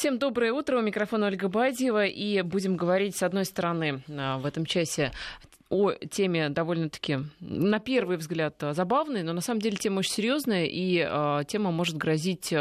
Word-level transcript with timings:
Всем 0.00 0.18
доброе 0.18 0.54
утро. 0.54 0.78
У 0.78 0.80
микрофона 0.80 1.26
Ольга 1.26 1.50
Бадьева. 1.50 2.06
И 2.06 2.40
будем 2.40 2.74
говорить, 2.74 3.18
с 3.18 3.22
одной 3.22 3.44
стороны, 3.44 4.02
а, 4.08 4.38
в 4.38 4.46
этом 4.46 4.64
часе 4.64 5.12
о 5.68 5.92
теме 5.92 6.48
довольно-таки, 6.48 7.18
на 7.40 7.78
первый 7.80 8.16
взгляд, 8.16 8.54
забавной, 8.70 9.22
но 9.22 9.34
на 9.34 9.42
самом 9.42 9.60
деле 9.60 9.76
тема 9.76 9.98
очень 9.98 10.12
серьезная, 10.12 10.64
и 10.64 11.06
э, 11.06 11.42
тема 11.46 11.70
может 11.70 11.98
грозить 11.98 12.52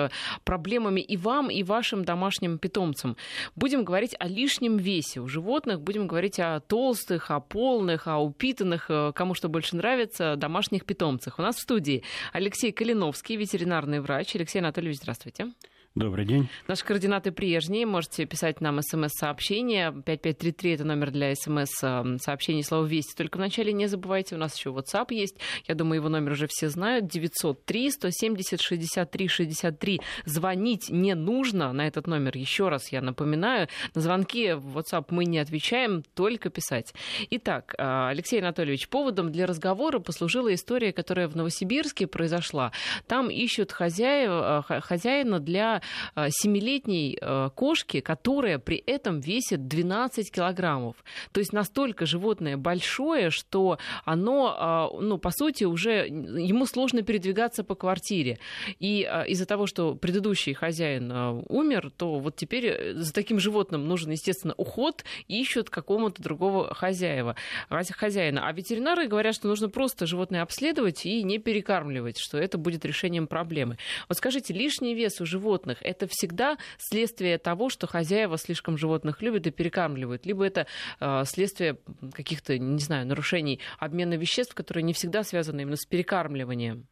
проблемами 0.44 1.00
и 1.00 1.16
вам, 1.16 1.50
и 1.50 1.64
вашим 1.64 2.04
домашним 2.04 2.58
питомцам. 2.60 3.16
Будем 3.56 3.86
говорить 3.86 4.18
о 4.20 4.28
лишнем 4.28 4.76
весе 4.76 5.22
у 5.22 5.28
животных, 5.30 5.80
будем 5.80 6.08
говорить 6.08 6.42
о 6.42 6.60
толстых, 6.60 7.32
о 7.32 7.40
полных, 7.40 8.08
о 8.08 8.20
упитанных, 8.20 8.92
кому 9.16 9.34
что 9.34 9.48
больше 9.48 9.78
нравится, 9.78 10.36
домашних 10.36 10.84
питомцах. 10.84 11.40
У 11.40 11.42
нас 11.42 11.56
в 11.56 11.62
студии 11.62 12.04
Алексей 12.34 12.74
Калиновский, 12.74 13.38
ветеринарный 13.38 14.02
врач. 14.02 14.36
Алексей 14.36 14.60
Анатольевич, 14.60 14.98
здравствуйте. 14.98 15.48
Добрый 15.96 16.24
день. 16.24 16.48
Наши 16.68 16.86
координаты 16.86 17.32
прежние. 17.32 17.88
Можете 17.88 18.26
писать 18.26 18.62
нам 18.62 18.80
смс-сообщение. 18.80 19.92
5533 19.92 20.74
это 20.74 20.84
номер 20.84 21.10
для 21.10 21.34
смс-сообщений 21.34 22.64
слово 22.64 22.86
«Вести». 22.86 23.16
Только 23.16 23.38
вначале 23.38 23.74
не 23.74 23.88
забывайте, 23.88 24.36
у 24.36 24.38
нас 24.38 24.56
еще 24.56 24.70
WhatsApp 24.70 25.08
есть. 25.10 25.38
Я 25.68 25.74
думаю, 25.74 25.96
его 25.98 26.10
номер 26.10 26.34
уже 26.34 26.46
все 26.48 26.70
знают. 26.70 27.08
903 27.08 27.90
170 27.90 28.62
63 28.62 29.28
63. 29.28 30.02
Звонить 30.26 30.92
не 30.92 31.16
нужно 31.16 31.74
на 31.74 31.88
этот 31.88 32.06
номер. 32.06 32.38
Еще 32.38 32.70
раз 32.70 32.92
я 32.92 33.02
напоминаю. 33.02 33.68
На 33.96 34.02
звонки 34.02 34.54
в 34.54 34.78
WhatsApp 34.78 35.08
мы 35.10 35.26
не 35.26 35.40
отвечаем, 35.40 36.04
только 36.14 36.52
писать. 36.52 36.94
Итак, 37.32 37.74
а, 37.80 38.10
Алексей 38.10 38.40
Анатольевич, 38.40 38.90
поводом 38.90 39.32
для 39.32 39.48
разговора 39.48 39.98
послужила 39.98 40.54
история, 40.54 40.94
которая 40.94 41.28
в 41.28 41.36
Новосибирске 41.36 42.06
произошла. 42.06 42.72
Там 43.08 43.32
ищут 43.32 43.72
хозяева, 43.72 44.64
хозяина 44.82 45.40
для 45.40 45.79
Э, 46.16 46.28
семилетней 46.30 47.18
э, 47.20 47.50
кошки, 47.56 48.00
которая 48.00 48.60
при 48.60 48.78
этом 48.78 49.20
весит 49.20 49.68
12 49.68 50.32
килограммов. 50.32 50.96
То 51.32 51.40
есть 51.40 51.54
настолько 51.54 52.06
животное 52.06 52.58
большое, 52.58 53.30
что 53.30 53.78
оно, 54.06 54.92
э, 54.94 55.02
ну, 55.02 55.18
по 55.18 55.32
сути, 55.32 55.64
уже 55.64 56.08
ему 56.08 56.66
сложно 56.66 57.02
передвигаться 57.02 57.64
по 57.64 57.76
квартире. 57.76 58.40
И 58.80 59.10
из-за 59.28 59.46
того, 59.46 59.68
что 59.68 59.96
предыдущий 59.96 60.54
хозяин 60.54 61.12
умер, 61.48 61.92
то 61.96 62.20
вот 62.20 62.36
теперь 62.36 62.96
за 62.96 63.14
таким 63.14 63.40
животным 63.40 63.88
нужен, 63.88 64.12
естественно, 64.12 64.54
уход, 64.58 65.04
ищут 65.28 65.70
какому-то 65.70 66.22
другого 66.22 66.74
хозяева, 66.74 67.36
хозяина. 67.70 68.48
А 68.48 68.52
ветеринары 68.54 69.08
говорят, 69.08 69.36
что 69.36 69.48
нужно 69.48 69.70
просто 69.70 70.06
животное 70.06 70.42
обследовать 70.42 71.06
и 71.06 71.24
не 71.24 71.38
перекармливать, 71.38 72.18
что 72.18 72.38
это 72.38 72.58
будет 72.58 72.86
решением 72.86 73.28
проблемы. 73.28 73.78
Вот 74.08 74.18
скажите, 74.18 74.54
лишний 74.54 74.96
вес 74.96 75.22
у 75.22 75.26
животных 75.26 75.69
животных, 75.70 75.78
это 75.82 76.08
всегда 76.10 76.58
следствие 76.78 77.38
того, 77.38 77.70
что 77.70 77.88
хозяева 77.88 78.38
слишком 78.38 78.78
животных 78.78 79.22
любят 79.22 79.48
и 79.48 79.52
перекармливают, 79.52 80.26
либо 80.26 80.46
это 80.46 80.68
э, 81.00 81.24
следствие 81.26 81.78
каких-то, 82.14 82.58
не 82.58 82.80
знаю, 82.82 83.06
нарушений 83.08 83.60
обмена 83.80 84.16
веществ, 84.16 84.56
которые 84.56 84.84
не 84.84 84.94
всегда 84.94 85.24
связаны 85.24 85.62
именно 85.62 85.78
с 85.78 85.86
перекармливанием. 85.86 86.88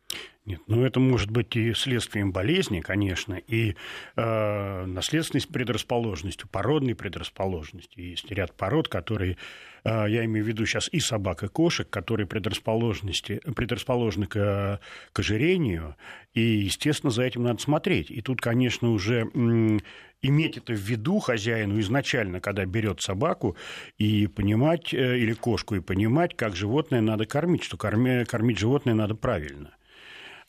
Нет, 0.48 0.62
ну 0.68 0.86
это 0.86 1.02
может 1.02 1.30
быть 1.30 1.58
и 1.58 1.74
следствием 1.74 2.32
болезни, 2.32 2.80
конечно, 2.80 3.34
и 3.34 3.76
э, 4.16 4.86
наследственность 4.86 5.50
предрасположенностью, 5.50 6.48
породной 6.48 6.96
предрасположенностью. 6.96 8.12
Есть 8.12 8.32
ряд 8.32 8.54
пород, 8.54 8.88
которые, 8.88 9.36
э, 9.84 10.06
я 10.08 10.24
имею 10.24 10.46
в 10.46 10.48
виду 10.48 10.66
сейчас 10.66 10.88
и 10.94 11.02
собак, 11.02 11.44
и 11.44 11.50
кошек, 11.50 11.90
которые 11.90 12.28
предрасположенности, 12.28 13.42
предрасположены 13.58 14.28
к, 14.28 14.80
к 15.12 15.20
ожирению, 15.20 15.98
и, 16.34 16.40
естественно, 16.40 17.12
за 17.12 17.24
этим 17.24 17.44
надо 17.44 17.62
смотреть. 17.62 18.10
И 18.10 18.22
тут, 18.22 18.40
конечно, 18.40 18.92
уже 18.92 19.30
м, 19.34 19.82
иметь 20.22 20.56
это 20.56 20.72
в 20.72 20.80
виду 20.80 21.20
хозяину 21.20 21.78
изначально, 21.82 22.40
когда 22.40 22.64
берет 22.66 23.02
собаку, 23.02 23.58
и 23.98 24.28
понимать, 24.28 24.94
э, 24.94 25.18
или 25.18 25.34
кошку, 25.34 25.76
и 25.76 25.82
понимать, 25.82 26.38
как 26.38 26.56
животное 26.56 27.02
надо 27.02 27.26
кормить, 27.26 27.66
что 27.66 27.76
корми, 27.76 28.24
кормить 28.24 28.60
животное 28.60 28.94
надо 28.94 29.14
правильно. 29.14 29.74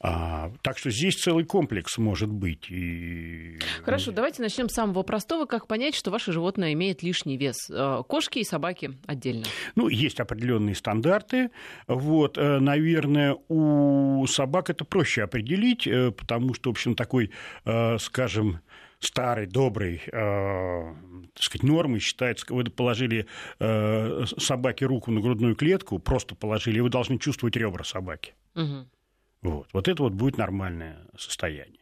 А, 0.01 0.53
так 0.63 0.79
что 0.79 0.91
здесь 0.91 1.17
целый 1.17 1.45
комплекс 1.45 1.99
может 1.99 2.31
быть. 2.31 2.71
И... 2.71 3.59
Хорошо, 3.83 4.13
давайте 4.13 4.43
начнем 4.43 4.69
с 4.69 4.75
самого 4.75 5.03
простого. 5.03 5.47
Как 5.47 5.67
понять, 5.67 5.95
что 5.95 6.11
ваше 6.11 6.33
животное 6.33 6.73
имеет 6.75 7.03
лишний 7.03 7.37
вес? 7.37 7.69
Э, 7.69 8.03
кошки 8.07 8.39
и 8.39 8.45
собаки 8.45 8.93
отдельно. 9.07 9.47
Ну, 9.75 9.89
есть 9.89 10.21
определенные 10.21 10.77
стандарты. 10.77 11.51
Вот, 11.89 12.39
э, 12.39 12.61
наверное, 12.61 13.37
у 13.49 14.25
собак 14.29 14.71
это 14.71 14.85
проще 14.85 15.23
определить, 15.23 15.87
э, 15.87 16.13
потому 16.13 16.55
что, 16.55 16.71
в 16.71 16.73
общем, 16.73 16.95
такой, 16.95 17.31
скажем, 17.99 18.61
старой, 19.01 19.47
доброй, 19.47 20.03
э, 20.07 20.95
так 21.35 21.43
сказать, 21.43 21.63
нормой 21.63 22.01
считается, 22.01 22.47
вы 22.49 22.65
положили 22.65 23.27
э, 23.61 24.25
собаке 24.39 24.87
руку 24.87 25.11
на 25.11 25.21
грудную 25.21 25.55
клетку, 25.55 25.99
просто 25.99 26.35
положили, 26.35 26.79
и 26.79 26.81
вы 26.81 26.89
должны 26.89 27.19
чувствовать 27.19 27.57
ребра 27.57 27.85
собаки. 27.85 28.35
Угу. 28.55 28.87
Вот. 29.43 29.69
вот 29.73 29.89
это 29.89 30.03
вот 30.03 30.13
будет 30.13 30.37
нормальное 30.37 30.99
состояние. 31.17 31.81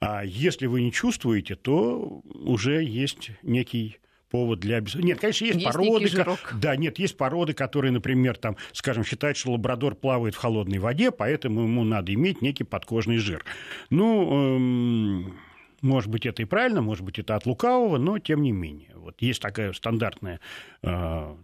А 0.00 0.24
если 0.24 0.66
вы 0.66 0.82
не 0.82 0.92
чувствуете, 0.92 1.54
то 1.56 2.22
уже 2.24 2.82
есть 2.82 3.30
некий 3.42 3.98
повод 4.30 4.60
для... 4.60 4.80
Нет, 4.80 5.20
конечно, 5.20 5.44
есть, 5.44 5.60
есть 5.60 5.64
породы... 5.64 6.08
Да, 6.54 6.76
нет, 6.76 6.98
есть 6.98 7.16
породы, 7.16 7.52
которые, 7.52 7.92
например, 7.92 8.36
там, 8.36 8.56
скажем, 8.72 9.04
считают, 9.04 9.36
что 9.36 9.52
лабрадор 9.52 9.94
плавает 9.94 10.34
в 10.34 10.38
холодной 10.38 10.78
воде, 10.78 11.10
поэтому 11.10 11.62
ему 11.62 11.84
надо 11.84 12.12
иметь 12.14 12.42
некий 12.42 12.64
подкожный 12.64 13.18
жир. 13.18 13.44
Ну, 13.90 14.56
эм, 14.56 15.36
может 15.80 16.10
быть, 16.10 16.26
это 16.26 16.42
и 16.42 16.44
правильно, 16.44 16.82
может 16.82 17.04
быть, 17.04 17.18
это 17.18 17.36
от 17.36 17.46
лукавого, 17.46 17.98
но 17.98 18.18
тем 18.18 18.42
не 18.42 18.52
менее. 18.52 18.92
Вот 18.94 19.20
есть 19.20 19.40
такая 19.40 19.72
стандартная 19.72 20.40
э, 20.82 20.86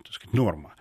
так 0.04 0.12
сказать, 0.12 0.34
норма. 0.34 0.74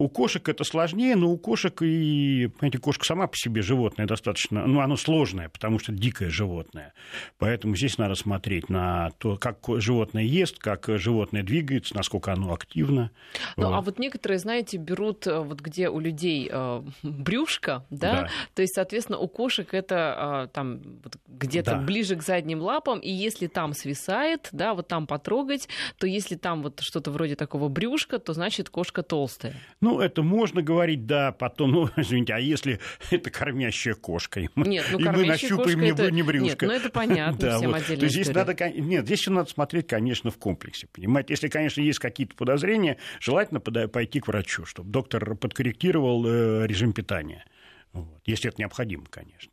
У 0.00 0.08
кошек 0.08 0.48
это 0.48 0.62
сложнее, 0.62 1.16
но 1.16 1.28
у 1.28 1.36
кошек 1.36 1.82
и, 1.82 2.48
понимаете, 2.58 2.78
кошка 2.78 3.04
сама 3.04 3.26
по 3.26 3.36
себе 3.36 3.62
животное 3.62 4.06
достаточно, 4.06 4.64
ну, 4.64 4.80
оно 4.80 4.96
сложное, 4.96 5.48
потому 5.48 5.80
что 5.80 5.90
дикое 5.90 6.30
животное. 6.30 6.94
Поэтому 7.38 7.74
здесь 7.74 7.98
надо 7.98 8.14
смотреть 8.14 8.68
на 8.68 9.10
то, 9.18 9.36
как 9.36 9.58
животное 9.78 10.22
ест, 10.22 10.60
как 10.60 10.86
животное 10.86 11.42
двигается, 11.42 11.96
насколько 11.96 12.32
оно 12.32 12.54
активно. 12.54 13.10
Ну, 13.56 13.66
вот. 13.66 13.74
а 13.74 13.80
вот 13.80 13.98
некоторые, 13.98 14.38
знаете, 14.38 14.76
берут 14.76 15.26
э, 15.26 15.40
вот 15.40 15.60
где 15.60 15.88
у 15.88 15.98
людей 15.98 16.48
э, 16.48 16.82
брюшко, 17.02 17.84
да? 17.90 18.12
да, 18.12 18.28
то 18.54 18.62
есть, 18.62 18.76
соответственно, 18.76 19.18
у 19.18 19.26
кошек 19.26 19.74
это 19.74 20.46
э, 20.46 20.54
там 20.54 20.80
вот, 21.02 21.16
где-то 21.26 21.72
да. 21.72 21.78
ближе 21.80 22.14
к 22.14 22.22
задним 22.22 22.60
лапам, 22.60 23.00
и 23.00 23.10
если 23.10 23.48
там 23.48 23.72
свисает, 23.72 24.48
да, 24.52 24.74
вот 24.74 24.86
там 24.86 25.08
потрогать, 25.08 25.68
то 25.98 26.06
если 26.06 26.36
там 26.36 26.62
вот 26.62 26.78
что-то 26.82 27.10
вроде 27.10 27.34
такого 27.34 27.68
брюшка, 27.68 28.20
то 28.20 28.32
значит 28.32 28.70
кошка 28.70 29.02
толстая. 29.02 29.56
Ну, 29.80 29.87
это 30.00 30.22
можно 30.22 30.62
говорить, 30.62 31.06
да, 31.06 31.32
потом, 31.32 31.72
ну, 31.72 31.90
извините, 31.96 32.34
а 32.34 32.38
если 32.38 32.80
это 33.10 33.30
кормящая 33.30 33.94
кошка, 33.94 34.40
и 34.40 34.48
мы, 34.54 34.66
Нет, 34.66 34.86
ну, 34.92 34.98
и 34.98 35.04
мы 35.04 35.26
нащупаем 35.26 35.80
не, 35.80 35.90
это... 35.90 36.10
не 36.10 36.22
брюшко. 36.22 36.44
Нет, 36.44 36.62
ну 36.62 36.72
это 36.72 36.90
понятно, 36.90 37.38
да, 37.40 37.56
всем 37.58 37.72
вот. 37.72 37.84
То 37.84 37.92
есть 37.92 38.14
здесь 38.14 38.28
надо, 38.28 38.54
нет, 38.70 39.06
здесь 39.06 39.20
все 39.20 39.30
надо 39.30 39.50
смотреть, 39.50 39.86
конечно, 39.86 40.30
в 40.30 40.38
комплексе, 40.38 40.86
понимаете. 40.92 41.32
Если, 41.32 41.48
конечно, 41.48 41.80
есть 41.80 41.98
какие-то 41.98 42.34
подозрения, 42.34 42.98
желательно 43.20 43.60
пойти 43.60 44.20
к 44.20 44.28
врачу, 44.28 44.64
чтобы 44.64 44.90
доктор 44.90 45.34
подкорректировал 45.34 46.26
э, 46.26 46.66
режим 46.66 46.92
питания. 46.92 47.44
Вот. 47.92 48.20
Если 48.26 48.48
это 48.50 48.60
необходимо, 48.60 49.06
конечно. 49.08 49.50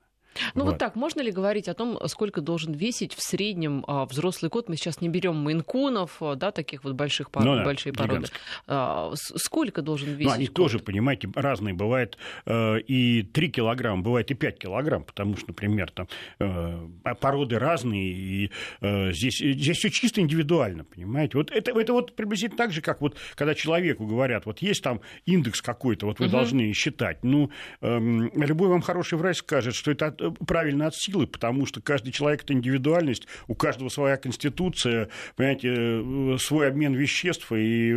Ну 0.54 0.64
вот. 0.64 0.72
вот 0.72 0.80
так, 0.80 0.96
можно 0.96 1.22
ли 1.22 1.32
говорить 1.32 1.68
о 1.68 1.74
том, 1.74 2.00
сколько 2.08 2.42
должен 2.42 2.74
весить 2.74 3.14
в 3.14 3.22
среднем 3.22 3.84
а, 3.88 4.06
взрослый 4.06 4.50
кот? 4.50 4.70
Мы 4.70 4.76
сейчас 4.76 5.02
не 5.02 5.10
берем 5.10 5.38
мейнкунов, 5.38 6.22
а, 6.22 6.36
да, 6.36 6.52
таких 6.52 6.84
вот 6.84 6.94
больших 6.94 7.32
пород, 7.32 7.48
ну, 7.48 7.56
да, 7.58 7.64
большие 7.64 7.94
породы. 7.94 8.28
А, 8.68 9.14
сколько 9.16 9.82
должен 9.82 10.10
весить? 10.10 10.26
Ну, 10.26 10.32
они 10.32 10.48
кот? 10.48 10.56
тоже, 10.56 10.80
понимаете, 10.80 11.30
разные. 11.36 11.74
Бывает 11.74 12.18
э, 12.46 12.80
и 12.80 13.24
3 13.24 13.50
килограмма, 13.50 14.02
бывает 14.02 14.32
и 14.32 14.34
5 14.34 14.60
килограмм, 14.60 15.04
потому 15.04 15.38
что, 15.38 15.48
например, 15.48 15.92
там 15.92 16.08
э, 16.40 16.88
породы 17.20 17.60
разные, 17.60 18.12
и 18.12 18.52
э, 18.82 19.12
здесь, 19.12 19.38
здесь 19.38 19.78
все 19.78 19.90
чисто 19.90 20.22
индивидуально, 20.22 20.84
понимаете? 20.84 21.38
Вот 21.38 21.52
это, 21.52 21.78
это 21.78 21.94
вот 21.94 22.16
приблизительно 22.16 22.58
так 22.58 22.72
же, 22.72 22.82
как 22.82 23.02
вот 23.02 23.18
когда 23.36 23.54
человеку 23.54 24.06
говорят, 24.06 24.46
вот 24.46 24.60
есть 24.60 24.84
там 24.84 25.02
индекс 25.26 25.62
какой-то, 25.62 26.06
вот 26.06 26.20
вы 26.20 26.26
угу. 26.26 26.32
должны 26.32 26.74
считать. 26.74 27.24
Ну, 27.24 27.50
э, 27.82 28.00
любой 28.00 28.70
вам 28.70 28.82
хороший 28.82 29.18
врач 29.18 29.38
скажет, 29.38 29.76
что 29.76 29.92
это 29.92 30.25
правильно 30.32 30.88
от 30.88 30.96
силы, 30.96 31.28
потому 31.28 31.66
что 31.66 31.82
каждый 31.82 32.12
человек– 32.12 32.44
это 32.44 32.54
индивидуальность, 32.54 33.28
у 33.48 33.56
каждого 33.56 33.90
своя 33.90 34.18
конституция, 34.18 35.10
понимаете, 35.36 35.70
э, 35.70 36.38
свой 36.40 36.68
обмен 36.68 36.94
веществ, 36.94 37.52
и 37.52 37.94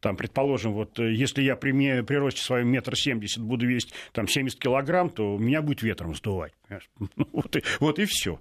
там, 0.00 0.16
предположим, 0.16 0.72
вот 0.72 0.98
если 0.98 1.42
я 1.42 1.56
при, 1.56 1.72
при 2.02 2.16
росте 2.16 2.42
своем 2.42 2.68
метр 2.68 2.96
семьдесят 2.96 3.42
буду 3.42 3.66
весить 3.66 3.92
там 4.12 4.28
70 4.28 4.58
килограмм, 4.58 5.10
то 5.10 5.36
меня 5.38 5.62
будет 5.62 5.82
ветром 5.82 6.14
сдувать. 6.14 6.52
Вот 7.32 7.54
и, 7.56 7.62
вот 7.80 7.98
и 7.98 8.04
все. 8.06 8.40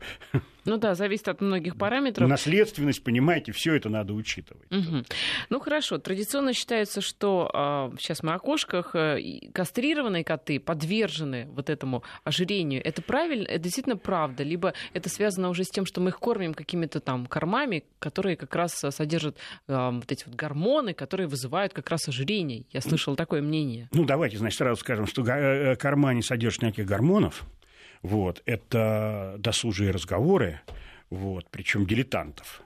Ну 0.66 0.78
да, 0.78 0.96
зависит 0.96 1.28
от 1.28 1.42
многих 1.42 1.78
параметров. 1.78 2.28
Наследственность, 2.28 3.04
понимаете, 3.04 3.52
все 3.52 3.76
это 3.76 3.90
надо 3.90 4.14
учитывать. 4.14 4.66
Угу. 4.72 5.04
Ну 5.50 5.60
хорошо, 5.60 5.98
традиционно 6.00 6.54
считается, 6.54 7.02
что 7.02 7.50
а, 7.54 7.92
сейчас 8.00 8.24
мы 8.24 8.34
о 8.34 8.40
кошках, 8.40 8.92
а, 8.94 9.18
кастрированные 9.54 10.24
коты 10.24 10.60
подвержены 10.60 11.48
вот 11.52 11.70
этому 11.70 12.04
ожирению. 12.24 12.82
Это 12.84 13.02
правильно? 13.02 13.48
Это 13.48 13.60
действительно 13.60 13.98
правда? 13.98 14.44
Либо 14.44 14.74
это 14.94 15.10
связано 15.10 15.50
уже 15.50 15.64
с 15.64 15.70
тем, 15.70 15.86
что 15.86 16.02
мы 16.02 16.10
их 16.10 16.20
кормим 16.20 16.54
какими-то 16.54 17.00
там 17.00 17.28
кормами, 17.28 17.84
которые 18.00 18.36
как 18.36 18.56
раз 18.56 18.74
содержат 18.90 19.38
а, 19.68 19.92
вот 19.92 20.12
эти 20.12 20.26
вот 20.26 20.36
гормоны, 20.36 20.94
которые 20.94 21.28
вызывают 21.28 21.74
как 21.74 21.90
раз 21.90 22.08
ожирение. 22.08 22.66
Я 22.72 22.82
слышала 22.82 23.16
такое 23.16 23.42
мнение. 23.42 23.88
Ну 23.92 24.06
давайте, 24.06 24.38
значит, 24.38 24.58
сразу 24.58 24.80
скажем, 24.80 25.06
что 25.06 25.24
э, 25.24 25.76
корма 25.76 26.14
не 26.14 26.22
содержат 26.22 26.64
никаких 26.64 26.88
гормонов. 26.88 27.46
Вот, 28.01 28.42
это 28.45 29.36
досужие 29.39 29.92
разговоры, 29.92 30.62
вот, 31.09 31.47
причем 31.50 31.86
дилетантов. 31.86 32.62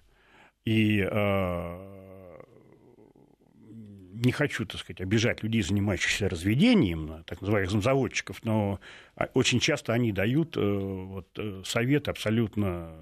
И 0.66 1.06
э, 1.10 2.00
не 4.20 4.32
хочу, 4.32 4.66
так 4.66 4.80
сказать, 4.82 5.02
обижать 5.02 5.44
людей, 5.44 5.62
занимающихся 5.62 6.30
разведением, 6.30 7.24
так 7.26 7.42
называемых 7.42 7.82
заводчиков, 7.82 8.44
но 8.44 8.80
очень 9.34 9.60
часто 9.60 9.94
они 9.94 10.12
дают 10.12 10.58
э, 10.58 10.62
вот, 10.62 11.28
э, 11.38 11.62
советы 11.66 12.12
абсолютно 12.12 12.94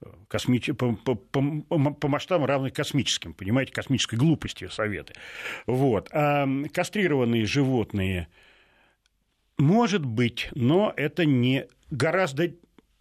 э, 0.00 0.06
космич... 0.28 0.70
по, 0.76 0.94
по, 0.94 1.14
по, 1.14 1.94
по 1.94 2.08
масштабам 2.08 2.46
равны 2.46 2.70
космическим, 2.70 3.34
понимаете, 3.34 3.72
космической 3.72 4.16
глупости 4.16 4.68
советы. 4.68 5.14
Вот. 5.66 6.08
А 6.12 6.46
кастрированные 6.72 7.44
животные 7.46 8.28
может 9.58 10.04
быть, 10.04 10.48
но 10.54 10.92
это 10.96 11.24
не 11.24 11.66
гораздо 11.90 12.52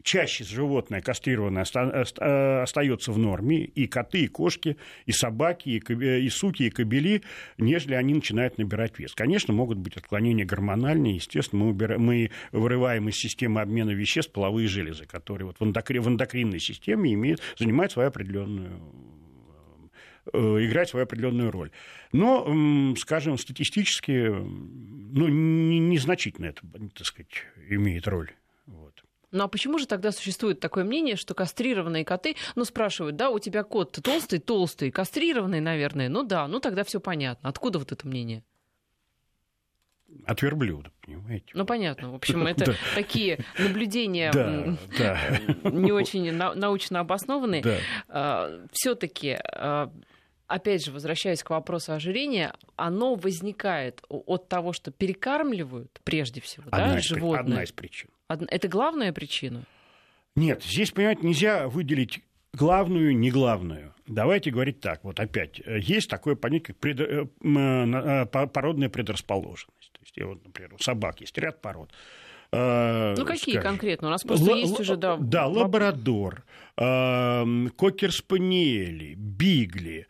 чаще 0.06 0.44
животное 0.44 1.02
кастрированное 1.02 1.66
э, 1.74 2.62
остается 2.62 3.12
в 3.12 3.18
норме, 3.18 3.66
и 3.66 3.88
коты, 3.88 4.26
и 4.26 4.28
кошки, 4.28 4.78
и 5.08 5.12
собаки, 5.12 5.70
и, 5.70 6.26
и 6.26 6.30
суки, 6.30 6.64
и 6.64 6.70
кобели, 6.70 7.24
нежели 7.58 7.96
они 7.96 8.14
начинают 8.14 8.58
набирать 8.60 9.00
вес. 9.00 9.14
Конечно, 9.16 9.54
могут 9.54 9.80
быть 9.80 9.98
отклонения 9.98 10.46
гормональные, 10.46 11.16
естественно, 11.16 11.64
мы, 11.64 11.70
убираем, 11.72 12.02
мы 12.04 12.30
вырываем 12.52 13.10
из 13.10 13.16
системы 13.16 13.62
обмена 13.62 13.92
веществ 13.92 14.32
половые 14.32 14.68
железы, 14.68 15.06
которые 15.06 15.48
вот 15.48 15.60
в, 15.60 15.64
эндокри, 15.64 15.98
в 15.98 16.08
эндокринной 16.08 16.60
системе 16.60 17.12
имеют, 17.14 17.42
занимают 17.58 17.92
свою 17.92 18.10
определенную 18.10 18.80
играть 20.34 20.90
свою 20.90 21.04
определенную 21.04 21.52
роль. 21.52 21.72
Но, 22.12 22.96
скажем, 22.98 23.38
статистически, 23.38 24.30
ну, 24.30 25.28
незначительно 25.28 26.48
это, 26.48 26.62
так 26.96 27.06
сказать, 27.06 27.44
имеет 27.70 28.08
роль. 28.08 28.32
Вот. 28.66 29.04
Ну 29.32 29.44
а 29.44 29.48
почему 29.50 29.80
же 29.80 29.86
тогда 29.86 30.12
существует 30.12 30.60
такое 30.62 30.86
мнение, 30.86 31.18
что 31.18 31.34
кастрированные 31.34 32.06
коты, 32.06 32.36
ну 32.56 32.64
спрашивают, 32.64 33.18
да, 33.18 33.30
у 33.30 33.40
тебя 33.40 33.64
кот 33.64 34.00
толстый, 34.02 34.40
толстый, 34.40 34.92
кастрированный, 34.92 35.60
наверное, 35.60 36.08
ну 36.08 36.24
да, 36.24 36.48
ну 36.48 36.62
тогда 36.62 36.86
все 36.86 37.02
понятно. 37.02 37.50
Откуда 37.50 37.80
вот 37.80 37.92
это 37.92 38.08
мнение? 38.08 38.44
От 40.26 40.42
верблюда, 40.42 40.92
понимаете? 41.02 41.48
Ну, 41.54 41.66
понятно. 41.66 42.12
В 42.12 42.16
общем, 42.16 42.48
это 42.48 42.76
такие 42.96 43.40
наблюдения 43.60 44.32
не 45.64 45.92
очень 45.92 46.32
научно 46.32 47.02
обоснованные. 47.02 47.64
А, 48.08 48.66
Все-таки 48.72 49.38
а, 49.44 49.92
опять 50.48 50.86
же, 50.86 50.92
возвращаясь 50.92 51.44
к 51.44 51.50
вопросу 51.50 51.94
ожирения, 51.94 52.54
оно 52.76 53.16
возникает 53.16 54.04
от 54.10 54.48
того, 54.48 54.74
что 54.74 54.92
перекармливают 54.92 56.00
прежде 56.04 56.42
всего 56.42 56.66
одна 56.72 56.94
да, 56.94 57.00
из, 57.00 57.04
животные. 57.04 57.40
Одна 57.40 57.64
из 57.64 57.72
причин. 57.72 58.10
Это 58.28 58.68
главная 58.68 59.12
причина? 59.14 59.64
Нет, 60.36 60.64
здесь, 60.64 60.92
понимаете, 60.92 61.26
нельзя 61.26 61.68
выделить 61.68 62.22
главную, 62.54 63.18
не 63.18 63.32
главную. 63.32 63.94
Давайте 64.08 64.52
говорить 64.52 64.82
так. 64.82 65.04
Вот 65.04 65.20
опять, 65.20 65.60
есть 65.66 66.08
такое 66.10 66.36
понятие, 66.36 66.68
как 66.68 66.78
пред... 66.78 67.00
Э, 67.00 67.26
э, 67.44 68.26
породная 68.26 68.90
предрасположенность. 68.90 69.92
То 69.94 70.00
есть, 70.02 70.22
вот, 70.22 70.46
например, 70.46 70.74
у 70.74 70.84
собак 70.84 71.22
есть 71.22 71.36
ряд 71.38 71.62
пород. 71.62 71.92
Э, 72.52 73.16
ну, 73.18 73.26
какие 73.26 73.56
скажем, 73.56 73.72
конкретно? 73.72 74.10
У 74.10 74.12
нас 74.12 74.24
просто 74.24 74.52
л- 74.52 74.58
есть 74.58 74.80
уже, 74.80 74.96
да... 74.98 75.18
Да, 75.18 75.48
лабрадор, 75.48 76.44
кокер-спаниели, 76.76 79.16
бигли, 79.16 80.02
э, 80.02 80.06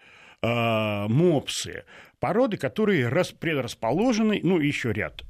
мопсы, 0.47 1.85
породы, 2.19 2.57
которые 2.57 3.07
рас, 3.07 3.31
предрасположены, 3.31 4.39
ну, 4.43 4.59
еще 4.59 4.93
ряд, 4.93 5.23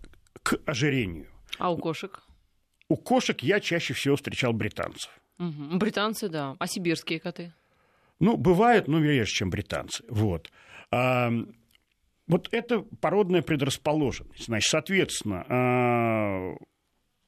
к 0.44 0.60
ожирению. 0.66 1.28
А 1.58 1.72
у 1.72 1.78
кошек? 1.78 2.22
У 2.90 2.98
кошек 2.98 3.42
я 3.42 3.60
чаще 3.60 3.94
всего 3.94 4.16
встречал 4.16 4.54
британцев. 4.54 5.12
Угу. 5.40 5.78
Британцы, 5.78 6.30
да. 6.30 6.56
А 6.60 6.68
сибирские 6.68 7.20
коты? 7.20 7.54
Ну, 8.20 8.38
бывает, 8.38 8.88
но 8.88 9.00
реже, 9.00 9.32
чем 9.32 9.50
британцы. 9.50 10.04
Вот. 10.10 10.52
А, 10.92 11.32
вот 12.28 12.50
это 12.52 12.82
породная 13.02 13.42
предрасположенность. 13.42 14.46
Значит, 14.46 14.70
соответственно, 14.70 15.46
а, 15.50 16.56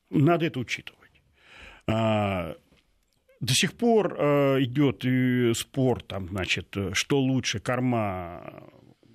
надо 0.09 0.45
это 0.45 0.59
учитывать. 0.59 1.11
А, 1.87 2.55
до 3.39 3.53
сих 3.53 3.73
пор 3.73 4.15
э, 4.19 4.63
идет 4.63 5.03
спор, 5.57 6.01
там, 6.03 6.29
значит, 6.29 6.75
что 6.93 7.19
лучше, 7.19 7.59
корма 7.59 8.69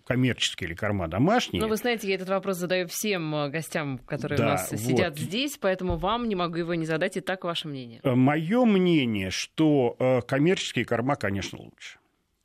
коммерческие 0.05 0.69
или 0.69 0.75
корма 0.75 1.09
домашние. 1.09 1.63
Ну, 1.63 1.69
вы 1.69 1.77
знаете, 1.77 2.09
я 2.09 2.17
этот 2.17 2.29
вопрос 2.29 2.57
задаю 2.57 2.87
всем 2.89 3.35
э, 3.35 3.49
гостям, 3.49 3.99
которые 3.99 4.39
да, 4.39 4.45
у 4.45 4.49
нас 4.49 4.71
вот. 4.71 4.81
сидят 4.81 5.19
здесь, 5.19 5.57
поэтому 5.59 5.97
вам 5.97 6.29
не 6.29 6.35
могу 6.35 6.57
его 6.57 6.75
не 6.75 6.85
задать. 6.85 7.17
Итак, 7.17 7.45
ваше 7.45 7.69
мнение. 7.69 8.01
Э, 8.03 8.15
Мое 8.15 8.65
мнение, 8.65 9.31
что 9.31 9.97
э, 9.99 10.21
коммерческие 10.23 10.85
корма, 10.85 11.17
конечно, 11.17 11.59
лучше. 11.59 11.99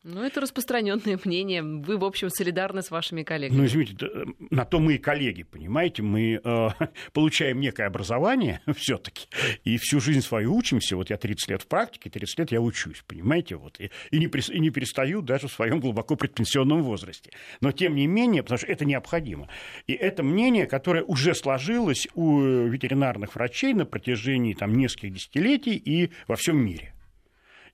Ну, 0.09 0.23
это 0.23 0.39
распространенное 0.39 1.19
мнение. 1.25 1.61
Вы, 1.61 1.97
в 1.97 2.05
общем, 2.05 2.29
солидарны 2.29 2.81
с 2.81 2.91
вашими 2.91 3.23
коллегами. 3.23 3.57
Ну, 3.57 3.65
извините, 3.65 4.09
на 4.49 4.63
то 4.63 4.79
мы 4.79 4.93
и 4.93 4.97
коллеги, 4.97 5.43
понимаете. 5.43 6.01
Мы 6.01 6.39
э, 6.41 6.69
получаем 7.11 7.59
некое 7.59 7.87
образование 7.87 8.61
все-таки, 8.77 9.27
и 9.65 9.77
всю 9.77 9.99
жизнь 9.99 10.21
свою 10.21 10.55
учимся. 10.55 10.95
Вот 10.95 11.09
я 11.09 11.17
30 11.17 11.49
лет 11.49 11.61
в 11.63 11.67
практике, 11.67 12.09
30 12.09 12.39
лет 12.39 12.51
я 12.53 12.61
учусь, 12.61 13.03
понимаете. 13.05 13.57
Вот, 13.57 13.81
и, 13.81 13.91
и, 14.11 14.19
не, 14.19 14.27
и 14.27 14.59
не 14.61 14.69
перестаю 14.69 15.21
даже 15.21 15.49
в 15.49 15.51
своем 15.51 15.81
глубоко 15.81 16.15
предпенсионном 16.15 16.83
возрасте. 16.83 17.31
Но, 17.59 17.73
тем 17.73 17.93
не 17.93 18.07
менее, 18.07 18.43
потому 18.43 18.59
что 18.59 18.67
это 18.67 18.85
необходимо. 18.85 19.49
И 19.87 19.93
это 19.93 20.23
мнение, 20.23 20.67
которое 20.67 21.03
уже 21.03 21.35
сложилось 21.35 22.07
у 22.13 22.39
ветеринарных 22.39 23.35
врачей 23.35 23.73
на 23.73 23.85
протяжении 23.85 24.53
там, 24.53 24.73
нескольких 24.73 25.15
десятилетий 25.15 25.75
и 25.75 26.11
во 26.29 26.37
всем 26.37 26.63
мире. 26.65 26.93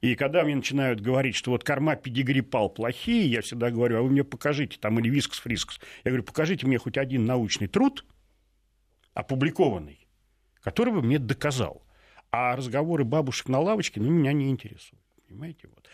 И 0.03 0.15
когда 0.15 0.44
мне 0.44 0.53
начинают 0.53 1.00
говорить, 1.00 1.33
что 1.33 1.51
вот 1.51 1.63
корма 1.63 1.95
педигрипал 1.95 2.69
плохие, 2.69 3.25
я 3.25 3.41
всегда 3.41 3.71
говорю, 3.71 4.00
а 4.00 4.01
вы 4.01 4.09
мне 4.09 4.25
покажите, 4.25 4.77
там, 4.77 5.00
или 5.00 5.09
вискс, 5.09 5.39
фрискс. 5.39 5.79
Я 6.03 6.11
говорю, 6.11 6.23
покажите 6.23 6.67
мне 6.67 6.77
хоть 6.77 6.97
один 6.97 7.25
научный 7.25 7.67
труд, 7.67 8.03
опубликованный, 9.13 10.05
который 10.59 10.94
бы 10.94 11.01
мне 11.01 11.19
доказал. 11.19 11.85
А 12.31 12.53
разговоры 12.57 13.05
бабушек 13.05 13.47
на 13.47 13.61
лавочке, 13.61 14.01
ну, 14.01 14.09
меня 14.09 14.33
не 14.33 14.50
интересуют. 14.50 15.01
Понимаете? 15.25 15.69
Вот. 15.69 15.88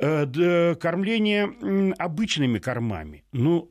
Э, 0.00 0.74
кормление 0.74 1.94
обычными 1.96 2.58
кормами, 2.58 3.22
ну, 3.30 3.70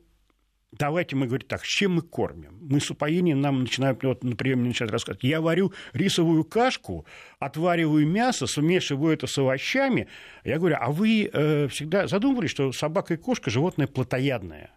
давайте 0.72 1.16
мы 1.16 1.26
говорим 1.26 1.46
так, 1.46 1.64
с 1.64 1.68
чем 1.68 1.94
мы 1.94 2.02
кормим? 2.02 2.58
Мы 2.60 2.80
с 2.80 2.90
упоением 2.90 3.40
нам 3.40 3.60
начинают, 3.60 4.02
вот, 4.02 4.24
например, 4.24 4.56
мне 4.56 4.68
начинают 4.68 4.92
рассказывать, 4.92 5.24
я 5.24 5.40
варю 5.40 5.72
рисовую 5.92 6.44
кашку, 6.44 7.06
отвариваю 7.38 8.06
мясо, 8.06 8.46
смешиваю 8.46 9.14
это 9.14 9.26
с 9.26 9.38
овощами. 9.38 10.08
Я 10.44 10.58
говорю, 10.58 10.76
а 10.78 10.90
вы 10.90 11.30
э, 11.32 11.68
всегда 11.68 12.06
задумывались, 12.06 12.50
что 12.50 12.72
собака 12.72 13.14
и 13.14 13.16
кошка 13.16 13.50
животное 13.50 13.86
плотоядное? 13.86 14.70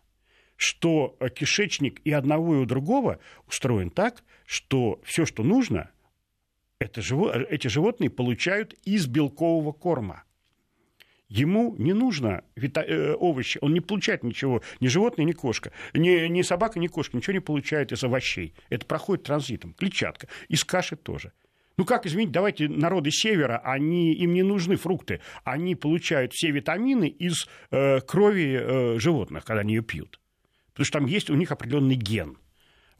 что 0.61 1.17
кишечник 1.35 2.01
и 2.03 2.11
одного, 2.11 2.53
и 2.53 2.57
у 2.59 2.65
другого 2.65 3.17
устроен 3.47 3.89
так, 3.89 4.23
что 4.45 5.01
все, 5.03 5.25
что 5.25 5.41
нужно, 5.41 5.89
это, 6.79 7.01
эти 7.49 7.67
животные 7.67 8.11
получают 8.11 8.75
из 8.85 9.07
белкового 9.07 9.71
корма. 9.71 10.23
Ему 11.31 11.75
не 11.77 11.93
нужно 11.93 12.43
вита- 12.57 12.83
э, 12.85 13.13
овощи, 13.13 13.57
он 13.61 13.73
не 13.73 13.79
получает 13.79 14.21
ничего, 14.21 14.61
ни 14.81 14.89
животное, 14.89 15.23
ни 15.23 15.31
кошка, 15.31 15.71
ни, 15.93 16.27
ни 16.27 16.41
собака, 16.41 16.77
ни 16.77 16.87
кошка, 16.87 17.15
ничего 17.15 17.31
не 17.31 17.39
получает 17.39 17.93
из 17.93 18.03
овощей. 18.03 18.53
Это 18.69 18.85
проходит 18.85 19.23
транзитом, 19.23 19.73
клетчатка, 19.73 20.27
из 20.49 20.65
каши 20.65 20.97
тоже. 20.97 21.31
Ну 21.77 21.85
как, 21.85 22.05
извините, 22.05 22.33
давайте 22.33 22.67
народы 22.67 23.11
севера, 23.11 23.61
они, 23.63 24.13
им 24.13 24.33
не 24.33 24.43
нужны 24.43 24.75
фрукты, 24.75 25.21
они 25.45 25.75
получают 25.75 26.33
все 26.33 26.51
витамины 26.51 27.07
из 27.07 27.47
э, 27.71 28.01
крови 28.01 28.59
э, 28.61 28.99
животных, 28.99 29.45
когда 29.45 29.61
они 29.61 29.75
ее 29.75 29.83
пьют. 29.83 30.19
Потому 30.73 30.85
что 30.85 30.99
там 30.99 31.07
есть 31.07 31.29
у 31.29 31.35
них 31.35 31.49
определенный 31.53 31.95
ген. 31.95 32.37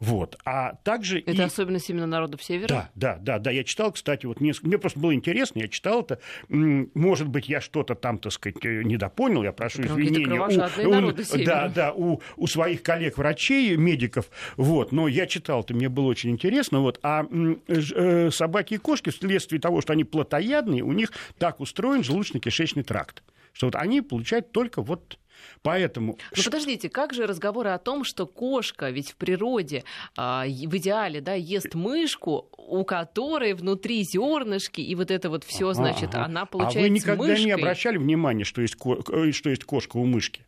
Вот. 0.02 0.36
А 0.44 0.74
также 0.82 1.20
это 1.20 1.30
и... 1.30 1.40
особенность 1.40 1.88
именно 1.88 2.06
народов 2.06 2.42
Севера? 2.42 2.66
Да, 2.66 2.90
да, 2.96 3.18
да, 3.20 3.38
да. 3.38 3.50
Я 3.52 3.62
читал, 3.62 3.92
кстати, 3.92 4.26
вот 4.26 4.40
несколько... 4.40 4.66
Мне 4.66 4.78
просто 4.78 4.98
было 4.98 5.14
интересно, 5.14 5.60
я 5.60 5.68
читал 5.68 6.00
это. 6.00 6.18
Может 6.48 7.28
быть, 7.28 7.48
я 7.48 7.60
что-то 7.60 7.94
там, 7.94 8.18
так 8.18 8.32
сказать, 8.32 8.56
э, 8.64 8.82
недопонял, 8.82 9.44
я 9.44 9.52
прошу 9.52 9.82
Прям 9.82 10.00
извинения. 10.00 10.40
У, 10.40 11.22
Севера. 11.22 11.46
Да, 11.46 11.68
да, 11.68 11.92
у, 11.92 12.20
у 12.36 12.46
своих 12.48 12.82
коллег-врачей, 12.82 13.76
медиков, 13.76 14.28
вот. 14.56 14.90
Но 14.90 15.06
я 15.06 15.26
читал 15.26 15.60
это, 15.60 15.72
мне 15.72 15.88
было 15.88 16.06
очень 16.06 16.30
интересно. 16.30 16.80
Вот. 16.80 16.98
А 17.04 17.24
э, 17.68 18.30
собаки 18.32 18.74
и 18.74 18.78
кошки, 18.78 19.10
вследствие 19.10 19.60
того, 19.60 19.82
что 19.82 19.92
они 19.92 20.02
плотоядные, 20.02 20.82
у 20.82 20.92
них 20.92 21.12
так 21.38 21.60
устроен 21.60 22.00
желудочно-кишечный 22.00 22.82
тракт, 22.82 23.22
что 23.52 23.66
вот 23.66 23.76
они 23.76 24.00
получают 24.00 24.52
только 24.52 24.82
вот 24.82 25.18
Поэтому... 25.62 26.18
Ну 26.36 26.42
подождите, 26.42 26.88
как 26.88 27.14
же 27.14 27.26
разговоры 27.26 27.70
о 27.70 27.78
том, 27.78 28.04
что 28.04 28.26
кошка 28.26 28.90
ведь 28.90 29.10
в 29.10 29.16
природе 29.16 29.84
а, 30.16 30.44
в 30.44 30.76
идеале 30.76 31.20
да, 31.20 31.34
ест 31.34 31.74
мышку, 31.74 32.48
у 32.56 32.84
которой 32.84 33.54
внутри 33.54 34.02
зернышки, 34.02 34.80
и 34.80 34.94
вот 34.94 35.10
это 35.10 35.30
вот 35.30 35.44
все, 35.44 35.72
значит, 35.72 36.14
ага. 36.14 36.24
она 36.24 36.46
получается 36.46 36.80
А 36.80 36.82
вы 36.82 36.88
никогда 36.90 37.24
мышкой. 37.24 37.44
не 37.44 37.50
обращали 37.52 37.96
внимания, 37.98 38.44
что 38.44 38.62
есть, 38.62 38.76
ко... 38.76 39.02
Э, 39.08 39.32
что 39.32 39.50
есть 39.50 39.64
кошка 39.64 39.96
у 39.96 40.04
мышки? 40.04 40.46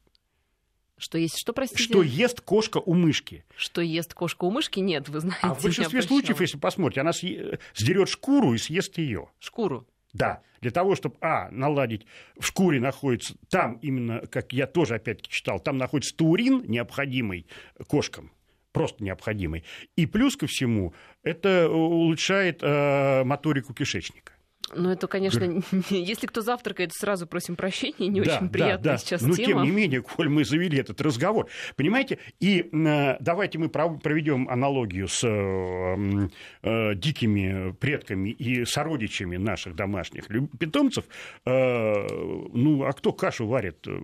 Что 0.97 1.19
есть, 1.19 1.39
что, 1.39 1.53
простите? 1.53 1.83
Что 1.83 2.03
ест 2.03 2.41
кошка 2.41 2.79
у 2.79 2.95
мышки. 2.95 3.45
Что 3.57 3.81
ест 3.81 4.15
кошка 4.15 4.45
у 4.45 4.51
мышки? 4.51 4.79
Нет, 4.79 5.09
вы 5.09 5.21
знаете. 5.21 5.41
А 5.43 5.55
в 5.55 5.63
большинстве 5.63 6.03
случаев, 6.03 6.41
если 6.41 6.57
посмотрите, 6.57 7.01
она 7.01 7.13
съ... 7.13 7.59
сдерет 7.75 8.09
шкуру 8.09 8.55
и 8.55 8.59
съест 8.59 8.97
ее. 8.99 9.29
Шкуру? 9.41 9.87
Да, 10.15 10.43
для 10.61 10.71
того, 10.71 10.95
чтобы, 10.95 11.17
а, 11.21 11.51
наладить, 11.51 12.07
в 12.39 12.47
шкуре 12.47 12.81
находится, 12.81 13.35
там 13.51 13.75
именно, 13.83 14.21
как 14.21 14.53
я 14.53 14.67
тоже 14.67 14.95
опять-таки 14.95 15.31
читал, 15.31 15.59
там 15.59 15.77
находится 15.77 16.17
таурин, 16.17 16.63
необходимый 16.67 17.47
кошкам, 17.89 18.31
просто 18.73 19.03
необходимый. 19.03 19.65
И 19.97 20.07
плюс 20.07 20.37
ко 20.37 20.47
всему, 20.47 20.95
это 21.25 21.69
улучшает 21.69 22.61
э, 22.63 23.25
моторику 23.25 23.75
кишечника. 23.75 24.34
Ну, 24.73 24.91
это, 24.91 25.07
конечно, 25.07 25.45
если 25.91 26.27
кто 26.27 26.41
завтракает, 26.41 26.93
сразу 26.95 27.27
просим 27.27 27.57
прощения, 27.57 28.09
не 28.09 28.23
да, 28.23 28.37
очень 28.37 28.49
приятная 28.49 28.79
да, 28.79 28.93
да. 28.93 28.99
сейчас 28.99 29.23
Но, 29.23 29.35
тема. 29.35 29.47
тем 29.47 29.63
не 29.63 29.71
менее, 29.71 30.03
коль 30.03 30.29
мы 30.29 30.45
завели 30.45 30.79
этот 30.79 31.01
разговор, 31.01 31.49
понимаете, 31.77 32.19
и 32.41 32.69
э, 32.73 33.17
давайте 33.21 33.59
мы 33.59 33.69
проведем 33.69 34.49
аналогию 34.49 35.09
с 35.09 35.23
э, 35.25 36.29
э, 36.63 36.95
дикими 36.95 37.73
предками 37.73 38.31
и 38.31 38.65
сородичами 38.65 39.37
наших 39.37 39.75
домашних 39.75 40.29
питомцев. 40.59 41.05
Э, 41.45 42.07
ну, 42.53 42.85
а 42.85 42.93
кто 42.93 43.13
кашу 43.13 43.47
варит 43.47 43.87
э, 43.87 44.01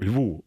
льву? 0.00 0.44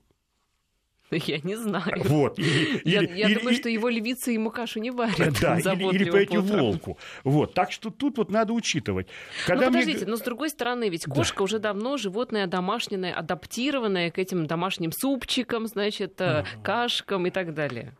Я 1.11 1.39
не 1.39 1.55
знаю. 1.55 2.03
Вот. 2.05 2.37
Или, 2.39 2.81
я 2.83 3.01
я 3.01 3.27
или, 3.27 3.35
думаю, 3.35 3.55
что 3.55 3.69
его 3.69 3.87
львица 3.89 4.31
ему 4.31 4.51
кашу 4.51 4.79
не 4.79 4.91
варит. 4.91 5.39
Да, 5.41 5.57
или, 5.57 5.95
или 5.95 6.09
по 6.09 6.17
этим 6.17 6.41
волку. 6.41 6.97
Вот. 7.23 7.53
Так 7.53 7.71
что 7.71 7.89
тут 7.89 8.17
вот 8.17 8.29
надо 8.29 8.53
учитывать. 8.53 9.07
Когда 9.45 9.65
ну, 9.65 9.71
подождите, 9.71 9.99
мне... 9.99 10.11
но 10.11 10.17
с 10.17 10.21
другой 10.21 10.49
стороны, 10.49 10.89
ведь 10.89 11.05
кошка 11.05 11.39
да. 11.39 11.43
уже 11.43 11.59
давно 11.59 11.97
животное 11.97 12.47
домашнее, 12.47 13.13
адаптированное 13.13 14.11
к 14.11 14.19
этим 14.19 14.47
домашним 14.47 14.91
супчикам, 14.91 15.67
значит, 15.67 16.19
а. 16.19 16.45
кашкам 16.63 17.25
и 17.27 17.29
так 17.29 17.53
далее. 17.53 17.93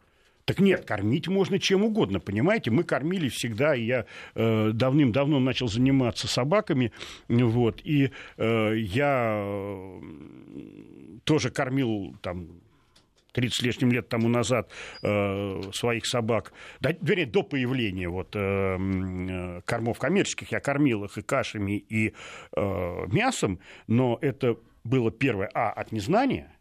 Так 0.45 0.59
нет, 0.59 0.85
кормить 0.85 1.27
можно 1.27 1.59
чем 1.59 1.83
угодно, 1.83 2.21
понимаете? 2.21 2.71
Мы 2.71 2.83
кормили 2.83 3.27
всегда, 3.27 3.75
и 3.75 3.83
я 3.83 4.05
э, 4.33 4.71
давным-давно 4.73 5.39
начал 5.39 5.67
заниматься 5.67 6.27
собаками, 6.29 6.93
вот, 7.27 7.81
и 7.83 8.11
э, 8.37 8.73
я 8.77 9.43
э, 9.45 10.01
тоже 11.25 11.49
кормил 11.49 12.15
там 12.21 12.47
30 13.37 13.53
с 13.53 13.61
лишним 13.61 13.91
лет 13.91 14.09
тому 14.09 14.29
назад 14.29 14.71
э, 15.03 15.61
своих 15.71 16.07
собак, 16.07 16.53
да, 16.79 16.91
вернее, 17.01 17.27
до 17.27 17.43
появления 17.43 18.09
вот, 18.09 18.35
э, 18.35 18.39
э, 18.39 19.61
кормов 19.63 19.99
коммерческих, 19.99 20.51
я 20.51 20.59
кормил 20.59 21.03
их 21.03 21.19
и 21.19 21.21
кашами, 21.21 21.77
и 21.77 22.15
э, 22.55 23.07
мясом, 23.11 23.59
но 23.85 24.17
это 24.21 24.57
было 24.83 25.11
первое, 25.11 25.51
а, 25.53 25.69
от 25.69 25.91
незнания, 25.91 26.51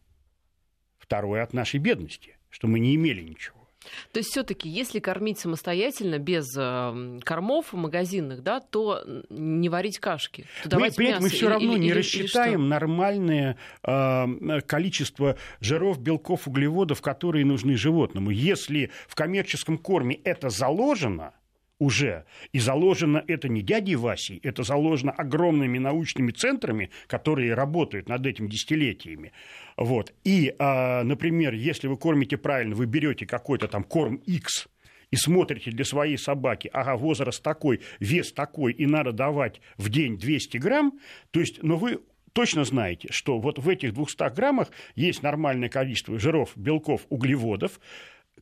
второе, 0.98 1.42
от 1.42 1.54
нашей 1.54 1.80
бедности, 1.80 2.36
что 2.50 2.68
мы 2.68 2.78
не 2.78 2.94
имели 2.94 3.22
ничего. 3.22 3.65
То 4.12 4.18
есть 4.18 4.30
все-таки, 4.30 4.68
если 4.68 4.98
кормить 4.98 5.38
самостоятельно 5.38 6.18
без 6.18 6.46
э, 6.56 7.20
кормов 7.24 7.72
магазинных, 7.72 8.42
да, 8.42 8.60
то 8.60 9.02
не 9.28 9.68
варить 9.68 9.98
кашки. 9.98 10.46
То 10.68 10.78
мы, 10.78 10.90
мясо 10.96 11.22
мы 11.22 11.28
все 11.28 11.48
равно 11.48 11.72
или, 11.72 11.80
не 11.80 11.88
или, 11.88 11.98
рассчитаем 11.98 12.62
или 12.62 12.68
нормальное 12.68 13.56
э, 13.82 14.60
количество 14.66 15.36
жиров, 15.60 16.00
белков, 16.00 16.46
углеводов, 16.48 17.02
которые 17.02 17.44
нужны 17.44 17.76
животному. 17.76 18.30
Если 18.30 18.90
в 19.08 19.14
коммерческом 19.14 19.78
корме 19.78 20.16
это 20.24 20.48
заложено, 20.48 21.32
уже. 21.78 22.24
И 22.52 22.58
заложено 22.58 23.22
это 23.26 23.48
не 23.48 23.62
дядей 23.62 23.96
Васей, 23.96 24.40
это 24.42 24.62
заложено 24.62 25.12
огромными 25.12 25.78
научными 25.78 26.32
центрами, 26.32 26.90
которые 27.06 27.54
работают 27.54 28.08
над 28.08 28.26
этим 28.26 28.48
десятилетиями. 28.48 29.32
Вот. 29.76 30.14
И, 30.24 30.54
а, 30.58 31.04
например, 31.04 31.54
если 31.54 31.88
вы 31.88 31.96
кормите 31.96 32.36
правильно, 32.36 32.74
вы 32.74 32.86
берете 32.86 33.26
какой-то 33.26 33.68
там 33.68 33.84
корм 33.84 34.16
X, 34.16 34.68
и 35.10 35.16
смотрите 35.16 35.70
для 35.70 35.84
своей 35.84 36.18
собаки, 36.18 36.68
ага, 36.72 36.96
возраст 36.96 37.42
такой, 37.42 37.80
вес 38.00 38.32
такой, 38.32 38.72
и 38.72 38.86
надо 38.86 39.12
давать 39.12 39.60
в 39.76 39.88
день 39.88 40.18
200 40.18 40.58
грамм, 40.58 40.98
то 41.30 41.40
есть, 41.40 41.62
но 41.62 41.76
вы 41.76 42.00
точно 42.32 42.64
знаете, 42.64 43.08
что 43.10 43.38
вот 43.38 43.58
в 43.58 43.68
этих 43.68 43.94
200 43.94 44.34
граммах 44.34 44.68
есть 44.94 45.22
нормальное 45.22 45.68
количество 45.68 46.18
жиров, 46.18 46.52
белков, 46.56 47.06
углеводов, 47.08 47.80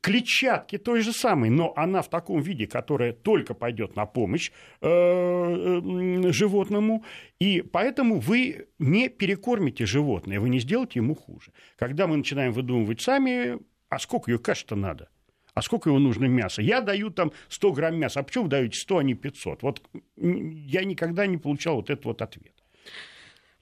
клетчатки 0.00 0.78
той 0.78 1.00
же 1.00 1.12
самой, 1.12 1.50
но 1.50 1.72
она 1.76 2.02
в 2.02 2.08
таком 2.08 2.40
виде, 2.40 2.66
которая 2.66 3.12
только 3.12 3.54
пойдет 3.54 3.96
на 3.96 4.06
помощь 4.06 4.50
э, 4.80 4.88
э, 4.88 6.32
животному, 6.32 7.04
и 7.38 7.62
поэтому 7.62 8.18
вы 8.18 8.68
не 8.78 9.08
перекормите 9.08 9.86
животное, 9.86 10.40
вы 10.40 10.48
не 10.48 10.60
сделаете 10.60 11.00
ему 11.00 11.14
хуже. 11.14 11.52
Когда 11.76 12.06
мы 12.06 12.16
начинаем 12.16 12.52
выдумывать 12.52 13.00
сами, 13.00 13.58
а 13.88 13.98
сколько 13.98 14.30
ее 14.30 14.38
каши-то 14.38 14.76
надо? 14.76 15.08
А 15.54 15.62
сколько 15.62 15.88
его 15.88 16.00
нужно 16.00 16.24
мяса? 16.24 16.62
Я 16.62 16.80
даю 16.80 17.10
там 17.10 17.32
100 17.48 17.72
грамм 17.72 17.96
мяса. 17.96 18.20
А 18.20 18.22
почему 18.24 18.44
вы 18.44 18.50
даете 18.50 18.78
100, 18.78 18.98
а 18.98 19.02
не 19.04 19.14
500? 19.14 19.62
Вот 19.62 19.82
я 20.16 20.84
никогда 20.84 21.26
не 21.26 21.38
получал 21.38 21.76
вот 21.76 21.90
этот 21.90 22.04
вот 22.04 22.22
ответ. 22.22 22.53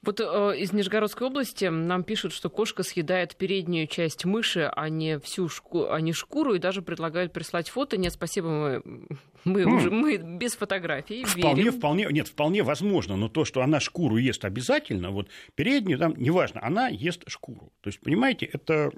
Вот 0.03 0.19
э, 0.19 0.57
из 0.57 0.73
Нижегородской 0.73 1.27
области 1.27 1.65
нам 1.65 2.03
пишут, 2.03 2.33
что 2.33 2.49
кошка 2.49 2.83
съедает 2.83 3.37
переднюю 3.37 3.87
часть 3.87 4.25
мыши, 4.25 4.69
а 4.75 4.89
не 4.89 5.17
всю 5.19 5.47
шку, 5.47 5.89
а 5.89 6.01
не 6.01 6.11
шкуру, 6.11 6.55
и 6.55 6.59
даже 6.59 6.81
предлагают 6.81 7.31
прислать 7.31 7.69
фото. 7.69 7.95
Нет, 7.95 8.11
спасибо, 8.11 8.49
мы, 8.49 8.83
мы 9.45 9.61
mm. 9.61 9.73
уже 9.73 9.91
мы 9.91 10.17
без 10.17 10.55
фотографий. 10.55 11.23
Вполне, 11.23 11.63
верим. 11.63 11.77
вполне, 11.77 12.07
нет, 12.11 12.27
вполне 12.27 12.63
возможно, 12.63 13.15
но 13.15 13.29
то, 13.29 13.45
что 13.45 13.61
она 13.61 13.79
шкуру 13.79 14.17
ест 14.17 14.43
обязательно, 14.43 15.11
вот 15.11 15.29
переднюю, 15.55 15.97
там, 15.97 16.15
неважно, 16.17 16.61
она 16.61 16.89
ест 16.89 17.23
шкуру. 17.27 17.71
То 17.79 17.87
есть, 17.87 18.01
понимаете, 18.01 18.45
это 18.45 18.91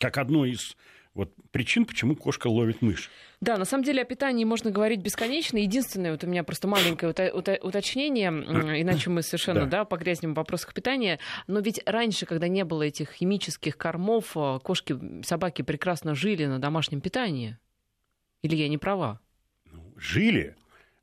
как 0.00 0.18
одно 0.18 0.44
из 0.44 0.76
вот 1.14 1.32
причин, 1.50 1.86
почему 1.86 2.14
кошка 2.14 2.46
ловит 2.46 2.82
мышь. 2.82 3.10
Да, 3.40 3.56
на 3.56 3.64
самом 3.64 3.82
деле 3.82 4.02
о 4.02 4.04
питании 4.04 4.44
можно 4.44 4.70
говорить 4.70 5.00
бесконечно. 5.00 5.58
Единственное, 5.58 6.12
вот 6.12 6.22
у 6.22 6.26
меня 6.28 6.44
просто 6.44 6.68
маленькое 6.68 7.12
уточнение, 7.32 8.28
иначе 8.28 9.10
мы 9.10 9.22
совершенно 9.22 9.62
да. 9.62 9.78
Да, 9.80 9.84
погрязнем 9.84 10.34
в 10.34 10.36
вопросах 10.36 10.72
питания. 10.72 11.18
Но 11.48 11.60
ведь 11.60 11.80
раньше, 11.84 12.26
когда 12.26 12.46
не 12.46 12.64
было 12.64 12.84
этих 12.84 13.12
химических 13.12 13.76
кормов, 13.76 14.36
а, 14.36 14.60
кошки, 14.60 14.96
собаки 15.24 15.62
прекрасно 15.62 16.14
жили 16.14 16.46
на 16.46 16.58
домашнем 16.60 17.00
питании. 17.00 17.58
Или 18.42 18.56
я 18.56 18.68
не 18.68 18.78
права? 18.78 19.20
Ну, 19.64 19.94
жили. 19.96 20.54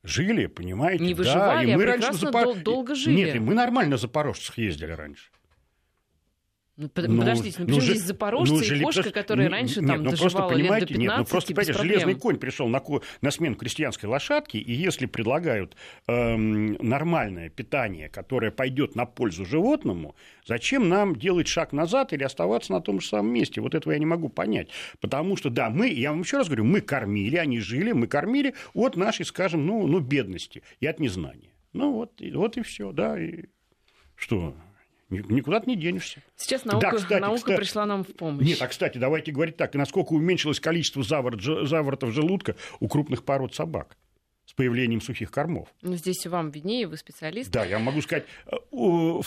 Жили, 0.03 0.45
понимаете? 0.45 1.03
Не 1.03 1.13
выживали, 1.13 1.65
да, 1.65 1.73
и 1.73 1.75
мы 1.75 1.83
а 1.83 1.93
прекрасно 1.93 2.27
запор... 2.27 2.43
дол- 2.45 2.55
долго 2.55 2.95
жили. 2.95 3.15
Нет, 3.15 3.35
мы 3.41 3.53
нормально 3.53 3.97
запорожцах 3.97 4.57
ездили 4.57 4.91
раньше. 4.91 5.31
Ну, 6.77 6.91
ну, 6.95 7.19
подождите, 7.19 7.55
ну, 7.57 7.65
почему 7.65 7.79
ну, 7.79 7.85
здесь 7.85 8.03
запорожцы 8.03 8.53
ну, 8.53 8.61
и 8.61 8.81
кошка, 8.81 9.09
которая 9.09 9.49
раньше 9.49 9.79
нет, 9.79 9.89
там 9.89 10.03
ну, 10.03 10.11
доживала 10.11 10.51
лет 10.53 10.67
до 10.67 10.85
15 10.85 10.97
Нет, 10.99 11.13
ну 11.17 11.25
просто, 11.25 11.55
понимаете, 11.55 11.73
железный 11.73 12.13
конь 12.13 12.37
пришел 12.37 12.67
на, 12.67 12.83
на 13.21 13.31
смену 13.31 13.55
крестьянской 13.55 14.07
лошадки, 14.07 14.57
и 14.57 14.73
если 14.73 15.07
предлагают 15.07 15.75
эм, 16.07 16.73
нормальное 16.73 17.49
питание, 17.49 18.09
которое 18.09 18.51
пойдет 18.51 18.95
на 18.95 19.07
пользу 19.07 19.43
животному, 19.43 20.15
зачем 20.45 20.87
нам 20.87 21.15
делать 21.15 21.47
шаг 21.47 21.73
назад 21.73 22.13
или 22.13 22.23
оставаться 22.23 22.71
на 22.73 22.79
том 22.79 23.01
же 23.01 23.07
самом 23.07 23.33
месте? 23.33 23.59
Вот 23.59 23.73
этого 23.73 23.93
я 23.93 23.97
не 23.97 24.05
могу 24.05 24.29
понять. 24.29 24.69
Потому 25.01 25.35
что, 25.35 25.49
да, 25.49 25.71
мы, 25.71 25.89
я 25.89 26.11
вам 26.11 26.21
еще 26.21 26.37
раз 26.37 26.45
говорю, 26.45 26.65
мы 26.65 26.81
кормили, 26.81 27.37
они 27.37 27.59
жили, 27.59 27.91
мы 27.91 28.05
кормили 28.05 28.53
от 28.75 28.95
нашей, 28.95 29.25
скажем, 29.25 29.65
ну, 29.65 29.87
ну 29.87 29.99
бедности 29.99 30.61
и 30.79 30.85
от 30.85 30.99
незнания. 30.99 31.55
Ну 31.73 31.93
вот, 31.93 32.21
вот 32.33 32.57
и 32.57 32.61
все, 32.61 32.91
да, 32.91 33.19
и 33.19 33.45
что? 34.15 34.53
Никуда 35.09 35.61
ты 35.61 35.69
не 35.69 35.77
денешься. 35.77 36.21
Сейчас 36.35 36.65
наука, 36.65 36.91
да, 36.91 36.97
кстати, 36.97 37.21
наука 37.21 37.37
кстати, 37.37 37.57
пришла 37.57 37.85
нам 37.85 38.03
в 38.03 38.13
помощь. 38.13 38.45
Нет, 38.45 38.61
а 38.61 38.67
кстати, 38.67 38.97
давайте 38.97 39.31
говорить 39.31 39.55
так, 39.55 39.73
насколько 39.75 40.13
уменьшилось 40.13 40.59
количество 40.59 41.01
заворот, 41.01 41.41
заворотов 41.41 42.11
желудка 42.11 42.55
у 42.79 42.89
крупных 42.89 43.23
пород 43.23 43.55
собак 43.55 43.95
с 44.45 44.53
появлением 44.53 44.99
сухих 44.99 45.31
кормов. 45.31 45.69
Ну, 45.81 45.95
здесь 45.95 46.25
вам 46.25 46.51
виднее, 46.51 46.87
вы 46.87 46.97
специалист. 46.97 47.51
Да, 47.51 47.65
я 47.65 47.79
могу 47.79 48.01
сказать, 48.01 48.25
э, 48.47 48.55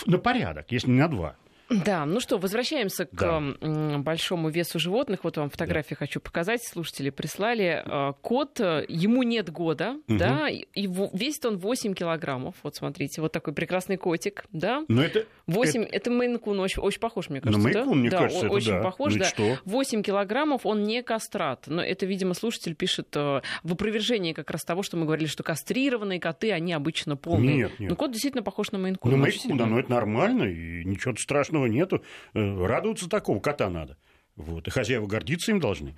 на 0.07 0.19
порядок, 0.19 0.71
если 0.71 0.91
не 0.91 0.99
на 0.99 1.09
два. 1.09 1.37
Да, 1.71 2.05
ну 2.05 2.19
что, 2.21 2.39
возвращаемся 2.39 3.09
да. 3.13 3.41
к 3.61 3.99
большому 3.99 4.49
весу 4.49 4.79
животных. 4.79 5.21
Вот 5.23 5.37
вам 5.37 5.51
фотографии 5.51 5.95
да. 5.95 5.97
хочу 5.97 6.21
показать. 6.21 6.65
Слушатели 6.65 7.11
прислали. 7.11 7.83
А, 7.87 8.13
кот, 8.13 8.61
э, 8.61 8.85
ему 8.89 9.23
нет 9.23 9.51
года, 9.51 9.97
угу. 10.09 10.19
да, 10.19 10.49
и 10.49 10.67
весит 11.13 11.47
он 11.47 11.59
8 11.59 11.95
килограммов. 11.95 12.57
Вот 12.63 12.75
смотрите, 12.75 13.21
вот 13.21 13.33
такой 13.33 13.55
прекрасный 13.55 13.97
котик, 13.97 14.45
да. 14.53 14.85
Но 14.89 15.03
это... 15.03 15.27
8, 15.47 15.83
это, 15.83 15.97
это 15.97 16.11
Мейн-кун, 16.11 16.61
очень, 16.61 16.83
очень 16.83 17.01
похож, 17.01 17.29
мне 17.29 17.41
кажется, 17.41 17.61
На 17.61 17.73
Мейн-кун, 17.73 17.95
да? 17.95 17.95
мне 17.95 18.11
да, 18.11 18.19
кажется, 18.19 18.47
он, 18.47 18.53
очень 18.53 18.73
да. 18.73 18.83
похож, 18.83 19.13
ну, 19.15 19.19
да. 19.21 19.25
Что? 19.27 19.59
8 19.65 20.03
килограммов, 20.03 20.67
он 20.67 20.83
не 20.83 21.03
кастрат. 21.03 21.65
Но 21.67 21.83
это, 21.83 22.07
видимо, 22.07 22.35
слушатель 22.35 22.75
пишет 22.75 23.17
э, 23.17 23.43
в 23.63 23.73
опровержении 23.73 24.33
как 24.33 24.51
раз 24.51 24.63
того, 24.63 24.83
что 24.83 24.97
мы 24.97 25.07
говорили, 25.07 25.29
что 25.29 25.43
кастрированные 25.43 26.19
коты, 26.21 26.51
они 26.51 26.73
обычно 26.73 27.17
полные. 27.17 27.57
Нет, 27.57 27.81
нет. 27.81 27.91
Но 27.91 27.97
кот 27.97 28.11
действительно 28.11 28.43
похож 28.43 28.73
на 28.73 28.77
Мейн-кун. 28.77 29.11
На 29.11 29.25
Мейн-кун, 29.25 29.57
да, 29.57 29.67
но 29.67 29.79
это 29.79 29.91
нормально, 29.91 30.45
и 30.45 30.85
ничего 30.85 31.15
страшного 31.17 31.60
нету. 31.67 32.03
Э, 32.35 32.67
радоваться 32.67 33.09
такого 33.09 33.41
кота 33.41 33.69
надо. 33.71 33.97
Вот, 34.41 34.67
и 34.67 34.71
хозяева 34.71 35.07
гордиться 35.07 35.53
им 35.53 35.61
должны. 35.61 35.95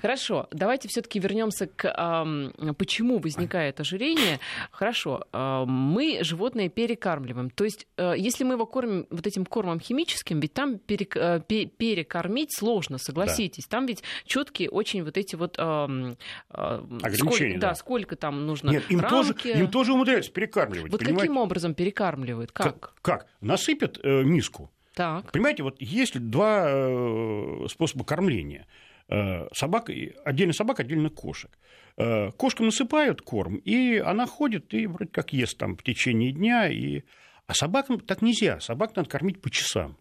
Хорошо, 0.00 0.48
давайте 0.52 0.88
все-таки 0.88 1.18
вернемся 1.18 1.66
к 1.66 1.86
э, 1.86 2.72
почему 2.74 3.18
возникает 3.18 3.80
ожирение. 3.80 4.38
Хорошо, 4.70 5.24
э, 5.32 5.64
мы 5.66 6.18
животное 6.22 6.68
перекармливаем. 6.68 7.50
То 7.50 7.64
есть, 7.64 7.86
э, 7.96 8.14
если 8.16 8.44
мы 8.44 8.54
его 8.54 8.66
кормим 8.66 9.06
вот 9.10 9.26
этим 9.26 9.44
кормом 9.44 9.80
химическим, 9.80 10.40
ведь 10.40 10.54
там 10.54 10.78
перек, 10.78 11.16
э, 11.16 11.40
перекормить 11.40 12.56
сложно, 12.56 12.98
согласитесь. 12.98 13.64
Да. 13.64 13.78
Там 13.78 13.86
ведь 13.86 14.02
четкие 14.24 14.70
очень 14.70 15.02
вот 15.02 15.16
эти 15.16 15.34
вот 15.34 15.56
э, 15.58 15.62
э, 15.62 16.14
ограничения. 16.50 17.16
Сколько, 17.16 17.60
да. 17.60 17.68
да, 17.68 17.74
сколько 17.74 18.16
там 18.16 18.46
нужно. 18.46 18.70
Нет, 18.70 18.84
им 18.88 19.00
рамки. 19.00 19.42
тоже, 19.42 19.58
им 19.58 19.70
тоже 19.70 19.92
умудряются 19.94 20.30
перекармливать. 20.30 20.92
Вот 20.92 21.00
понимаете? 21.00 21.20
каким 21.22 21.38
образом 21.38 21.74
перекармливают? 21.74 22.52
Как? 22.52 22.78
Как? 22.78 22.94
как? 23.02 23.26
Насыпят 23.40 23.98
э, 24.02 24.22
миску 24.22 24.70
так. 24.94 25.32
Понимаете, 25.32 25.62
вот 25.62 25.80
есть 25.80 26.18
два 26.18 26.66
э, 26.66 27.66
способа 27.68 28.04
кормления. 28.04 28.66
Э, 29.08 29.48
собак, 29.52 29.90
отдельно 30.24 30.52
собак, 30.52 30.80
отдельно 30.80 31.10
кошек. 31.10 31.50
Э, 31.96 32.30
кошкам 32.32 32.66
насыпают 32.66 33.20
корм, 33.20 33.56
и 33.56 33.96
она 33.98 34.26
ходит 34.26 34.72
и 34.72 34.86
вроде 34.86 35.10
как 35.10 35.32
ест 35.32 35.58
там 35.58 35.76
в 35.76 35.82
течение 35.82 36.32
дня. 36.32 36.68
И... 36.68 37.02
А 37.46 37.54
собакам 37.54 38.00
так 38.00 38.22
нельзя. 38.22 38.60
Собак 38.60 38.96
надо 38.96 39.08
кормить 39.10 39.42
по 39.42 39.50
часам. 39.50 39.98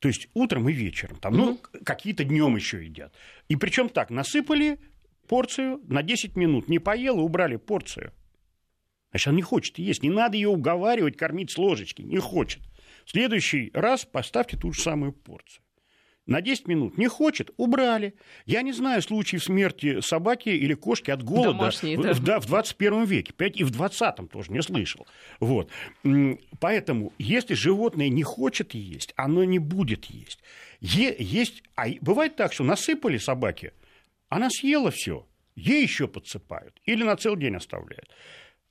То 0.00 0.08
есть 0.08 0.28
утром 0.34 0.68
и 0.68 0.72
вечером. 0.72 1.16
Там, 1.16 1.34
ну, 1.34 1.58
какие-то 1.84 2.24
днем 2.24 2.56
еще 2.56 2.84
едят. 2.84 3.14
И 3.48 3.56
причем 3.56 3.88
так, 3.88 4.10
насыпали 4.10 4.78
порцию 5.26 5.80
на 5.88 6.02
10 6.02 6.36
минут, 6.36 6.68
не 6.68 6.78
поела, 6.78 7.20
убрали 7.20 7.56
порцию. 7.56 8.12
Значит, 9.10 9.28
она 9.28 9.36
не 9.36 9.42
хочет 9.42 9.78
есть. 9.78 10.02
Не 10.02 10.10
надо 10.10 10.36
ее 10.36 10.48
уговаривать, 10.48 11.16
кормить 11.16 11.50
с 11.50 11.58
ложечки. 11.58 12.02
Не 12.02 12.18
хочет. 12.18 12.60
В 13.06 13.12
следующий 13.12 13.70
раз 13.72 14.04
поставьте 14.04 14.56
ту 14.56 14.72
же 14.72 14.82
самую 14.82 15.12
порцию. 15.12 15.62
На 16.26 16.40
10 16.40 16.66
минут 16.66 16.98
не 16.98 17.06
хочет, 17.06 17.50
убрали. 17.56 18.14
Я 18.46 18.62
не 18.62 18.72
знаю 18.72 19.00
случаев 19.00 19.44
смерти 19.44 20.00
собаки 20.00 20.48
или 20.48 20.74
кошки 20.74 21.12
от 21.12 21.22
голода 21.22 21.52
Домашние, 21.52 21.96
в, 21.98 22.24
да. 22.24 22.40
в 22.40 22.46
21 22.46 23.04
веке. 23.04 23.32
И 23.54 23.62
в 23.62 23.70
20-м 23.70 24.26
тоже 24.26 24.50
не 24.50 24.60
слышал. 24.60 25.06
Вот. 25.38 25.70
Поэтому, 26.58 27.12
если 27.18 27.54
животное 27.54 28.08
не 28.08 28.24
хочет 28.24 28.74
есть, 28.74 29.14
оно 29.16 29.44
не 29.44 29.60
будет 29.60 30.06
есть. 30.06 30.40
Е- 30.80 31.14
есть 31.20 31.62
а 31.76 31.86
бывает 32.00 32.34
так, 32.34 32.52
что 32.52 32.64
насыпали 32.64 33.18
собаке, 33.18 33.72
она 34.28 34.50
съела 34.50 34.90
все, 34.90 35.28
ей 35.54 35.80
еще 35.80 36.08
подсыпают 36.08 36.80
или 36.84 37.04
на 37.04 37.16
целый 37.16 37.38
день 37.38 37.54
оставляют. 37.54 38.10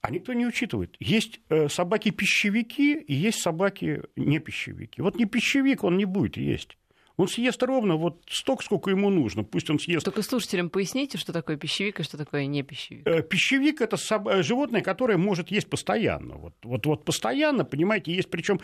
А 0.06 0.12
никто 0.12 0.34
не 0.34 0.46
учитывает. 0.46 0.96
Есть 1.00 1.40
э, 1.50 1.68
собаки-пищевики 1.68 2.94
и 2.94 3.14
есть 3.14 3.42
собаки 3.42 4.04
не 4.16 4.38
пищевики. 4.38 5.02
Вот 5.02 5.16
не 5.16 5.26
пищевик, 5.26 5.84
он 5.84 5.98
не 5.98 6.06
будет 6.06 6.38
есть. 6.38 6.78
Он 7.18 7.28
съест 7.28 7.64
ровно 7.64 7.96
вот 7.96 8.22
столько, 8.30 8.64
сколько 8.64 8.92
ему 8.92 9.10
нужно. 9.10 9.44
Пусть 9.44 9.68
он 9.72 9.80
съест... 9.80 10.06
Только 10.06 10.22
слушателям 10.22 10.70
поясните, 10.70 11.18
что 11.18 11.34
такое 11.34 11.58
пищевик 11.58 12.02
и 12.02 12.04
что 12.04 12.18
такое 12.18 12.46
не 12.46 12.62
пищевик. 12.62 13.08
Э, 13.08 13.24
пищевик– 13.24 13.82
это 13.82 13.98
соб... 13.98 14.28
Э, 14.28 14.44
животное, 14.44 14.82
которое 14.82 15.18
может 15.18 15.50
есть 15.50 15.70
постоянно. 15.70 16.36
Вот, 16.36 16.54
вот, 16.64 16.86
вот 16.86 17.04
постоянно, 17.04 17.66
понимаете, 17.66 18.14
есть 18.14 18.30
причем 18.30 18.60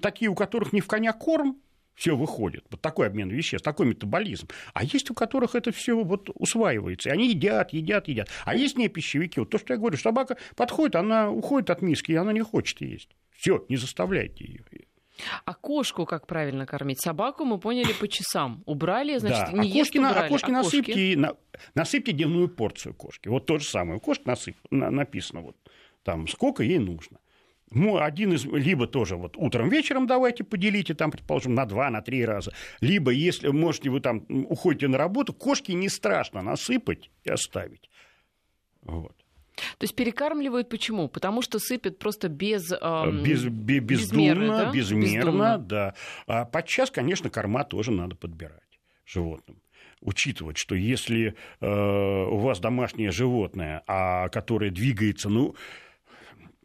такие, 0.00 0.28
у 0.28 0.34
которых 0.34 0.72
не 0.72 0.80
в 0.80 0.88
коня 0.88 1.12
корм, 1.12 1.60
все 1.94 2.16
выходит. 2.16 2.64
Вот 2.70 2.80
такой 2.80 3.06
обмен 3.06 3.28
веществ, 3.30 3.64
такой 3.64 3.86
метаболизм. 3.86 4.48
А 4.72 4.84
есть 4.84 5.10
у 5.10 5.14
которых 5.14 5.54
это 5.54 5.72
все 5.72 6.02
вот 6.02 6.30
усваивается. 6.34 7.10
И 7.10 7.12
они 7.12 7.28
едят, 7.28 7.72
едят, 7.72 8.08
едят. 8.08 8.28
А 8.44 8.54
есть 8.54 8.76
не 8.76 8.88
пищевики. 8.88 9.40
Вот 9.40 9.50
то, 9.50 9.58
что 9.58 9.74
я 9.74 9.78
говорю, 9.78 9.96
собака 9.96 10.36
подходит, 10.56 10.96
она 10.96 11.30
уходит 11.30 11.70
от 11.70 11.82
миски, 11.82 12.12
и 12.12 12.16
она 12.16 12.32
не 12.32 12.42
хочет 12.42 12.80
есть. 12.80 13.10
Все, 13.36 13.64
не 13.68 13.76
заставляйте 13.76 14.44
ее. 14.44 14.64
А 15.44 15.54
кошку 15.54 16.06
как 16.06 16.26
правильно 16.26 16.66
кормить? 16.66 17.00
Собаку 17.00 17.44
мы 17.44 17.58
поняли 17.58 17.92
по 17.92 18.08
часам. 18.08 18.64
Убрали, 18.66 19.16
значит, 19.18 19.52
да. 19.52 19.52
не 19.52 19.60
а 19.60 19.64
ест, 19.64 19.92
кошки, 19.92 19.98
убрали. 19.98 20.26
А 20.26 20.28
кошки 20.28 20.50
а 20.50 20.52
насыпьте, 20.52 21.16
на, 21.16 21.36
насыпьте 21.74 22.12
дневную 22.12 22.48
порцию 22.48 22.94
кошки. 22.94 23.28
Вот 23.28 23.46
то 23.46 23.58
же 23.58 23.64
самое. 23.64 23.98
У 23.98 24.00
кошки 24.00 24.24
насып, 24.26 24.56
на, 24.70 24.90
написано 24.90 25.42
вот 25.42 25.56
там, 26.02 26.26
сколько 26.26 26.64
ей 26.64 26.78
нужно 26.78 27.18
один 27.74 28.32
из, 28.32 28.44
либо 28.44 28.86
тоже 28.86 29.16
вот 29.16 29.36
утром, 29.36 29.68
вечером 29.68 30.06
давайте 30.06 30.44
поделите, 30.44 30.94
там, 30.94 31.10
предположим, 31.10 31.54
на 31.54 31.66
два, 31.66 31.90
на 31.90 32.02
три 32.02 32.24
раза. 32.24 32.52
Либо, 32.80 33.10
если 33.10 33.48
можете, 33.48 33.90
вы 33.90 34.00
там 34.00 34.24
уходите 34.28 34.88
на 34.88 34.98
работу, 34.98 35.32
кошки 35.32 35.72
не 35.72 35.88
страшно 35.88 36.42
насыпать 36.42 37.10
и 37.24 37.30
оставить. 37.30 37.90
Вот. 38.82 39.14
То 39.78 39.84
есть 39.84 39.94
перекармливают 39.94 40.68
почему? 40.68 41.08
Потому 41.08 41.42
что 41.42 41.58
сыпят 41.58 41.98
просто 41.98 42.28
без... 42.28 42.72
Эм, 42.72 43.22
без, 43.22 43.44
без 43.44 43.82
бездумно, 43.82 43.82
безмерно, 43.82 44.58
да? 44.58 44.70
безмерно, 44.72 45.58
да. 45.58 45.94
А 46.26 46.44
подчас, 46.44 46.90
конечно, 46.90 47.30
корма 47.30 47.64
тоже 47.64 47.92
надо 47.92 48.16
подбирать 48.16 48.62
животным 49.04 49.60
учитывать, 50.04 50.58
что 50.58 50.74
если 50.74 51.34
э, 51.60 51.66
у 51.66 52.36
вас 52.36 52.60
домашнее 52.60 53.10
животное, 53.10 53.82
а 53.86 54.28
которое 54.28 54.70
двигается, 54.70 55.30
ну, 55.30 55.56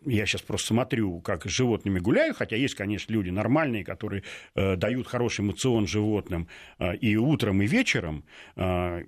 я 0.06 0.26
сейчас 0.26 0.42
просто 0.42 0.68
смотрю, 0.68 1.22
как 1.22 1.46
с 1.46 1.50
животными 1.50 2.00
гуляю, 2.00 2.34
хотя 2.34 2.56
есть, 2.56 2.76
конечно, 2.76 3.12
люди 3.12 3.30
нормальные, 3.30 3.84
которые 3.84 4.24
э, 4.56 4.76
дают 4.76 5.08
хороший 5.08 5.42
эмоцион 5.42 5.88
животным 5.88 6.48
э, 6.78 6.96
и 6.98 7.16
утром, 7.16 7.62
и 7.62 7.68
вечером, 7.68 8.26
э, 8.56 9.04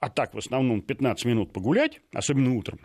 а 0.00 0.08
так 0.10 0.34
в 0.34 0.38
основном 0.38 0.82
15 0.82 1.24
минут 1.26 1.52
погулять, 1.52 2.00
особенно 2.12 2.54
утром, 2.54 2.80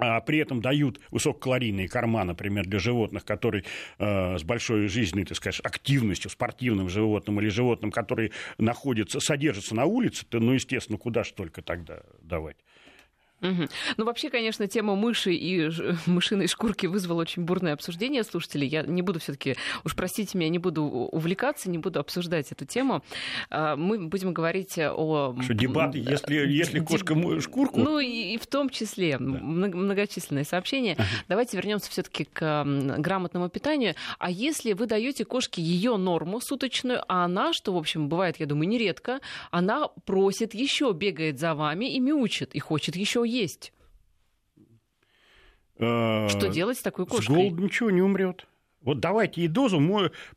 а 0.00 0.20
при 0.20 0.38
этом 0.38 0.60
дают 0.62 0.98
высококалорийные 1.10 1.88
корма, 1.88 2.24
например, 2.24 2.66
для 2.66 2.78
животных, 2.78 3.24
которые 3.24 3.64
э, 3.98 4.38
с 4.38 4.42
большой 4.42 4.88
жизненной, 4.88 5.26
так 5.26 5.36
сказать, 5.36 5.60
активностью, 5.62 6.30
спортивным 6.30 6.88
животным 6.88 7.40
или 7.40 7.48
животным, 7.48 7.90
которые 7.90 8.32
находятся, 8.56 9.20
содержатся 9.20 9.74
на 9.74 9.84
улице, 9.84 10.24
то, 10.26 10.40
ну, 10.40 10.52
естественно, 10.52 10.98
куда 10.98 11.22
же 11.22 11.34
только 11.34 11.60
тогда 11.60 12.00
давать. 12.22 12.56
Угу. 13.42 13.68
Ну, 13.96 14.04
вообще, 14.04 14.30
конечно, 14.30 14.66
тема 14.66 14.94
мыши 14.96 15.32
и 15.34 15.70
мышиной 16.06 16.46
шкурки 16.46 16.86
вызвала 16.86 17.22
очень 17.22 17.44
бурное 17.44 17.72
обсуждение 17.72 18.22
слушателей. 18.24 18.68
Я 18.68 18.82
не 18.82 19.02
буду 19.02 19.18
все-таки, 19.20 19.56
уж 19.84 19.94
простите 19.94 20.36
меня, 20.36 20.50
не 20.50 20.58
буду 20.58 20.82
увлекаться, 20.84 21.70
не 21.70 21.78
буду 21.78 22.00
обсуждать 22.00 22.52
эту 22.52 22.64
тему. 22.64 23.02
А, 23.50 23.76
мы 23.76 23.98
будем 23.98 24.32
говорить 24.32 24.78
о... 24.78 25.36
Что, 25.42 25.54
дебаты, 25.54 25.98
если, 25.98 26.34
если 26.34 26.80
кошка 26.80 27.14
шкурку? 27.40 27.80
Ну, 27.80 27.98
и, 27.98 28.34
и 28.34 28.38
в 28.38 28.46
том 28.46 28.68
числе 28.68 29.18
да. 29.18 29.24
многочисленные 29.24 30.44
сообщения. 30.44 30.94
Ага. 30.98 31.08
Давайте 31.28 31.56
вернемся 31.56 31.90
все-таки 31.90 32.24
к 32.24 32.64
грамотному 32.64 33.48
питанию. 33.48 33.94
А 34.18 34.30
если 34.30 34.72
вы 34.72 34.86
даете 34.86 35.24
кошке 35.24 35.62
ее 35.62 35.96
норму 35.96 36.40
суточную, 36.40 37.02
а 37.08 37.24
она, 37.24 37.52
что, 37.52 37.72
в 37.72 37.76
общем, 37.76 38.08
бывает, 38.08 38.38
я 38.38 38.46
думаю, 38.46 38.68
нередко, 38.68 39.20
она 39.50 39.88
просит 40.04 40.54
еще, 40.54 40.92
бегает 40.92 41.38
за 41.38 41.54
вами 41.54 41.94
и 41.94 42.00
мяучит, 42.00 42.54
и 42.54 42.58
хочет 42.58 42.96
еще 42.96 43.24
есть. 43.30 43.72
А, 45.78 46.28
Что 46.28 46.48
делать 46.48 46.78
с 46.78 46.82
такой 46.82 47.06
кошкой? 47.06 47.24
С 47.24 47.28
голоду 47.28 47.62
ничего 47.62 47.90
не 47.90 48.02
умрет. 48.02 48.46
Вот 48.82 49.00
давайте 49.00 49.42
ей 49.42 49.48
дозу, 49.48 49.78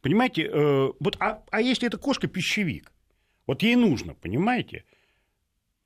понимаете, 0.01 0.49
э, 0.51 0.91
вот, 0.99 1.15
а, 1.19 1.43
а 1.49 1.61
если 1.61 1.87
это 1.87 1.97
кошка 1.97 2.27
пищевик, 2.27 2.91
вот 3.47 3.61
ей 3.61 3.75
нужно, 3.75 4.15
понимаете? 4.15 4.83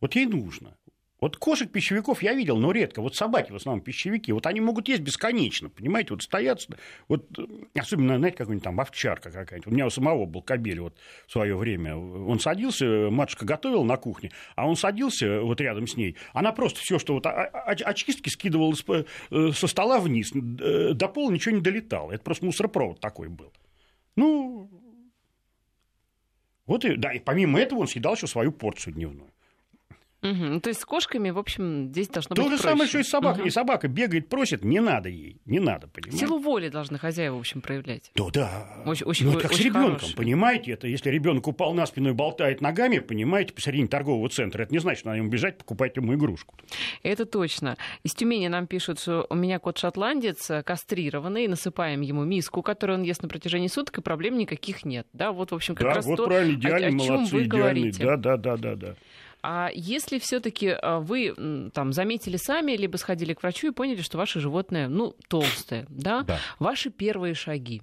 Вот 0.02 0.16
ей 0.16 0.26
нужно. 0.26 0.78
Вот 1.20 1.38
кошек-пищевиков 1.38 2.22
я 2.22 2.34
видел, 2.34 2.58
но 2.58 2.72
редко. 2.72 3.02
Вот 3.02 3.16
собаки 3.16 3.52
в 3.52 3.56
основном 3.56 3.84
пищевики. 3.84 4.32
Вот 4.32 4.46
они 4.46 4.62
могут 4.62 4.88
есть 4.88 5.02
бесконечно, 5.02 5.70
понимаете? 5.70 6.14
Вот 6.14 6.22
стоят, 6.22 6.68
вот, 7.08 7.26
особенно, 7.76 8.18
знаете, 8.18 8.38
какой-нибудь 8.38 8.64
там 8.64 8.80
овчарка 8.80 9.32
какая-нибудь. 9.32 9.68
У 9.68 9.72
меня 9.72 9.88
у 9.88 9.90
самого 9.90 10.26
был 10.26 10.44
кобель 10.44 10.80
вот 10.80 10.96
в 11.26 11.32
свое 11.32 11.56
время. 11.56 11.96
Он 11.96 12.40
садился, 12.40 13.10
матушка 13.10 13.46
готовила 13.46 13.84
на 13.84 13.98
кухне, 13.98 14.32
а 14.56 14.68
он 14.68 14.76
садился 14.76 15.42
вот 15.42 15.60
рядом 15.60 15.88
с 15.88 15.98
ней. 15.98 16.16
Она 16.34 16.52
просто 16.52 16.82
все, 16.82 17.00
что 17.00 17.14
вот 17.14 17.26
очистки 17.26 18.30
скидывала 18.30 18.76
э, 18.90 19.52
со 19.54 19.68
стола 19.68 20.00
вниз, 20.00 20.32
э, 20.36 20.94
до 20.94 21.08
пола 21.08 21.32
ничего 21.32 21.56
не 21.56 21.62
долетало. 21.62 22.12
Это 22.12 22.24
просто 22.24 22.46
мусоропровод 22.46 23.00
такой 23.00 23.30
был. 23.30 23.52
Ну, 24.16 24.70
вот 26.68 26.86
и, 26.86 26.96
да, 26.96 27.14
и 27.14 27.20
помимо 27.20 27.60
этого 27.60 27.80
он 27.80 27.88
съедал 27.88 28.14
еще 28.14 28.28
свою 28.28 28.52
порцию 28.52 28.94
дневную. 28.94 29.32
Угу. 30.24 30.62
То 30.62 30.70
есть 30.70 30.82
с 30.82 30.86
кошками, 30.86 31.30
в 31.30 31.38
общем, 31.38 31.90
здесь 31.90 32.08
должно 32.08 32.36
То 32.36 32.42
быть 32.44 32.52
же 32.54 32.58
проще. 32.58 32.70
самое, 32.70 32.90
что 32.90 33.00
и 33.00 33.04
с 33.04 33.08
собакой. 33.10 33.42
Угу. 33.42 33.48
И 33.48 33.52
собака 33.52 33.88
бегает, 33.88 34.30
просит, 34.30 34.64
не 34.66 34.80
надо 34.80 35.10
ей, 35.10 35.40
не 35.46 35.60
надо, 35.60 35.88
понимаете? 35.88 36.18
Силу 36.26 36.40
воли 36.40 36.70
должны 36.70 36.98
хозяева, 36.98 37.36
в 37.36 37.40
общем, 37.40 37.62
проявлять. 37.62 38.12
Да, 38.16 38.24
да. 38.34 38.68
Очень- 38.86 39.06
очень- 39.06 39.26
ну, 39.28 39.34
это 39.34 39.42
как 39.44 39.52
с 39.52 39.56
очень 39.56 39.66
ребенком, 39.66 39.96
хороший. 40.00 40.16
понимаете? 40.16 40.72
Это 40.72 40.88
если 40.88 41.12
ребенок 41.12 41.48
упал 41.48 41.74
на 41.76 41.86
спину 41.86 42.10
и 42.10 42.14
болтает 42.14 42.62
ногами, 42.62 42.98
понимаете, 43.00 43.54
посередине 43.54 43.88
торгового 43.88 44.28
центра, 44.30 44.64
это 44.64 44.74
не 44.74 44.80
значит, 44.80 45.00
что 45.02 45.10
надо 45.10 45.20
ему 45.20 45.30
бежать, 45.30 45.58
покупать 45.60 45.96
ему 45.98 46.16
игрушку. 46.16 46.56
Это 47.04 47.26
точно. 47.26 47.78
Из 48.04 48.14
Тюмени 48.16 48.48
нам 48.48 48.66
пишут, 48.66 49.00
что 49.00 49.28
у 49.30 49.36
меня 49.36 49.60
кот 49.60 49.78
шотландец 49.78 50.50
э, 50.50 50.64
кастрированный, 50.64 51.48
насыпаем 51.48 52.02
ему 52.02 52.24
миску, 52.24 52.64
которую 52.64 52.98
он 53.00 53.04
ест 53.04 53.22
на 53.22 53.30
протяжении 53.30 53.68
суток, 53.68 54.00
и 54.00 54.02
проблем 54.02 54.38
никаких 54.38 54.84
нет. 54.84 55.06
Да, 55.14 55.32
вот, 55.32 55.52
в 55.52 55.56
общем, 55.56 55.76
как 55.76 55.88
да, 55.88 55.94
раз 55.94 56.06
вот 56.06 56.16
то, 56.18 56.26
правильно, 56.26 56.54
о- 56.56 56.60
идеально, 56.60 56.88
о, 57.04 57.06
чем 57.06 57.16
молодцы, 57.16 57.36
вы 57.36 57.44
идеальный. 57.44 57.48
говорите. 57.92 58.04
Да, 58.04 58.18
да, 58.18 58.38
да, 58.38 58.58
да, 58.58 58.76
да. 58.76 58.96
А 59.44 59.70
если 59.74 60.20
все-таки 60.20 60.76
вы 61.02 61.28
м, 61.38 61.72
там 61.72 61.94
заметили 61.94 62.38
сами, 62.38 62.74
либо 62.74 62.98
сходили 62.98 63.34
к 63.34 63.42
врачу 63.44 63.68
и 63.68 63.72
поняли, 63.72 64.02
что 64.02 64.18
ваше 64.18 64.40
животное, 64.40 64.88
ну, 64.88 65.16
толстое, 65.30 65.86
да? 65.90 66.24
Да. 66.24 66.40
Ваши 66.60 66.90
первые 66.90 67.34
шаги. 67.34 67.82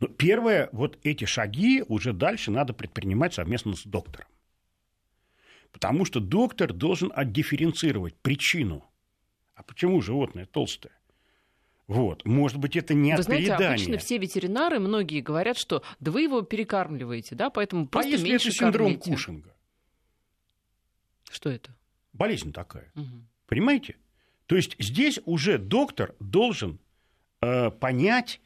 Ну, 0.00 0.08
первое, 0.08 0.68
вот 0.72 0.98
эти 1.02 1.24
шаги 1.24 1.84
уже 1.86 2.12
дальше 2.12 2.50
надо 2.50 2.72
предпринимать 2.72 3.34
совместно 3.34 3.74
с 3.74 3.84
доктором. 3.84 4.28
Потому 5.72 6.04
что 6.04 6.20
доктор 6.20 6.72
должен 6.72 7.10
отдифференцировать 7.14 8.14
причину. 8.14 8.84
А 9.54 9.62
почему 9.62 10.00
животное 10.00 10.46
толстое? 10.46 10.92
Вот. 11.86 12.24
Может 12.24 12.58
быть, 12.58 12.76
это 12.76 12.94
не 12.94 13.10
Вы 13.12 13.18
от 13.18 13.24
знаете, 13.24 13.46
переедания. 13.46 13.74
обычно 13.74 13.98
все 13.98 14.18
ветеринары, 14.18 14.78
многие 14.80 15.20
говорят, 15.20 15.58
что 15.58 15.82
да 16.00 16.10
вы 16.10 16.22
его 16.22 16.42
перекармливаете, 16.42 17.34
да, 17.34 17.50
поэтому 17.50 17.84
А 17.84 17.86
просто 17.88 18.12
если 18.12 18.28
меньше 18.28 18.48
это 18.48 18.56
синдром 18.58 18.86
кормите. 18.86 19.10
Кушинга? 19.10 19.53
Что 21.30 21.50
это? 21.50 21.74
Болезнь 22.12 22.52
такая. 22.52 22.90
Мгм. 22.94 23.26
Понимаете? 23.46 23.96
То 24.46 24.56
есть 24.56 24.76
здесь 24.78 25.20
уже 25.24 25.58
доктор 25.58 26.14
должен 26.20 26.78
э, 27.40 27.70
понять, 27.70 28.40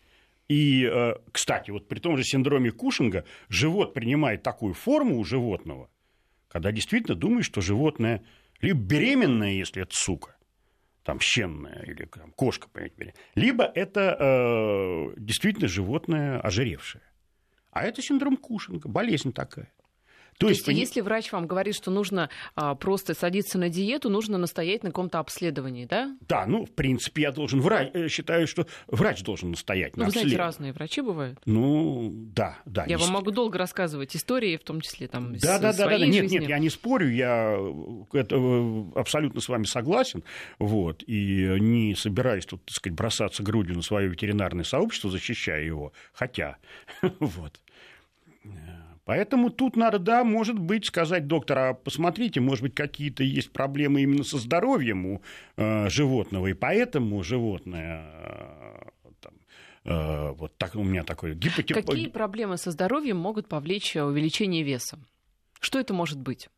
и, 0.48 0.84
э, 0.84 1.14
кстати, 1.32 1.70
вот 1.70 1.88
при 1.88 1.98
том 1.98 2.16
же 2.16 2.24
синдроме 2.24 2.70
Кушинга 2.70 3.24
живот 3.48 3.94
принимает 3.94 4.42
такую 4.42 4.74
форму 4.74 5.18
у 5.18 5.24
животного, 5.24 5.90
когда 6.48 6.72
действительно 6.72 7.16
думаешь, 7.16 7.46
что 7.46 7.60
животное 7.60 8.24
либо 8.60 8.80
беременное, 8.80 9.52
если 9.52 9.82
это 9.82 9.92
сука, 9.94 10.36
там 11.02 11.20
щенная 11.20 11.82
или 11.84 12.06
там, 12.06 12.32
кошка, 12.32 12.68
понимаете, 12.68 13.14
либо 13.34 13.64
это 13.64 14.16
э, 14.18 15.14
действительно 15.16 15.68
животное 15.68 16.40
ожиревшее. 16.40 17.02
А 17.70 17.84
это 17.84 18.02
синдром 18.02 18.36
Кушинга, 18.36 18.88
болезнь 18.88 19.32
такая. 19.32 19.72
То, 20.38 20.46
То 20.46 20.50
есть, 20.50 20.60
есть, 20.60 20.68
пони- 20.68 20.78
если 20.80 21.00
врач 21.00 21.32
вам 21.32 21.48
говорит, 21.48 21.74
что 21.74 21.90
нужно 21.90 22.30
а, 22.54 22.76
просто 22.76 23.14
садиться 23.14 23.58
на 23.58 23.68
диету, 23.68 24.08
нужно 24.08 24.38
настоять 24.38 24.84
на 24.84 24.90
каком-то 24.90 25.18
обследовании, 25.18 25.84
да? 25.84 26.16
Да, 26.28 26.46
ну, 26.46 26.64
в 26.64 26.70
принципе, 26.70 27.22
я 27.22 27.32
должен 27.32 27.60
врач, 27.60 27.90
э, 27.92 28.06
считаю, 28.08 28.46
что 28.46 28.66
врач 28.86 29.22
должен 29.24 29.50
настоять 29.50 29.96
Ну, 29.96 30.02
на 30.04 30.06
вы 30.06 30.12
знаете, 30.12 30.36
разные 30.36 30.72
врачи 30.72 31.00
бывают. 31.00 31.40
Ну, 31.44 32.12
да, 32.14 32.56
да. 32.66 32.84
Я 32.86 32.98
вам 32.98 33.10
могу 33.10 33.32
долго 33.32 33.58
рассказывать 33.58 34.14
истории, 34.14 34.56
в 34.56 34.62
том 34.62 34.80
числе 34.80 35.08
там 35.08 35.32
Да, 35.38 35.58
да, 35.58 35.72
да, 35.72 35.72
да, 35.72 35.84
своей 35.86 36.00
да. 36.00 36.06
Нет, 36.06 36.22
жизни. 36.22 36.38
нет, 36.38 36.48
я 36.48 36.58
не 36.60 36.70
спорю, 36.70 37.10
я 37.10 37.56
э, 37.58 38.18
это, 38.18 38.36
э, 38.36 38.82
абсолютно 38.94 39.40
с 39.40 39.48
вами 39.48 39.64
согласен, 39.64 40.22
вот, 40.60 41.02
и 41.08 41.48
не 41.58 41.96
собираюсь 41.96 42.46
тут, 42.46 42.64
так 42.64 42.76
сказать, 42.76 42.96
бросаться 42.96 43.42
грудью 43.42 43.74
на 43.74 43.82
свое 43.82 44.06
ветеринарное 44.08 44.64
сообщество, 44.64 45.10
защищая 45.10 45.64
его, 45.64 45.92
хотя, 46.12 46.58
вот. 47.18 47.60
Поэтому 49.08 49.48
тут 49.48 49.74
надо, 49.74 49.98
да, 49.98 50.22
может 50.22 50.58
быть, 50.58 50.84
сказать 50.84 51.26
доктора, 51.26 51.72
посмотрите, 51.72 52.40
может 52.40 52.62
быть, 52.62 52.74
какие-то 52.74 53.24
есть 53.24 53.50
проблемы 53.50 54.02
именно 54.02 54.22
со 54.22 54.36
здоровьем 54.36 55.06
у 55.06 55.22
э, 55.56 55.88
животного, 55.88 56.48
и 56.48 56.52
поэтому 56.52 57.22
животное 57.22 58.04
э, 58.12 59.10
там, 59.22 59.32
э, 59.86 60.32
вот 60.32 60.58
так 60.58 60.74
у 60.74 60.84
меня 60.84 61.04
такой 61.04 61.34
гипотип... 61.34 61.74
Какие 61.74 62.08
проблемы 62.08 62.58
со 62.58 62.70
здоровьем 62.70 63.16
могут 63.16 63.48
повлечь 63.48 63.96
э, 63.96 64.02
увеличение 64.02 64.62
веса? 64.62 64.98
Что 65.58 65.78
это 65.78 65.94
может 65.94 66.20
быть? 66.20 66.50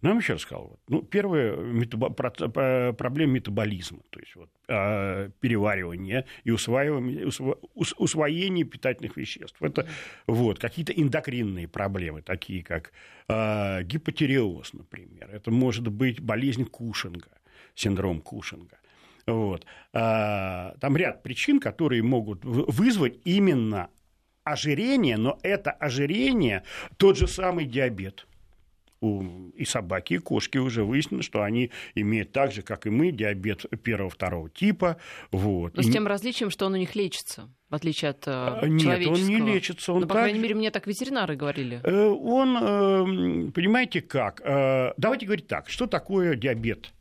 Ну, 0.00 0.08
я 0.10 0.14
вам 0.14 0.18
еще 0.18 0.34
раз. 0.34 0.46
Ну, 0.88 1.02
первое, 1.02 1.56
метабо- 1.56 2.12
про- 2.12 2.30
про- 2.30 2.92
проблема 2.92 3.32
метаболизма, 3.32 3.98
то 4.10 4.20
есть 4.20 4.36
вот, 4.36 4.48
а, 4.68 5.28
переваривание 5.40 6.24
и 6.44 6.52
усваивание, 6.52 7.26
усва- 7.26 7.58
ус- 7.74 7.94
усвоение 7.98 8.64
питательных 8.64 9.16
веществ. 9.16 9.60
Это 9.60 9.88
вот, 10.28 10.60
какие-то 10.60 10.92
эндокринные 10.92 11.66
проблемы, 11.66 12.22
такие 12.22 12.62
как 12.62 12.92
а, 13.28 13.82
гипотереоз, 13.82 14.72
например. 14.72 15.28
Это 15.32 15.50
может 15.50 15.88
быть 15.88 16.20
болезнь 16.20 16.64
Кушинга, 16.64 17.28
синдром 17.74 18.20
Кушинга. 18.20 18.78
Вот. 19.26 19.66
А, 19.92 20.76
там 20.80 20.96
ряд 20.96 21.22
причин, 21.22 21.58
которые 21.60 22.02
могут 22.02 22.44
вы- 22.44 22.64
вызвать 22.68 23.18
именно 23.24 23.90
ожирение, 24.44 25.16
но 25.16 25.38
это 25.42 25.72
ожирение 25.72 26.62
тот 26.96 27.18
же 27.18 27.26
самый 27.26 27.66
диабет 27.66 28.26
у 29.00 29.48
и 29.50 29.64
собаки, 29.64 30.14
и 30.14 30.18
кошки 30.18 30.58
уже 30.58 30.84
выяснено, 30.84 31.22
что 31.22 31.42
они 31.42 31.70
имеют 31.94 32.32
так 32.32 32.52
же, 32.52 32.62
как 32.62 32.86
и 32.86 32.90
мы, 32.90 33.12
диабет 33.12 33.64
первого-второго 33.82 34.50
типа. 34.50 34.96
Вот. 35.30 35.76
Но 35.76 35.82
с 35.82 35.90
тем 35.90 36.06
различием, 36.06 36.50
что 36.50 36.66
он 36.66 36.74
у 36.74 36.76
них 36.76 36.94
лечится, 36.96 37.48
в 37.70 37.74
отличие 37.74 38.10
от 38.10 38.26
э, 38.26 38.30
А, 38.32 38.60
Нет, 38.66 38.70
он 38.72 38.78
человеческого. 38.78 39.16
не 39.26 39.40
лечится. 39.40 39.92
Он 39.92 40.00
Ну, 40.00 40.06
по 40.06 40.14
так 40.14 40.22
крайней 40.22 40.38
же- 40.38 40.42
мере, 40.42 40.54
мне 40.56 40.70
так 40.70 40.86
ветеринары 40.86 41.36
говорили. 41.36 41.80
Э, 41.84 42.06
Он, 42.06 42.56
э, 42.56 43.50
понимаете 43.52 44.00
как, 44.00 44.40
э, 44.44 44.92
давайте 44.96 45.26
говорить 45.26 45.46
так, 45.46 45.68
что 45.68 45.86
такое 45.86 46.34
диабет? 46.36 46.92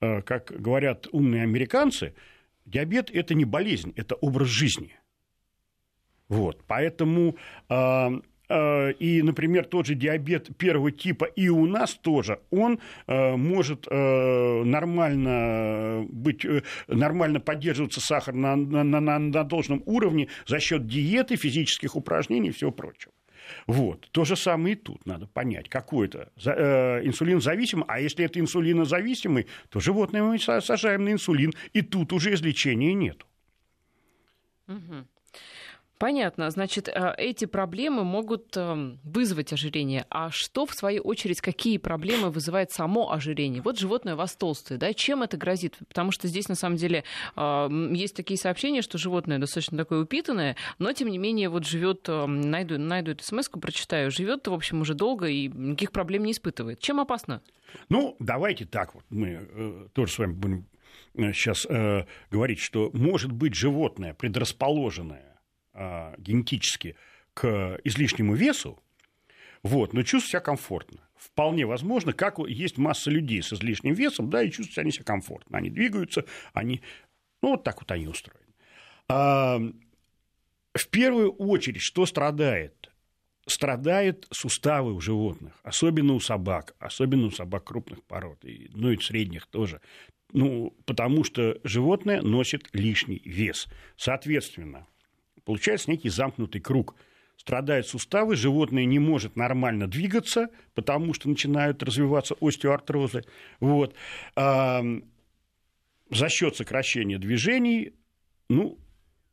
Как 0.00 0.52
говорят 0.60 1.06
умные 1.12 1.44
американцы, 1.44 2.14
диабет– 2.66 3.10
это 3.14 3.32
не 3.34 3.46
болезнь, 3.46 3.94
это 3.96 4.16
образ 4.16 4.48
жизни. 4.48 4.92
Вот, 6.28 6.62
поэтому 6.66 7.36
э, 7.68 7.74
э, 7.74 8.20
и, 8.48 9.22
например, 9.22 9.64
тот 9.64 9.86
же 9.86 9.94
диабет 9.94 10.56
первого 10.56 10.90
типа 10.92 11.24
и 11.24 11.48
у 11.48 11.66
нас 11.66 11.94
тоже, 11.94 12.40
он 12.50 12.78
э, 13.06 13.36
может 13.36 13.86
э, 13.90 14.62
нормально 14.64 16.06
быть, 16.08 16.44
э, 16.44 16.62
нормально 16.88 17.40
поддерживаться 17.40 18.00
сахар 18.00 18.34
на, 18.34 18.56
на, 18.56 18.84
на- 18.84 19.18
на 19.18 19.44
должном 19.44 19.82
уровне 19.86 20.28
за 20.46 20.60
счет 20.60 20.86
диеты, 20.86 21.36
физических 21.36 21.96
упражнений 21.96 22.48
и 22.48 22.52
всего 22.52 22.70
прочего. 22.70 23.12
Вот. 23.66 24.08
То 24.10 24.24
же 24.24 24.36
самое 24.36 24.74
и 24.74 24.78
тут 24.78 25.04
надо 25.06 25.26
понять, 25.26 25.68
какой 25.68 26.06
это 26.08 26.30
за- 26.36 26.52
э, 26.52 27.06
инсулинозависимый, 27.06 27.84
а 27.88 28.00
если 28.00 28.24
это 28.24 28.40
инсулинозависимый, 28.40 29.46
то 29.68 29.80
животное 29.80 30.22
мы 30.22 30.36
са- 30.36 30.60
сажаем 30.60 31.04
на 31.04 31.12
инсулин, 31.12 31.52
и 31.72 31.82
тут 31.82 32.12
уже 32.12 32.32
излечения 32.34 32.94
нету. 32.94 33.26
Мгм. 34.66 35.06
Понятно. 36.04 36.50
Значит, 36.50 36.88
э, 36.88 37.14
эти 37.16 37.46
проблемы 37.46 38.04
могут 38.04 38.54
эм, 38.58 39.00
вызвать 39.04 39.54
ожирение. 39.54 40.04
А 40.10 40.30
что, 40.30 40.66
в 40.66 40.74
свою 40.74 41.00
очередь, 41.00 41.40
какие 41.40 41.78
проблемы 41.78 42.28
вызывает 42.28 42.70
само 42.70 43.10
ожирение? 43.10 43.62
Вот 43.62 43.78
животное 43.78 44.12
у 44.12 44.18
вас 44.18 44.36
толстое, 44.36 44.76
да? 44.76 44.92
Чем 44.92 45.22
это 45.22 45.38
грозит? 45.38 45.78
Потому 45.88 46.10
что 46.10 46.28
здесь, 46.28 46.46
на 46.50 46.56
самом 46.56 46.76
деле, 46.76 47.04
э, 47.36 47.40
м, 47.40 47.94
есть 47.94 48.14
такие 48.14 48.36
сообщения, 48.36 48.82
что 48.82 48.98
животное 48.98 49.38
достаточно 49.38 49.78
такое 49.78 50.02
упитанное, 50.02 50.56
но, 50.78 50.92
тем 50.92 51.08
не 51.08 51.16
менее, 51.16 51.48
вот 51.48 51.64
живет, 51.64 52.06
найду, 52.06 52.76
найду 52.76 53.12
эту 53.12 53.24
смс 53.24 53.48
прочитаю, 53.48 54.10
живет, 54.10 54.46
в 54.46 54.52
общем, 54.52 54.82
уже 54.82 54.92
долго 54.92 55.28
и 55.28 55.48
никаких 55.48 55.90
проблем 55.90 56.24
не 56.24 56.32
испытывает. 56.32 56.80
Чем 56.80 57.00
опасно? 57.00 57.40
Ну, 57.88 58.14
давайте 58.18 58.66
так 58.66 58.94
вот, 58.94 59.04
мы 59.08 59.38
э, 59.40 59.86
тоже 59.94 60.12
с 60.12 60.18
вами 60.18 60.32
будем 60.32 60.66
сейчас 61.16 61.66
говорить, 62.30 62.58
что 62.58 62.90
может 62.92 63.32
быть 63.32 63.54
животное, 63.54 64.12
предрасположенное 64.12 65.30
э, 65.30 65.33
генетически 66.18 66.96
к 67.34 67.80
излишнему 67.84 68.34
весу, 68.34 68.80
вот, 69.64 69.94
но 69.94 70.02
чувствует 70.02 70.30
себя 70.30 70.40
комфортно. 70.40 71.00
Вполне 71.16 71.64
возможно, 71.64 72.12
как 72.12 72.38
есть 72.46 72.76
масса 72.76 73.10
людей 73.10 73.42
с 73.42 73.52
излишним 73.52 73.94
весом, 73.94 74.28
да, 74.28 74.42
и 74.42 74.50
чувствуют 74.50 74.78
они 74.78 74.92
себя 74.92 75.04
комфортно. 75.04 75.56
Они 75.56 75.70
двигаются, 75.70 76.26
они, 76.52 76.82
ну, 77.42 77.52
вот 77.52 77.64
так 77.64 77.80
вот 77.80 77.90
они 77.90 78.06
устроены. 78.06 78.52
А, 79.08 79.58
в 80.74 80.88
первую 80.88 81.32
очередь, 81.32 81.80
что 81.80 82.04
страдает? 82.04 82.90
Страдают 83.46 84.26
суставы 84.30 84.94
у 84.94 85.00
животных, 85.00 85.58
особенно 85.62 86.14
у 86.14 86.20
собак, 86.20 86.74
особенно 86.78 87.26
у 87.26 87.30
собак 87.30 87.64
крупных 87.64 88.02
пород, 88.04 88.44
и, 88.44 88.70
ну 88.74 88.90
и 88.90 88.98
средних 88.98 89.46
тоже. 89.46 89.80
Ну, 90.32 90.76
потому 90.84 91.24
что 91.24 91.58
животное 91.64 92.20
носит 92.20 92.68
лишний 92.72 93.22
вес. 93.24 93.66
Соответственно, 93.96 94.86
получается 95.44 95.90
некий 95.90 96.08
замкнутый 96.08 96.60
круг. 96.60 96.94
Страдают 97.36 97.86
суставы, 97.86 98.36
животное 98.36 98.84
не 98.84 98.98
может 98.98 99.36
нормально 99.36 99.88
двигаться, 99.88 100.48
потому 100.74 101.14
что 101.14 101.28
начинают 101.28 101.82
развиваться 101.82 102.36
остеоартрозы. 102.40 103.24
Вот. 103.60 103.94
А, 104.36 104.82
за 106.10 106.28
счет 106.28 106.56
сокращения 106.56 107.18
движений, 107.18 107.92
ну, 108.48 108.78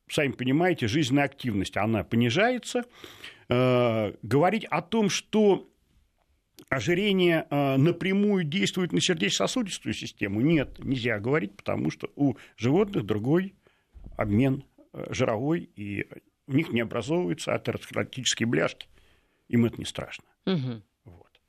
сами 0.09 0.31
понимаете, 0.31 0.87
жизненная 0.87 1.25
активность, 1.25 1.77
она 1.77 2.03
понижается. 2.03 2.83
Э, 3.49 4.13
говорить 4.21 4.65
о 4.65 4.81
том, 4.81 5.09
что 5.09 5.69
ожирение 6.69 7.47
э, 7.49 7.77
напрямую 7.77 8.43
действует 8.43 8.93
на 8.93 9.01
сердечно-сосудистую 9.01 9.93
систему? 9.93 10.41
Нет, 10.41 10.79
нельзя 10.83 11.19
говорить, 11.19 11.55
потому 11.55 11.91
что 11.91 12.09
у 12.15 12.35
животных 12.57 13.05
другой 13.05 13.55
обмен 14.17 14.63
жировой, 14.93 15.61
и 15.75 16.07
у 16.47 16.53
них 16.53 16.69
не 16.69 16.81
образовываются 16.81 17.53
атеросклеротические 17.53 18.47
бляшки. 18.47 18.87
Им 19.47 19.65
это 19.65 19.77
не 19.77 19.85
страшно. 19.85 20.25
Угу. 20.45 20.81
Вот. 21.05 21.41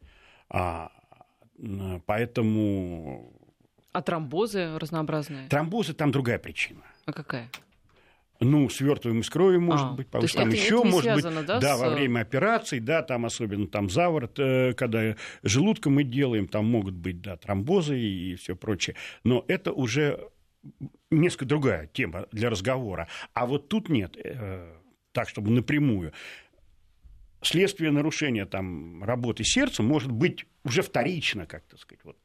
А, 0.50 0.90
поэтому... 2.06 3.32
А 3.92 4.02
тромбозы 4.02 4.78
разнообразные? 4.78 5.48
Тромбозы 5.48 5.92
там 5.92 6.10
другая 6.10 6.38
причина. 6.38 6.82
А 7.04 7.12
какая? 7.12 7.50
ну, 8.44 8.68
свертываем 8.68 9.20
из 9.20 9.30
крови, 9.30 9.58
может 9.58 9.86
а, 9.86 9.92
быть, 9.92 10.08
потому 10.08 10.28
что 10.28 10.38
там 10.38 10.48
это, 10.48 10.56
еще, 10.56 10.78
это 10.78 10.84
может 10.84 11.02
связано, 11.02 11.40
быть, 11.40 11.46
да, 11.46 11.60
да, 11.60 11.76
с... 11.76 11.80
во 11.80 11.90
время 11.90 12.20
операций, 12.20 12.80
да, 12.80 13.02
там 13.02 13.24
особенно 13.24 13.66
там 13.66 13.88
заворот, 13.88 14.38
э, 14.38 14.74
когда 14.74 15.16
желудком 15.42 15.94
мы 15.94 16.04
делаем, 16.04 16.48
там 16.48 16.66
могут 16.66 16.94
быть, 16.94 17.20
да, 17.20 17.36
тромбозы 17.36 17.98
и 17.98 18.34
все 18.36 18.56
прочее, 18.56 18.96
но 19.24 19.44
это 19.48 19.72
уже 19.72 20.28
несколько 21.12 21.44
другая 21.44 21.86
тема 21.86 22.26
для 22.32 22.50
разговора, 22.50 23.08
а 23.34 23.46
вот 23.46 23.68
тут 23.68 23.88
нет, 23.88 24.16
э, 24.16 24.72
так, 25.12 25.28
чтобы 25.28 25.50
напрямую. 25.50 26.12
Следствие 27.42 27.90
нарушения 27.90 28.46
там, 28.46 29.02
работы 29.02 29.44
сердца 29.44 29.82
может 29.82 30.12
быть 30.12 30.46
уже 30.64 30.82
вторично, 30.82 31.46
как 31.46 31.64
то 31.64 31.76
сказать, 31.76 32.04
вот 32.04 32.16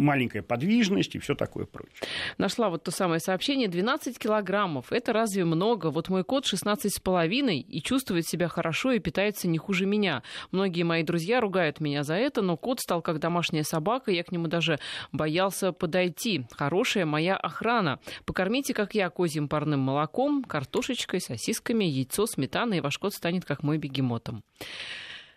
маленькая 0.00 0.42
подвижность 0.42 1.14
и 1.14 1.18
все 1.18 1.34
такое 1.34 1.66
прочее. 1.66 2.08
Нашла 2.38 2.68
вот 2.68 2.82
то 2.84 2.90
самое 2.90 3.20
сообщение. 3.20 3.68
12 3.68 4.18
килограммов. 4.18 4.92
Это 4.92 5.12
разве 5.12 5.44
много? 5.44 5.90
Вот 5.90 6.08
мой 6.08 6.24
кот 6.24 6.46
16 6.46 6.94
с 6.94 7.00
половиной 7.00 7.60
и 7.60 7.82
чувствует 7.82 8.26
себя 8.26 8.48
хорошо 8.48 8.92
и 8.92 8.98
питается 8.98 9.48
не 9.48 9.58
хуже 9.58 9.86
меня. 9.86 10.22
Многие 10.50 10.82
мои 10.82 11.02
друзья 11.02 11.40
ругают 11.40 11.80
меня 11.80 12.02
за 12.02 12.14
это, 12.14 12.42
но 12.42 12.56
кот 12.56 12.80
стал 12.80 13.02
как 13.02 13.18
домашняя 13.18 13.62
собака. 13.62 14.10
Я 14.10 14.24
к 14.24 14.32
нему 14.32 14.48
даже 14.48 14.78
боялся 15.12 15.72
подойти. 15.72 16.46
Хорошая 16.52 17.06
моя 17.06 17.36
охрана. 17.36 18.00
Покормите, 18.24 18.74
как 18.74 18.94
я, 18.94 19.10
козьим 19.10 19.48
парным 19.48 19.80
молоком, 19.80 20.44
картошечкой, 20.44 21.20
сосисками, 21.20 21.84
яйцо, 21.84 22.26
сметаной, 22.26 22.78
и 22.78 22.80
ваш 22.80 22.98
кот 22.98 23.14
станет 23.14 23.44
как 23.44 23.62
мой 23.62 23.78
бегемотом. 23.78 24.42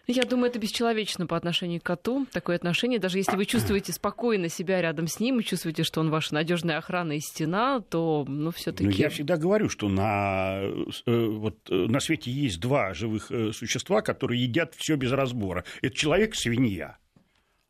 Я 0.06 0.24
думаю, 0.24 0.50
это 0.50 0.60
бесчеловечно 0.60 1.28
по 1.28 1.38
отношению 1.38 1.80
к 1.80 1.84
коту. 1.84 2.28
Такое 2.32 2.58
отношение, 2.58 3.00
даже 3.00 3.20
если 3.20 3.38
вы 3.38 3.46
чувствуете 3.46 3.94
спокойно 3.94 4.50
себя 4.50 4.82
рядом 4.82 5.08
с 5.08 5.20
ним 5.22 5.40
и 5.40 5.44
чувствуете, 5.44 5.84
что 5.84 6.02
он 6.02 6.10
ваша 6.10 6.34
надежная 6.34 6.78
охрана 6.78 7.14
и 7.14 7.20
стена, 7.22 7.80
то, 7.80 8.26
ну, 8.28 8.52
все-таки. 8.52 8.90
Ну, 8.90 8.92
я 8.92 9.10
всегда 9.10 9.38
говорю, 9.38 9.70
что 9.70 9.88
на, 9.88 10.60
э, 10.62 11.26
вот, 11.28 11.58
э, 11.70 11.74
на 11.74 12.02
свете 12.02 12.32
есть 12.32 12.60
два 12.60 12.94
живых 12.94 13.32
э, 13.32 13.54
существа, 13.54 14.02
которые 14.02 14.44
едят 14.44 14.76
все 14.76 14.98
без 14.98 15.12
разбора. 15.14 15.64
Это 15.82 15.96
человек 15.96 16.36
свинья. 16.36 16.98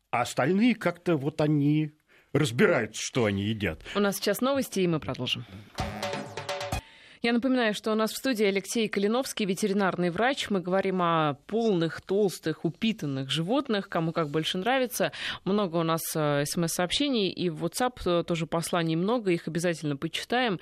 А 0.10 0.22
остальные 0.22 0.74
как-то 0.74 1.18
вот 1.18 1.40
они 1.40 1.92
разбираются, 2.34 3.00
что 3.00 3.26
они 3.26 3.44
едят. 3.44 3.80
У 3.96 4.00
нас 4.00 4.16
сейчас 4.16 4.42
новости, 4.42 4.80
и 4.80 4.88
мы 4.88 5.00
продолжим. 5.00 5.46
Я 7.26 7.32
напоминаю, 7.32 7.74
что 7.74 7.94
у 7.94 7.96
нас 7.96 8.12
в 8.12 8.18
студии 8.18 8.46
Алексей 8.46 8.90
Калиновский, 8.90 9.46
ветеринарный 9.46 10.10
врач. 10.10 10.50
Мы 10.50 10.60
говорим 10.60 11.02
о 11.02 11.36
полных, 11.48 12.02
толстых, 12.02 12.66
упитанных 12.66 13.32
животных, 13.32 13.88
кому 13.88 14.12
как 14.12 14.30
больше 14.30 14.58
нравится. 14.58 15.14
Много 15.46 15.78
у 15.78 15.84
нас 15.84 16.02
э, 16.16 16.44
смс-сообщений, 16.44 17.30
и 17.30 17.50
в 17.50 17.64
WhatsApp 17.64 17.94
э, 18.06 18.24
тоже 18.26 18.46
посланий 18.46 18.98
много, 18.98 19.32
их 19.32 19.48
обязательно 19.48 19.96
почитаем. 19.96 20.60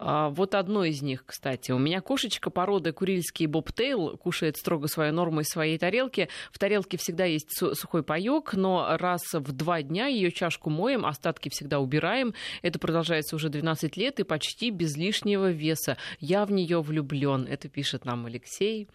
А, 0.00 0.30
вот 0.30 0.56
одно 0.56 0.82
из 0.82 1.00
них, 1.00 1.24
кстати. 1.24 1.70
У 1.70 1.78
меня 1.78 2.00
кошечка 2.00 2.50
породы 2.50 2.90
курильский 2.90 3.46
бобтейл, 3.46 4.16
кушает 4.16 4.56
строго 4.56 4.88
свою 4.88 5.12
норму 5.12 5.42
из 5.42 5.46
своей 5.46 5.78
тарелки. 5.78 6.28
В 6.50 6.58
тарелке 6.58 6.96
всегда 6.96 7.24
есть 7.24 7.56
сухой 7.56 8.02
паёк, 8.02 8.54
но 8.54 8.96
раз 8.98 9.22
в 9.32 9.52
два 9.52 9.80
дня 9.82 10.08
ее 10.08 10.32
чашку 10.32 10.70
моем, 10.70 11.06
остатки 11.06 11.50
всегда 11.50 11.78
убираем. 11.78 12.34
Это 12.62 12.80
продолжается 12.80 13.36
уже 13.36 13.48
12 13.48 13.96
лет 13.96 14.18
и 14.18 14.24
почти 14.24 14.70
без 14.70 14.96
лишнего 14.96 15.52
веса. 15.52 15.98
Я 16.18 16.44
в 16.44 16.52
нее 16.52 16.80
влюблен. 16.82 17.46
Это 17.46 17.68
пишет 17.68 18.04
нам 18.04 18.26
Алексей. 18.26 18.88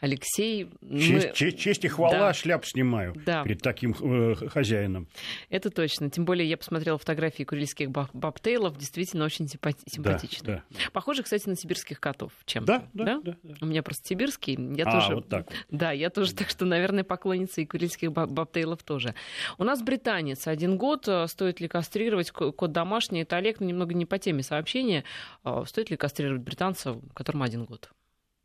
Алексей... 0.00 0.70
Честь, 0.90 1.28
мы... 1.28 1.32
честь, 1.34 1.58
честь 1.58 1.84
и 1.84 1.88
хвала, 1.88 2.18
да. 2.18 2.34
шляп 2.34 2.64
снимаю 2.64 3.14
да. 3.26 3.44
перед 3.44 3.60
таким 3.60 3.94
э, 4.00 4.34
хозяином. 4.48 5.08
Это 5.50 5.70
точно. 5.70 6.10
Тем 6.10 6.24
более 6.24 6.48
я 6.48 6.56
посмотрела 6.56 6.98
фотографии 6.98 7.44
курильских 7.44 7.90
бобтейлов. 7.90 8.76
Действительно 8.76 9.24
очень 9.24 9.48
симпати... 9.48 9.82
симпатичны. 9.86 10.46
Да, 10.46 10.62
да. 10.70 10.78
Похоже, 10.92 11.22
кстати, 11.22 11.48
на 11.48 11.56
сибирских 11.56 12.00
котов. 12.00 12.32
Чем? 12.44 12.64
Да, 12.64 12.84
да, 12.92 13.04
да? 13.04 13.20
да, 13.22 13.36
да. 13.42 13.54
У 13.60 13.66
меня 13.66 13.82
просто 13.82 14.06
сибирский. 14.06 14.58
Я 14.76 14.84
а, 14.84 14.92
тоже... 14.92 15.14
вот 15.14 15.28
так 15.28 15.48
Да, 15.70 15.92
я 15.92 16.10
тоже, 16.10 16.34
так 16.34 16.48
что, 16.48 16.64
наверное, 16.64 17.04
поклонница 17.04 17.60
и 17.60 17.66
курильских 17.66 18.12
бобтейлов 18.12 18.82
тоже. 18.82 19.14
У 19.58 19.64
нас 19.64 19.82
британец. 19.82 20.46
Один 20.46 20.76
год. 20.76 21.06
Э, 21.08 21.26
стоит 21.28 21.60
ли 21.60 21.68
кастрировать 21.68 22.30
кот 22.30 22.72
домашний? 22.72 23.20
Это 23.20 23.36
Олег, 23.36 23.60
но 23.60 23.66
немного 23.66 23.94
не 23.94 24.06
по 24.06 24.18
теме 24.18 24.42
сообщения. 24.42 25.04
Э, 25.44 25.64
стоит 25.66 25.90
ли 25.90 25.96
кастрировать 25.96 26.42
британца, 26.48 27.00
которому 27.14 27.44
один 27.44 27.64
год. 27.64 27.90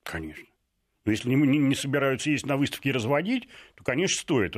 Конечно. 0.04 0.46
Но 1.06 1.12
если 1.12 1.30
не, 1.30 1.36
не, 1.36 1.58
не 1.58 1.76
собираются 1.76 2.30
есть 2.30 2.46
на 2.46 2.58
выставке 2.58 2.90
и 2.90 2.92
разводить, 2.92 3.48
то, 3.76 3.84
конечно, 3.84 4.22
стоит. 4.22 4.56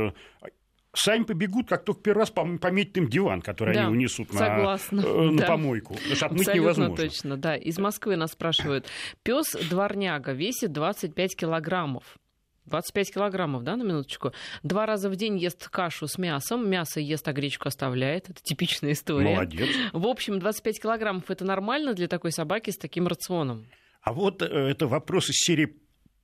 Сами 0.94 1.24
побегут, 1.24 1.68
как 1.68 1.84
только 1.84 2.02
первый 2.02 2.20
раз 2.20 2.32
пометят 2.32 2.98
им 2.98 3.10
диван, 3.10 3.42
который 3.42 3.74
да, 3.74 3.82
они 3.82 3.92
унесут 3.92 4.32
на, 4.32 4.78
э, 4.92 4.94
на 4.94 5.38
да. 5.38 5.46
помойку. 5.48 5.96
Потому 5.96 6.16
что 6.16 6.26
отмыть 6.28 6.48
Абсолютно 6.48 6.62
невозможно. 6.62 6.96
точно, 6.96 7.38
да. 7.38 7.56
Из 7.58 7.78
Москвы 7.78 8.16
нас 8.16 8.32
спрашивают. 8.32 8.88
Пес 9.24 9.58
дворняга 9.70 10.32
весит 10.32 10.72
25 10.72 11.36
килограммов. 11.36 12.18
25 12.66 13.14
килограммов, 13.14 13.64
да, 13.64 13.76
на 13.76 13.84
минуточку. 13.84 14.32
Два 14.64 14.86
раза 14.86 15.10
в 15.10 15.16
день 15.16 15.38
ест 15.38 15.70
кашу 15.70 16.08
с 16.08 16.18
мясом, 16.18 16.70
мясо 16.70 17.00
ест, 17.00 17.28
а 17.28 17.34
гречку 17.34 17.68
оставляет. 17.68 18.30
Это 18.30 18.42
типичная 18.42 18.94
история. 18.94 19.36
Молодец. 19.36 19.70
В 19.94 20.08
общем, 20.08 20.40
25 20.40 20.82
килограммов 20.82 21.30
это 21.30 21.46
нормально 21.46 21.94
для 21.94 22.08
такой 22.08 22.32
собаки 22.32 22.72
с 22.72 22.78
таким 22.78 23.08
рационом? 23.08 23.66
А 24.02 24.14
вот 24.14 24.42
э, 24.42 24.46
это 24.46 24.88
вопрос 24.88 25.30
из 25.30 25.36
серии 25.36 25.78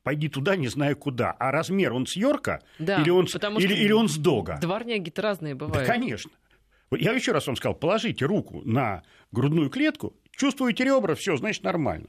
пойди 0.04 0.30
туда, 0.30 0.56
не 0.56 0.68
знаю 0.68 0.98
куда. 0.98 1.32
А 1.32 1.52
размер 1.52 1.94
он 1.94 2.06
с 2.06 2.16
Йорка 2.16 2.62
да, 2.80 3.02
или, 3.02 3.10
он, 3.10 3.26
или, 3.26 3.74
или 3.74 3.92
он 3.92 4.08
с 4.10 4.18
Дога? 4.18 4.58
Дворняги-то 4.62 5.22
разные 5.22 5.56
бывают. 5.56 5.88
Да, 5.88 5.94
конечно. 5.94 6.32
Я 6.92 7.14
еще 7.14 7.32
раз 7.32 7.48
вам 7.48 7.56
сказал, 7.56 7.76
положите 7.76 8.26
руку 8.26 8.62
на 8.66 9.04
грудную 9.32 9.70
клетку, 9.70 10.14
чувствуете 10.32 10.84
ребра, 10.84 11.16
все, 11.16 11.38
значит, 11.38 11.64
нормально. 11.64 12.08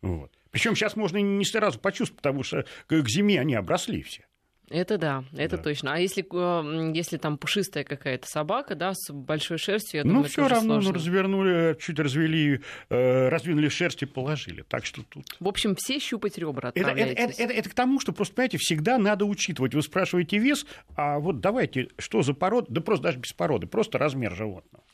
Вот. 0.00 0.32
Причем 0.50 0.74
сейчас 0.74 0.96
можно 0.96 1.18
не 1.18 1.44
сразу 1.44 1.78
почувствовать, 1.78 2.22
потому 2.22 2.42
что 2.42 2.64
к 2.86 3.08
зиме 3.08 3.40
они 3.40 3.54
обросли 3.54 4.02
все. 4.02 4.26
Это 4.70 4.98
да, 4.98 5.24
это 5.36 5.56
да. 5.56 5.62
точно. 5.64 5.94
А 5.94 5.98
если, 5.98 6.24
э, 6.24 6.92
если 6.94 7.16
там 7.16 7.38
пушистая 7.38 7.82
какая-то 7.82 8.28
собака, 8.28 8.76
да, 8.76 8.92
с 8.94 9.12
большой 9.12 9.58
шерстью, 9.58 9.98
я 9.98 10.04
думаю, 10.04 10.22
Ну, 10.22 10.28
все 10.28 10.46
равно 10.46 10.80
ну, 10.80 10.92
развернули, 10.92 11.76
чуть 11.80 11.98
развели, 11.98 12.60
э, 12.88 13.28
раздвинули 13.28 13.68
шерсть 13.68 14.02
и 14.02 14.06
положили. 14.06 14.62
Так 14.62 14.86
что 14.86 15.02
тут... 15.02 15.24
В 15.40 15.48
общем, 15.48 15.74
все 15.74 15.98
щупать 15.98 16.38
ребра 16.38 16.70
это, 16.72 16.88
это, 16.88 17.00
это, 17.00 17.42
это, 17.42 17.52
это 17.52 17.68
к 17.68 17.74
тому, 17.74 17.98
что 17.98 18.12
просто, 18.12 18.36
понимаете, 18.36 18.58
всегда 18.58 18.96
надо 18.98 19.24
учитывать. 19.24 19.74
Вы 19.74 19.82
спрашиваете 19.82 20.38
вес, 20.38 20.64
а 20.94 21.18
вот 21.18 21.40
давайте, 21.40 21.88
что 21.98 22.22
за 22.22 22.32
порода, 22.32 22.68
да 22.70 22.80
просто 22.80 23.02
даже 23.02 23.18
без 23.18 23.32
породы, 23.32 23.66
просто 23.66 23.98
размер 23.98 24.36
животного. 24.36 24.84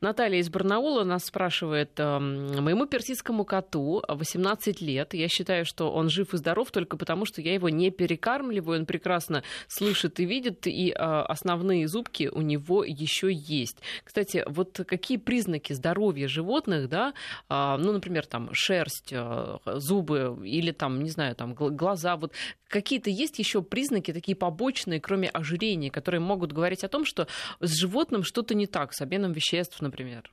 Наталья 0.00 0.38
из 0.38 0.48
Барнаула 0.48 1.04
нас 1.04 1.26
спрашивает, 1.26 1.92
эм, 1.98 2.62
моему 2.62 2.86
персидскому 2.86 3.44
коту 3.44 4.02
18 4.08 4.80
лет, 4.80 5.12
я 5.14 5.28
считаю, 5.28 5.66
что 5.66 5.92
он 5.92 6.08
жив 6.08 6.32
и 6.32 6.36
здоров 6.36 6.70
только 6.70 6.96
потому, 6.96 7.26
что 7.26 7.42
я 7.42 7.54
его 7.54 7.68
не 7.68 7.90
перекармливаю, 7.90 8.80
он 8.80 8.86
прекрасно 8.86 9.25
слышит 9.68 10.20
и 10.20 10.24
видит, 10.24 10.66
и 10.66 10.90
э, 10.90 10.94
основные 10.94 11.88
зубки 11.88 12.28
у 12.32 12.40
него 12.40 12.84
еще 12.84 13.32
есть. 13.32 13.78
Кстати, 14.04 14.44
вот 14.46 14.80
какие 14.86 15.18
признаки 15.18 15.72
здоровья 15.72 16.28
животных, 16.28 16.88
да, 16.88 17.14
а, 17.48 17.78
ну, 17.78 17.92
например, 17.92 18.26
там 18.26 18.50
шерсть, 18.52 19.12
э, 19.12 19.58
зубы 19.64 20.38
или 20.44 20.72
там, 20.72 21.02
не 21.02 21.10
знаю, 21.10 21.34
там 21.34 21.54
глаза, 21.54 22.16
вот 22.16 22.32
какие-то 22.68 23.10
есть 23.10 23.38
еще 23.38 23.62
признаки 23.62 24.12
такие 24.12 24.36
побочные, 24.36 25.00
кроме 25.00 25.28
ожирения, 25.28 25.90
которые 25.90 26.20
могут 26.20 26.52
говорить 26.52 26.84
о 26.84 26.88
том, 26.88 27.04
что 27.04 27.26
с 27.60 27.78
животным 27.78 28.22
что-то 28.22 28.54
не 28.54 28.66
так, 28.66 28.92
с 28.92 29.00
обменом 29.00 29.32
веществ, 29.32 29.80
например? 29.80 30.30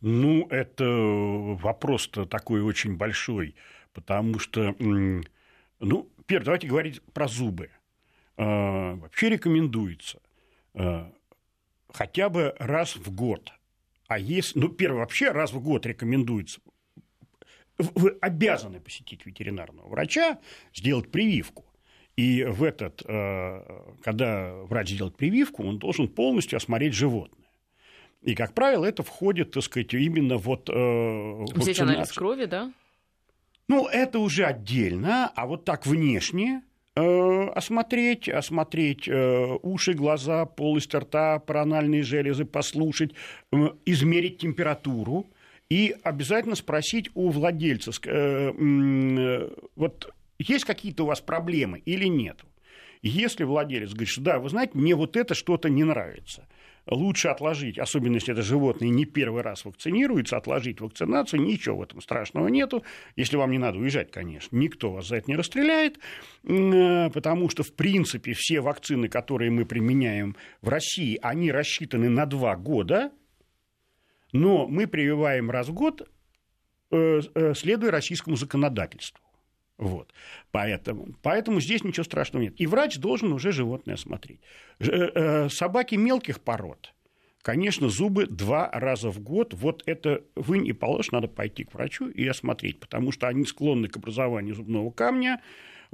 Ну, 0.00 0.46
это 0.50 0.84
вопрос-то 0.84 2.26
такой 2.26 2.60
очень 2.60 2.96
большой, 2.96 3.54
потому 3.94 4.38
что, 4.38 4.74
ну, 4.78 6.08
первое, 6.26 6.44
давайте 6.44 6.66
говорить 6.66 7.02
про 7.14 7.26
зубы. 7.26 7.70
А, 8.36 8.94
вообще 8.94 9.30
рекомендуется 9.30 10.20
а, 10.74 11.12
хотя 11.92 12.28
бы 12.28 12.54
раз 12.58 12.96
в 12.96 13.14
год. 13.14 13.52
А 14.06 14.18
если, 14.18 14.58
ну, 14.58 14.68
первое, 14.68 15.00
вообще 15.00 15.30
раз 15.30 15.52
в 15.52 15.60
год 15.60 15.86
рекомендуется 15.86 16.60
вы 17.78 18.16
обязаны 18.20 18.80
посетить 18.80 19.26
ветеринарного 19.26 19.88
врача, 19.88 20.38
сделать 20.74 21.10
прививку. 21.10 21.64
И 22.16 22.44
в 22.44 22.62
этот, 22.62 23.02
э, 23.04 23.60
когда 24.02 24.54
врач 24.54 24.96
делает 24.96 25.16
прививку, 25.16 25.64
он 25.64 25.78
должен 25.78 26.06
полностью 26.06 26.56
осмотреть 26.56 26.94
животное. 26.94 27.48
И, 28.22 28.34
как 28.34 28.54
правило, 28.54 28.84
это 28.84 29.02
входит, 29.02 29.50
так 29.50 29.64
сказать, 29.64 29.92
именно 29.94 30.36
вот... 30.36 30.70
Э, 30.70 31.44
Взять 31.54 31.80
анализ 31.80 32.12
крови, 32.12 32.44
да? 32.44 32.72
Ну, 33.66 33.88
это 33.88 34.20
уже 34.20 34.44
отдельно, 34.44 35.32
а 35.34 35.46
вот 35.46 35.64
так 35.64 35.86
внешне 35.86 36.62
э, 36.62 36.73
осмотреть, 36.96 38.28
осмотреть 38.28 39.08
э, 39.08 39.58
уши, 39.62 39.94
глаза, 39.94 40.46
полость 40.46 40.94
рта, 40.94 41.40
паранальные 41.40 42.02
железы, 42.02 42.44
послушать, 42.44 43.12
э, 43.52 43.70
измерить 43.84 44.38
температуру 44.38 45.26
и 45.68 45.94
обязательно 46.04 46.54
спросить 46.54 47.10
у 47.14 47.30
владельца, 47.30 47.90
вот 49.76 50.14
есть 50.38 50.64
какие-то 50.64 51.04
у 51.04 51.06
вас 51.06 51.20
проблемы 51.20 51.78
или 51.78 52.06
нет. 52.06 52.44
Если 53.02 53.44
владелец 53.44 53.90
говорит, 53.90 54.08
что 54.08 54.20
да, 54.22 54.38
вы 54.38 54.48
знаете, 54.50 54.72
мне 54.74 54.94
вот 54.94 55.16
это 55.16 55.34
что-то 55.34 55.68
не 55.68 55.84
нравится, 55.84 56.46
лучше 56.86 57.28
отложить, 57.28 57.78
особенно 57.78 58.14
если 58.14 58.32
это 58.32 58.42
животное 58.42 58.88
не 58.88 59.04
первый 59.04 59.42
раз 59.42 59.64
вакцинируется, 59.64 60.36
отложить 60.36 60.80
вакцинацию, 60.80 61.42
ничего 61.42 61.78
в 61.78 61.82
этом 61.82 62.00
страшного 62.00 62.48
нету, 62.48 62.84
если 63.16 63.36
вам 63.36 63.50
не 63.50 63.58
надо 63.58 63.78
уезжать, 63.78 64.10
конечно, 64.10 64.56
никто 64.56 64.92
вас 64.92 65.08
за 65.08 65.16
это 65.16 65.30
не 65.30 65.36
расстреляет, 65.36 65.98
э, 66.44 67.10
потому 67.10 67.48
что, 67.48 67.62
в 67.62 67.72
принципе, 67.72 68.34
все 68.34 68.60
вакцины, 68.60 69.08
которые 69.08 69.50
мы 69.50 69.64
применяем 69.64 70.36
в 70.60 70.68
России, 70.68 71.18
они 71.22 71.50
рассчитаны 71.50 72.08
на 72.08 72.26
два 72.26 72.56
года, 72.56 73.12
но 74.32 74.66
мы 74.66 74.86
прививаем 74.86 75.50
раз 75.50 75.68
в 75.68 75.72
год, 75.72 76.08
э, 76.90 77.20
э, 77.34 77.54
следуя 77.54 77.90
российскому 77.90 78.36
законодательству. 78.36 79.23
Вот. 79.78 80.12
Поэтому, 80.52 81.08
поэтому 81.22 81.60
здесь 81.60 81.82
ничего 81.82 82.04
страшного 82.04 82.44
нет. 82.44 82.54
И 82.58 82.66
врач 82.66 82.98
должен 82.98 83.32
уже 83.32 83.50
животное 83.52 83.94
осмотреть. 83.94 84.40
Э, 84.78 84.86
э, 84.86 85.48
собаки 85.48 85.96
мелких 85.96 86.40
пород, 86.40 86.94
конечно, 87.42 87.88
зубы 87.88 88.26
два 88.26 88.70
раза 88.72 89.10
в 89.10 89.20
год, 89.20 89.52
вот 89.52 89.82
это 89.86 90.22
вы 90.36 90.58
не 90.58 90.72
положь, 90.72 91.10
надо 91.10 91.26
пойти 91.26 91.64
к 91.64 91.74
врачу 91.74 92.08
и 92.08 92.26
осмотреть, 92.26 92.78
потому 92.78 93.10
что 93.10 93.26
они 93.26 93.44
склонны 93.44 93.88
к 93.88 93.96
образованию 93.96 94.54
зубного 94.54 94.90
камня, 94.90 95.42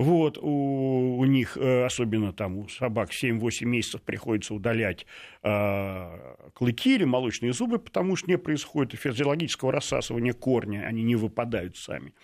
вот, 0.01 0.39
у, 0.39 1.19
у 1.19 1.25
них, 1.27 1.59
э, 1.59 1.85
особенно 1.85 2.33
там 2.33 2.57
у 2.57 2.69
собак, 2.69 3.11
7-8 3.11 3.67
месяцев 3.67 4.01
приходится 4.01 4.55
удалять 4.55 5.05
э, 5.43 6.37
клыки 6.55 6.95
или 6.95 7.05
молочные 7.05 7.53
зубы, 7.53 7.79
потому 7.79 8.17
что 8.17 8.31
не 8.31 8.39
происходит 8.39 8.99
физиологического 8.99 9.73
рассасывания 9.73 10.33
корня, 10.33 10.87
они 10.87 11.03
не 11.03 11.17
выпадают 11.17 11.77
сами 11.77 12.15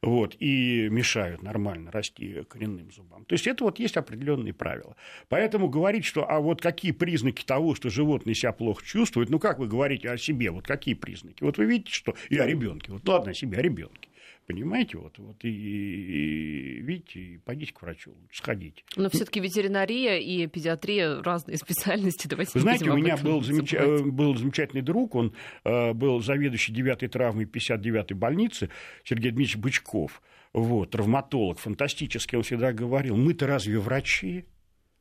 вот, 0.00 0.34
и 0.38 0.88
мешают 0.88 1.42
нормально 1.42 1.90
расти 1.90 2.42
коренным 2.48 2.90
зубам. 2.90 3.26
То 3.26 3.34
есть 3.34 3.46
это 3.46 3.64
вот 3.64 3.78
есть 3.78 3.98
определенные 3.98 4.54
правила. 4.54 4.96
Поэтому 5.28 5.68
говорить, 5.68 6.06
что 6.06 6.26
а 6.26 6.40
вот 6.40 6.62
какие 6.62 6.92
признаки 6.92 7.44
того, 7.44 7.74
что 7.74 7.90
животное 7.90 8.32
себя 8.32 8.52
плохо 8.52 8.82
чувствует, 8.82 9.28
ну 9.28 9.38
как 9.38 9.58
вы 9.58 9.68
говорите 9.68 10.08
о 10.08 10.16
себе, 10.16 10.50
вот 10.50 10.66
какие 10.66 10.94
признаки? 10.94 11.42
Вот 11.42 11.58
вы 11.58 11.66
видите, 11.66 11.92
что 11.92 12.14
и 12.30 12.38
о 12.38 12.46
ребенке, 12.46 12.92
вот 12.92 13.06
ладно, 13.06 13.32
о 13.32 13.34
себе, 13.34 13.58
о 13.58 13.62
ребенке. 13.62 14.08
Понимаете, 14.50 14.98
вот, 14.98 15.16
вот 15.18 15.44
и, 15.44 15.48
и 15.48 16.80
видите, 16.80 17.20
и 17.20 17.38
пойдите 17.38 17.72
к 17.72 17.82
врачу, 17.82 18.12
сходите. 18.32 18.82
Но 18.96 19.08
все-таки 19.08 19.38
ветеринария 19.38 20.18
и 20.18 20.48
педиатрия 20.48 21.22
разные 21.22 21.56
специальности. 21.56 22.26
Давайте 22.26 22.50
Вы 22.54 22.60
знаете, 22.60 22.90
у 22.90 22.96
меня 22.96 23.16
был, 23.16 23.40
замеч... 23.42 23.72
был 23.72 24.36
замечательный 24.36 24.82
друг, 24.82 25.14
он 25.14 25.34
э, 25.62 25.92
был 25.92 26.20
заведующий 26.20 26.72
9-й 26.72 27.06
травмой 27.06 27.44
59-й 27.44 28.14
больницы, 28.14 28.70
Сергей 29.04 29.30
Дмитриевич 29.30 29.56
Бычков, 29.58 30.20
вот, 30.52 30.90
травматолог, 30.90 31.60
фантастический, 31.60 32.36
он 32.36 32.42
всегда 32.42 32.72
говорил, 32.72 33.16
мы-то 33.16 33.46
разве 33.46 33.78
врачи? 33.78 34.46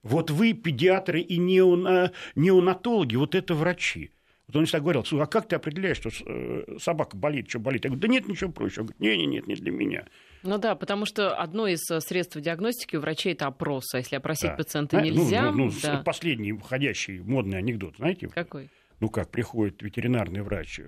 Вот 0.03 0.29
вы, 0.29 0.53
педиатры 0.53 1.21
и 1.21 1.37
неона... 1.37 2.11
неонатологи, 2.35 3.15
вот 3.15 3.33
это 3.33 3.55
врачи. 3.55 4.11
Вот 4.49 4.55
он 4.55 4.65
всегда 4.65 4.79
говорил, 4.79 5.03
а 5.21 5.27
как 5.27 5.47
ты 5.47 5.55
определяешь, 5.55 5.97
что 5.97 6.09
э, 6.25 6.77
собака 6.79 7.15
болит, 7.15 7.47
что 7.47 7.59
болит? 7.59 7.85
Я 7.85 7.91
говорю, 7.91 8.01
да 8.01 8.07
нет 8.07 8.27
ничего 8.27 8.51
проще. 8.51 8.81
Он 8.81 8.87
говорит, 8.87 8.99
нет, 8.99 9.17
нет, 9.19 9.29
нет, 9.29 9.47
не 9.47 9.55
для 9.55 9.71
меня. 9.71 10.05
Ну 10.41 10.57
да, 10.57 10.73
потому 10.73 11.05
что 11.05 11.35
одно 11.35 11.67
из 11.67 11.87
э, 11.91 11.99
средств 11.99 12.35
диагностики 12.35 12.95
у 12.95 12.99
врачей 12.99 13.33
это 13.33 13.45
опрос. 13.45 13.93
А 13.93 13.99
если 13.99 14.15
опросить 14.15 14.49
да. 14.49 14.55
пациента 14.55 15.01
нельзя... 15.01 15.51
Ну, 15.51 15.65
ну, 15.65 15.71
да. 15.83 16.01
последний 16.03 16.53
входящий 16.53 17.19
модный 17.19 17.59
анекдот, 17.59 17.97
знаете? 17.97 18.27
Какой? 18.27 18.71
Ну 18.99 19.09
как, 19.09 19.29
приходит 19.29 19.81
ветеринарный 19.81 20.41
врач 20.41 20.79
э, 20.79 20.87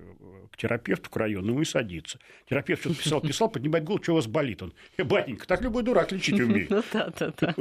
к 0.50 0.56
терапевту 0.56 1.10
к 1.10 1.16
районному 1.16 1.62
и 1.62 1.64
садится. 1.64 2.18
Терапевт 2.48 2.82
что-то 2.82 3.02
писал, 3.02 3.20
писал, 3.20 3.48
поднимает 3.48 3.84
голову, 3.84 4.02
что 4.02 4.12
у 4.12 4.16
вас 4.16 4.26
болит? 4.26 4.62
Он, 4.62 4.74
э, 4.96 5.04
батенька, 5.04 5.46
так 5.46 5.62
любой 5.62 5.82
дурак 5.82 6.12
лечить 6.12 6.34
умеет. 6.40 6.70
Ну 6.70 6.82
да, 6.92 7.12
да, 7.18 7.32
да. 7.40 7.54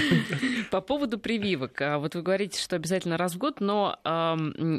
По 0.70 0.80
поводу 0.80 1.18
прививок. 1.18 1.80
А 1.82 1.98
вот 1.98 2.14
вы 2.14 2.22
говорите, 2.22 2.60
что 2.60 2.76
обязательно 2.76 3.16
раз 3.16 3.34
в 3.34 3.38
год, 3.38 3.60
но 3.60 3.98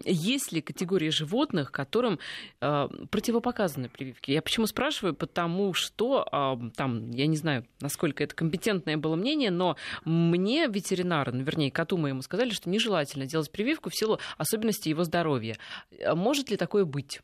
есть 0.05 0.51
ли 0.51 0.61
категории 0.61 1.09
животных, 1.09 1.71
которым 1.71 2.19
а, 2.61 2.87
противопоказаны 3.09 3.89
прививки? 3.89 4.31
Я 4.31 4.41
почему 4.41 4.65
спрашиваю? 4.65 5.13
Потому 5.13 5.73
что 5.73 6.71
там, 6.75 7.11
я 7.11 7.27
не 7.27 7.37
знаю, 7.37 7.65
насколько 7.81 8.23
это 8.23 8.35
компетентное 8.35 8.97
было 8.97 9.15
мнение, 9.15 9.51
но 9.51 9.77
мне 10.05 10.67
ветеринары, 10.67 11.31
ну, 11.31 11.43
вернее, 11.43 11.71
коту 11.71 11.97
моему 11.97 12.21
сказали, 12.21 12.51
что 12.51 12.69
нежелательно 12.69 13.25
делать 13.25 13.51
прививку 13.51 13.89
в 13.89 13.95
силу 13.95 14.19
особенностей 14.37 14.89
его 14.89 15.02
здоровья. 15.03 15.57
А 16.05 16.15
может 16.15 16.49
ли 16.49 16.57
такое 16.57 16.85
быть? 16.85 17.21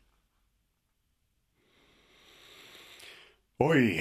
Ой, 3.58 4.00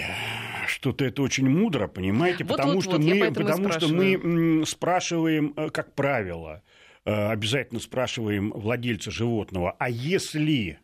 что-то 0.67 1.03
это 1.03 1.21
очень 1.21 1.49
мудро, 1.49 1.87
понимаете, 1.87 2.45
вот, 2.45 2.55
потому, 2.55 2.75
вот, 2.75 2.83
что, 2.83 2.91
вот, 2.91 3.01
мы, 3.01 3.33
потому 3.33 3.71
что 3.71 3.87
мы 3.89 4.65
спрашиваем, 4.65 5.53
э, 5.57 5.69
как 5.69 5.95
правило, 5.95 6.63
э, 7.03 7.11
обязательно 7.11 7.81
спрашиваем 7.81 8.51
владельца 8.51 9.11
животного, 9.11 9.75
а 9.77 9.89
если 9.89 10.79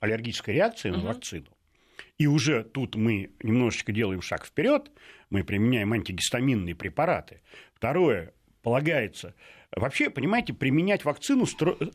аллергическая 0.00 0.54
реакция 0.54 0.92
на 0.92 0.98
угу. 0.98 1.06
вакцину, 1.06 1.48
и 2.18 2.26
уже 2.26 2.64
тут 2.64 2.96
мы 2.96 3.30
немножечко 3.42 3.92
делаем 3.92 4.20
шаг 4.20 4.44
вперед, 4.44 4.90
мы 5.30 5.42
применяем 5.42 5.92
антигистаминные 5.94 6.74
препараты. 6.74 7.40
Второе, 7.72 8.34
полагается 8.62 9.34
Вообще, 9.76 10.08
понимаете, 10.08 10.54
применять 10.54 11.04
вакцину 11.04 11.46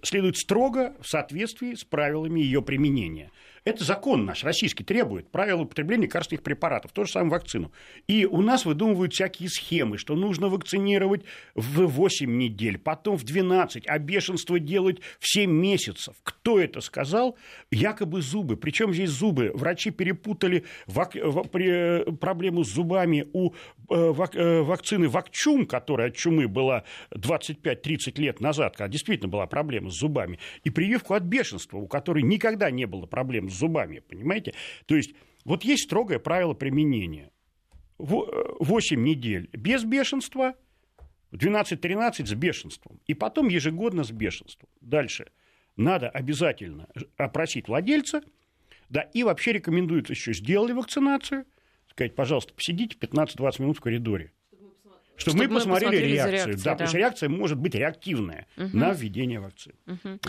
следует 0.04 0.38
строго 0.38 0.96
в 1.02 1.08
соответствии 1.08 1.74
с 1.74 1.84
правилами 1.84 2.40
ее 2.40 2.62
применения. 2.62 3.32
Это 3.66 3.86
закон 3.86 4.26
наш, 4.26 4.44
российский, 4.44 4.84
требует 4.84 5.32
правил 5.32 5.62
употребления 5.62 6.04
лекарственных 6.04 6.44
препаратов, 6.44 6.92
то 6.92 7.06
же 7.06 7.12
самое 7.12 7.32
вакцину. 7.32 7.72
И 8.08 8.26
у 8.26 8.42
нас 8.42 8.66
выдумывают 8.66 9.14
всякие 9.14 9.48
схемы, 9.48 9.98
что 9.98 10.16
нужно 10.16 10.50
вакцинировать 10.50 11.24
в 11.56 11.86
8 11.86 12.38
недель, 12.38 12.78
потом 12.78 13.16
в 13.16 13.24
12, 13.24 13.88
а 13.88 14.00
бешенство 14.00 14.60
делать 14.60 15.00
в 15.20 15.34
7 15.34 15.50
месяцев. 15.50 16.16
Кто 16.24 16.60
это 16.60 16.82
сказал? 16.82 17.38
Якобы 17.72 18.22
зубы. 18.22 18.58
Причем 18.58 18.94
здесь 18.94 19.12
зубы? 19.12 19.52
Врачи 19.54 19.92
перепутали 19.92 20.66
вак... 20.86 21.14
проблему 22.20 22.66
с 22.66 22.70
зубами 22.70 23.30
у 23.32 23.52
э, 23.52 23.54
вак... 23.90 24.36
Э, 24.36 24.62
вакцины 24.62 25.08
Вакчум, 25.08 25.66
которая 25.66 26.10
от 26.10 26.18
чумы 26.18 26.50
была 26.50 26.84
25-30 27.64 28.20
лет 28.20 28.40
назад, 28.40 28.78
когда 28.78 28.90
действительно 28.90 29.30
была 29.30 29.48
проблема 29.48 29.90
с 29.90 29.98
зубами, 29.98 30.40
и 30.64 30.70
прививку 30.70 31.14
от 31.14 31.24
бешенства, 31.24 31.78
у 31.78 31.88
которой 31.88 32.24
никогда 32.24 32.70
не 32.72 32.86
было 32.86 33.06
проблем 33.06 33.50
с 33.50 33.54
зубами, 33.54 34.00
понимаете? 34.00 34.54
То 34.86 34.96
есть 34.96 35.14
вот 35.46 35.64
есть 35.64 35.84
строгое 35.84 36.20
правило 36.20 36.54
применения. 36.54 37.32
8 37.98 39.02
недель 39.02 39.50
без 39.54 39.84
бешенства, 39.84 40.56
12-13 41.32 42.26
с 42.26 42.34
бешенством, 42.34 43.00
и 43.08 43.14
потом 43.14 43.48
ежегодно 43.48 44.04
с 44.04 44.12
бешенством. 44.12 44.70
Дальше. 44.82 45.32
Надо 45.76 46.10
обязательно 46.10 46.88
опросить 47.18 47.68
владельца, 47.68 48.22
да, 48.90 49.02
и 49.02 49.24
вообще 49.24 49.54
рекомендуется 49.54 50.14
еще 50.14 50.34
сделали 50.34 50.72
вакцинацию, 50.72 51.46
сказать, 51.90 52.14
пожалуйста, 52.14 52.54
посидите 52.54 52.98
15-20 53.00 53.62
минут 53.62 53.78
в 53.78 53.82
коридоре 53.82 54.34
чтобы, 55.16 55.38
чтобы 55.38 55.54
мы 55.54 55.60
посмотрели, 55.60 55.92
посмотрели 55.92 56.14
реакцию. 56.14 56.34
Реакцией, 56.34 56.56
да, 56.58 56.64
да, 56.64 56.72
потому 56.72 56.98
реакция 56.98 57.30
может 57.30 57.58
быть 57.58 57.76
реактивная 57.76 58.48
угу. 58.58 58.70
на 58.74 58.92
введение 58.94 59.40
вакцины. 59.40 59.76
Угу. 59.86 60.20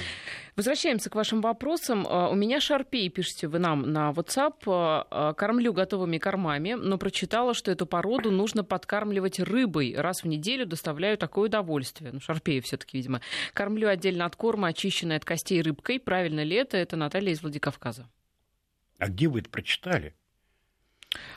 Возвращаемся 0.56 1.10
к 1.10 1.14
вашим 1.14 1.40
вопросам. 1.40 2.06
А, 2.08 2.28
у 2.28 2.34
меня 2.34 2.60
Шарпей, 2.60 3.08
пишите 3.08 3.48
вы 3.48 3.58
нам 3.58 3.90
на 3.92 4.10
WhatsApp. 4.10 4.54
А, 4.66 5.06
а, 5.10 5.32
кормлю 5.32 5.72
готовыми 5.72 6.18
кормами, 6.18 6.74
но 6.74 6.98
прочитала, 6.98 7.54
что 7.54 7.70
эту 7.70 7.86
породу 7.86 8.30
нужно 8.30 8.62
подкармливать 8.62 9.40
рыбой. 9.40 9.94
Раз 9.96 10.22
в 10.22 10.26
неделю 10.26 10.66
доставляю 10.66 11.16
такое 11.16 11.48
удовольствие. 11.48 12.12
Ну, 12.12 12.20
Шарпей 12.20 12.60
все-таки, 12.60 12.98
видимо. 12.98 13.20
Кормлю 13.54 13.88
отдельно 13.88 14.26
от 14.26 14.36
корма, 14.36 14.68
очищенной 14.68 15.16
от 15.16 15.24
костей 15.24 15.62
рыбкой. 15.62 15.98
Правильно 15.98 16.42
ли 16.42 16.56
это? 16.56 16.76
Это 16.76 16.96
Наталья 16.96 17.32
из 17.32 17.42
Владикавказа. 17.42 18.08
А 18.98 19.08
где 19.08 19.28
вы 19.28 19.40
это 19.40 19.50
прочитали? 19.50 20.14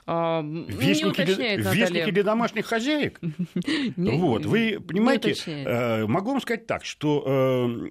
А, 0.06 0.42
вестники, 0.42 1.24
для, 1.24 1.56
вестники 1.56 2.12
для 2.12 2.24
домашних 2.24 2.66
хозяек. 2.66 3.20
Вот, 3.98 4.46
вы 4.46 4.80
понимаете, 4.80 5.36
э, 5.46 6.06
могу 6.06 6.32
вам 6.32 6.42
сказать 6.42 6.66
так, 6.68 6.86
что 6.86 7.24
э, 7.26 7.90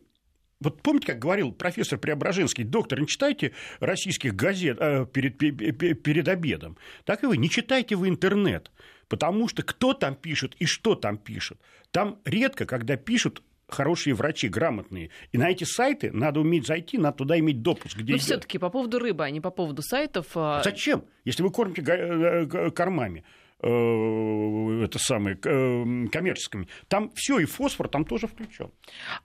вот 0.60 0.82
помните, 0.82 1.08
как 1.08 1.18
говорил 1.18 1.52
профессор 1.52 1.98
Преображенский, 1.98 2.64
доктор, 2.64 3.00
не 3.00 3.06
читайте 3.06 3.52
российских 3.80 4.34
газет 4.34 4.78
э, 4.80 5.06
перед, 5.06 5.36
перед 5.38 6.28
обедом, 6.28 6.76
так 7.04 7.22
и 7.22 7.26
вы 7.26 7.36
не 7.36 7.50
читайте 7.50 7.96
в 7.96 8.08
интернет, 8.08 8.70
потому 9.08 9.48
что 9.48 9.62
кто 9.62 9.92
там 9.92 10.14
пишет 10.14 10.54
и 10.58 10.66
что 10.66 10.94
там 10.94 11.18
пишет. 11.18 11.58
Там 11.90 12.18
редко, 12.24 12.66
когда 12.66 12.96
пишут 12.96 13.42
хорошие 13.68 14.14
врачи, 14.14 14.48
грамотные. 14.48 15.10
И 15.32 15.38
на 15.38 15.50
эти 15.50 15.64
сайты 15.64 16.10
надо 16.12 16.40
уметь 16.40 16.66
зайти, 16.66 16.98
надо 16.98 17.18
туда 17.18 17.38
иметь 17.38 17.62
допуск. 17.62 17.96
Где 17.96 18.12
Но 18.12 18.18
все-таки 18.18 18.58
по 18.58 18.70
поводу 18.70 18.98
рыбы, 18.98 19.24
а 19.24 19.30
не 19.30 19.40
по 19.40 19.50
поводу 19.50 19.82
сайтов. 19.82 20.28
А 20.34 20.62
Зачем? 20.62 21.04
Если 21.24 21.42
вы 21.42 21.50
кормите 21.50 21.82
э, 21.82 22.70
кормами. 22.70 23.24
э, 23.60 24.84
это 24.84 24.98
самое, 24.98 25.36
э, 25.36 26.06
коммерческими. 26.08 26.68
Там 26.88 27.10
все, 27.14 27.38
и 27.38 27.44
фосфор 27.44 27.88
там 27.88 28.04
тоже 28.04 28.26
включен. 28.26 28.70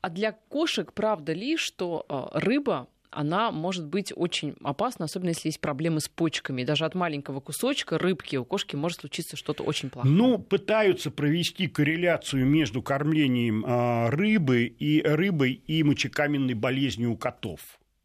А 0.02 0.10
для 0.10 0.32
кошек 0.32 0.92
правда 0.94 1.34
ли, 1.34 1.58
что 1.58 2.06
рыба 2.34 2.88
она 3.12 3.52
может 3.52 3.86
быть 3.86 4.14
очень 4.16 4.56
опасна, 4.64 5.06
особенно 5.06 5.30
если 5.30 5.50
есть 5.50 5.60
проблемы 5.60 6.00
с 6.00 6.08
почками. 6.08 6.64
Даже 6.64 6.86
от 6.86 6.96
маленького 6.96 7.42
кусочка 7.42 7.98
рыбки 7.98 8.38
у 8.38 8.46
кошки 8.46 8.76
может 8.76 9.02
случиться 9.02 9.36
что-то 9.36 9.64
очень 9.64 9.90
плохое. 9.90 10.14
Ну, 10.14 10.40
пытаются 10.40 11.12
провести 11.12 11.68
корреляцию 11.68 12.46
между 12.46 12.82
кормлением 12.82 13.66
э, 13.66 14.10
рыбы 14.10 14.64
и 14.64 15.02
рыбой 15.02 15.62
и 15.68 15.84
мочекаменной 15.84 16.54
болезнью 16.54 17.12
у 17.12 17.18
котов. 17.18 17.60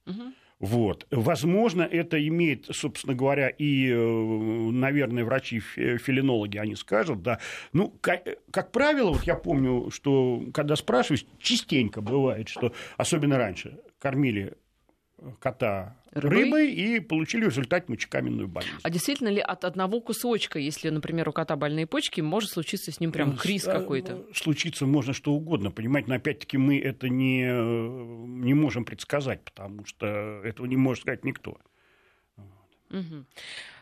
Угу. 0.06 0.32
Вот. 0.58 1.06
Возможно, 1.10 1.82
это 1.82 2.24
имеет, 2.26 2.66
собственно 2.72 3.14
говоря, 3.14 3.48
и, 3.48 3.90
э, 3.90 3.96
наверное, 3.96 5.24
врачи-филинологи, 5.24 6.56
они 6.56 6.74
скажут, 6.74 7.22
да. 7.22 7.40
Ну, 7.72 7.90
как, 8.00 8.26
как 8.50 8.72
правило, 8.72 9.10
вот 9.10 9.24
я 9.24 9.34
помню, 9.34 9.90
что 9.90 10.42
когда 10.54 10.76
спрашиваюсь, 10.76 11.26
частенько 11.38 12.00
бывает, 12.00 12.48
что, 12.48 12.72
особенно 12.96 13.36
раньше, 13.36 13.78
кормили 13.98 14.54
кота 15.38 15.96
рыбой, 16.12 16.44
рыбой 16.44 16.72
и 16.72 17.00
получили 17.00 17.44
в 17.44 17.48
результате 17.48 17.86
мочекаменную 17.88 18.48
болезнь. 18.48 18.76
А 18.82 18.90
действительно 18.90 19.28
ли 19.28 19.40
от 19.40 19.64
одного 19.64 20.00
кусочка, 20.00 20.58
если, 20.58 20.90
например, 20.90 21.28
у 21.28 21.32
кота 21.32 21.56
больные 21.56 21.86
почки, 21.86 22.20
может 22.20 22.50
случиться 22.50 22.92
с 22.92 23.00
ним 23.00 23.12
прям 23.12 23.30
ну, 23.30 23.36
криз 23.36 23.64
какой-то? 23.64 24.26
Случиться 24.34 24.86
можно 24.86 25.12
что 25.12 25.32
угодно, 25.32 25.70
понимаете, 25.70 26.10
но 26.10 26.16
опять-таки 26.16 26.58
мы 26.58 26.78
это 26.78 27.08
не, 27.08 27.44
не 27.44 28.54
можем 28.54 28.84
предсказать, 28.84 29.42
потому 29.42 29.84
что 29.84 30.06
этого 30.44 30.66
не 30.66 30.76
может 30.76 31.02
сказать 31.02 31.24
никто. 31.24 31.58
Угу. 32.90 33.24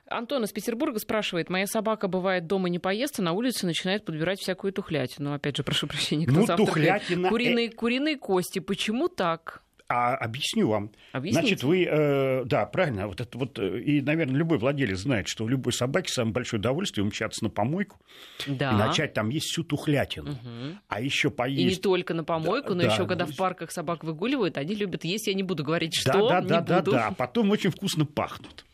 Антон 0.07 0.45
из 0.45 0.53
Петербурга 0.53 0.99
спрашивает, 0.99 1.49
моя 1.49 1.67
собака 1.67 2.09
бывает 2.09 2.47
дома 2.47 2.69
не 2.69 2.79
поест, 2.79 3.19
а 3.19 3.23
на 3.23 3.33
улице 3.33 3.67
начинает 3.67 4.05
подбирать 4.05 4.39
всякую 4.39 4.73
тухлятину. 4.73 5.33
Опять 5.33 5.57
же, 5.57 5.63
прошу 5.63 5.87
прощения, 5.87 6.27
кто 6.27 6.41
ну, 6.41 6.47
тухлятина... 6.47 7.29
Куриные, 7.29 7.71
куриные 7.71 8.17
кости. 8.17 8.59
Почему 8.59 9.09
так? 9.09 9.63
А 9.95 10.17
объясню 10.17 10.67
вам. 10.67 10.91
Объясните. 11.13 11.41
Значит, 11.41 11.63
вы, 11.63 11.85
э, 11.85 12.45
да, 12.47 12.67
правильно, 12.67 13.07
вот 13.07 13.21
это 13.21 13.39
вот, 13.39 13.61
э, 13.61 13.81
и, 13.81 14.01
наверное, 14.01 14.35
любой 14.35 14.59
владелец 14.59 14.99
знает, 14.99 15.29
что 15.29 15.45
у 15.45 15.49
любой 15.49 15.73
собаки 15.73 16.11
самое 16.11 16.33
большое 16.33 16.59
удовольствие 16.59 17.05
умчаться 17.05 17.45
на 17.45 17.51
помойку 17.51 18.01
да. 18.49 18.73
и 18.73 18.75
начать 18.75 19.15
там 19.15 19.29
есть 19.29 19.47
всю 19.47 19.63
тухлятину. 19.63 20.33
Угу. 20.33 20.79
А 20.89 21.01
еще 21.01 21.31
поесть... 21.31 21.61
И 21.61 21.65
не 21.65 21.77
только 21.77 22.13
на 22.13 22.25
помойку, 22.25 22.71
да, 22.71 22.75
но 22.75 22.83
да, 22.83 22.93
еще 22.93 23.07
когда 23.07 23.25
в 23.25 23.37
парках 23.37 23.71
собак 23.71 24.03
выгуливают, 24.03 24.59
они 24.59 24.75
любят 24.75 25.05
есть, 25.05 25.29
я 25.29 25.35
не 25.35 25.45
буду 25.45 25.63
говорить, 25.63 25.95
что, 25.95 26.29
да, 26.29 26.41
да, 26.41 26.41
не 26.41 26.49
да, 26.49 26.61
буду. 26.61 26.91
Да, 26.91 26.99
да, 26.99 27.09
да, 27.11 27.15
потом 27.17 27.51
очень 27.53 27.71
вкусно 27.71 28.05
пахнут. 28.05 28.65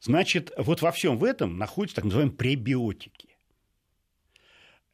Значит, 0.00 0.52
вот 0.58 0.82
во 0.82 0.92
всем 0.92 1.16
в 1.16 1.24
этом 1.24 1.56
находятся 1.56 1.96
так 1.96 2.04
называемые 2.04 2.36
пребиотики. 2.36 3.30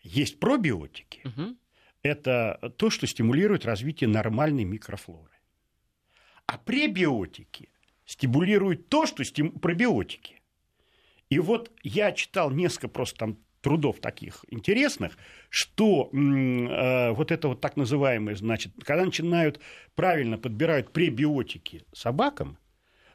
Есть 0.03 0.39
пробиотики. 0.39 1.23
Угу. 1.25 1.57
Это 2.03 2.75
то, 2.77 2.91
что 2.91 3.09
стимулирует 3.09 3.67
развитие 3.67 4.09
нормальной 4.09 4.65
микрофлоры. 4.65 5.38
А 6.49 6.57
пребиотики 6.57 7.69
стимулируют 8.07 8.89
то, 8.89 9.07
что 9.07 9.23
стим... 9.23 9.53
пробиотики. 9.53 10.41
И 11.29 11.39
вот 11.39 11.71
я 11.83 12.11
читал 12.13 12.51
несколько 12.51 12.89
просто 12.89 13.19
там 13.19 13.39
трудов 13.61 14.01
таких 14.01 14.47
интересных, 14.49 15.19
что 15.51 16.11
э, 16.11 17.11
вот 17.11 17.31
это 17.31 17.49
вот 17.49 17.61
так 17.61 17.77
называемое, 17.77 18.35
значит, 18.35 18.73
когда 18.83 19.05
начинают 19.05 19.61
правильно 19.95 20.39
подбирают 20.39 20.91
пребиотики 20.91 21.85
собакам, 21.93 22.57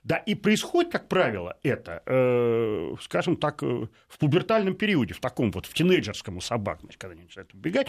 да, 0.04 0.18
и 0.18 0.36
происходит, 0.36 0.92
как 0.92 1.08
правило, 1.08 1.58
это, 1.64 2.04
э, 2.06 2.96
скажем 3.02 3.36
так, 3.38 3.64
э, 3.64 3.88
в 4.08 4.18
пубертальном 4.20 4.76
периоде, 4.76 5.16
в 5.16 5.20
таком 5.20 5.50
вот, 5.52 5.66
в 5.66 5.74
тинейджерском 5.74 6.38
у 6.38 6.42
собак, 6.42 6.82
значит, 6.82 7.02
когда 7.02 7.14
они 7.14 7.24
начинают 7.24 7.54
убегать, 7.54 7.88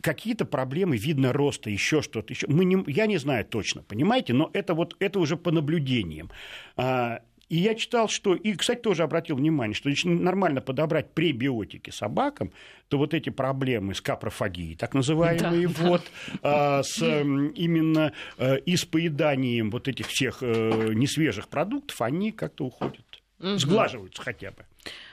какие-то 0.00 0.44
проблемы, 0.44 0.96
видно 0.96 1.32
роста, 1.32 1.70
еще 1.70 2.02
что-то. 2.02 2.32
Еще. 2.32 2.46
Мы 2.48 2.64
не, 2.64 2.82
я 2.86 3.06
не 3.06 3.18
знаю 3.18 3.44
точно, 3.44 3.82
понимаете, 3.82 4.32
но 4.32 4.50
это, 4.52 4.74
вот, 4.74 4.96
это 5.00 5.18
уже 5.18 5.36
по 5.36 5.50
наблюдениям. 5.50 6.30
А, 6.76 7.20
и 7.48 7.58
я 7.58 7.74
читал, 7.76 8.08
что, 8.08 8.34
и, 8.34 8.54
кстати, 8.54 8.80
тоже 8.80 9.04
обратил 9.04 9.36
внимание, 9.36 9.74
что 9.74 9.88
если 9.88 10.08
нормально 10.08 10.60
подобрать 10.60 11.12
пребиотики 11.12 11.90
собакам, 11.90 12.52
то 12.88 12.98
вот 12.98 13.14
эти 13.14 13.30
проблемы 13.30 13.94
с 13.94 14.00
капрофагией, 14.00 14.76
так 14.76 14.94
называемые, 14.94 15.68
да, 15.68 15.88
вот, 15.88 16.02
да. 16.42 16.78
А, 16.78 16.82
с 16.82 17.00
именно 17.00 18.12
а, 18.38 18.56
и 18.56 18.76
с 18.76 18.84
поеданием 18.84 19.70
вот 19.70 19.86
этих 19.86 20.08
всех 20.08 20.38
а, 20.42 20.92
несвежих 20.92 21.48
продуктов, 21.48 22.00
они 22.02 22.32
как-то 22.32 22.64
уходят, 22.64 23.22
угу. 23.38 23.58
сглаживаются 23.58 24.22
хотя 24.22 24.50
бы. 24.50 24.64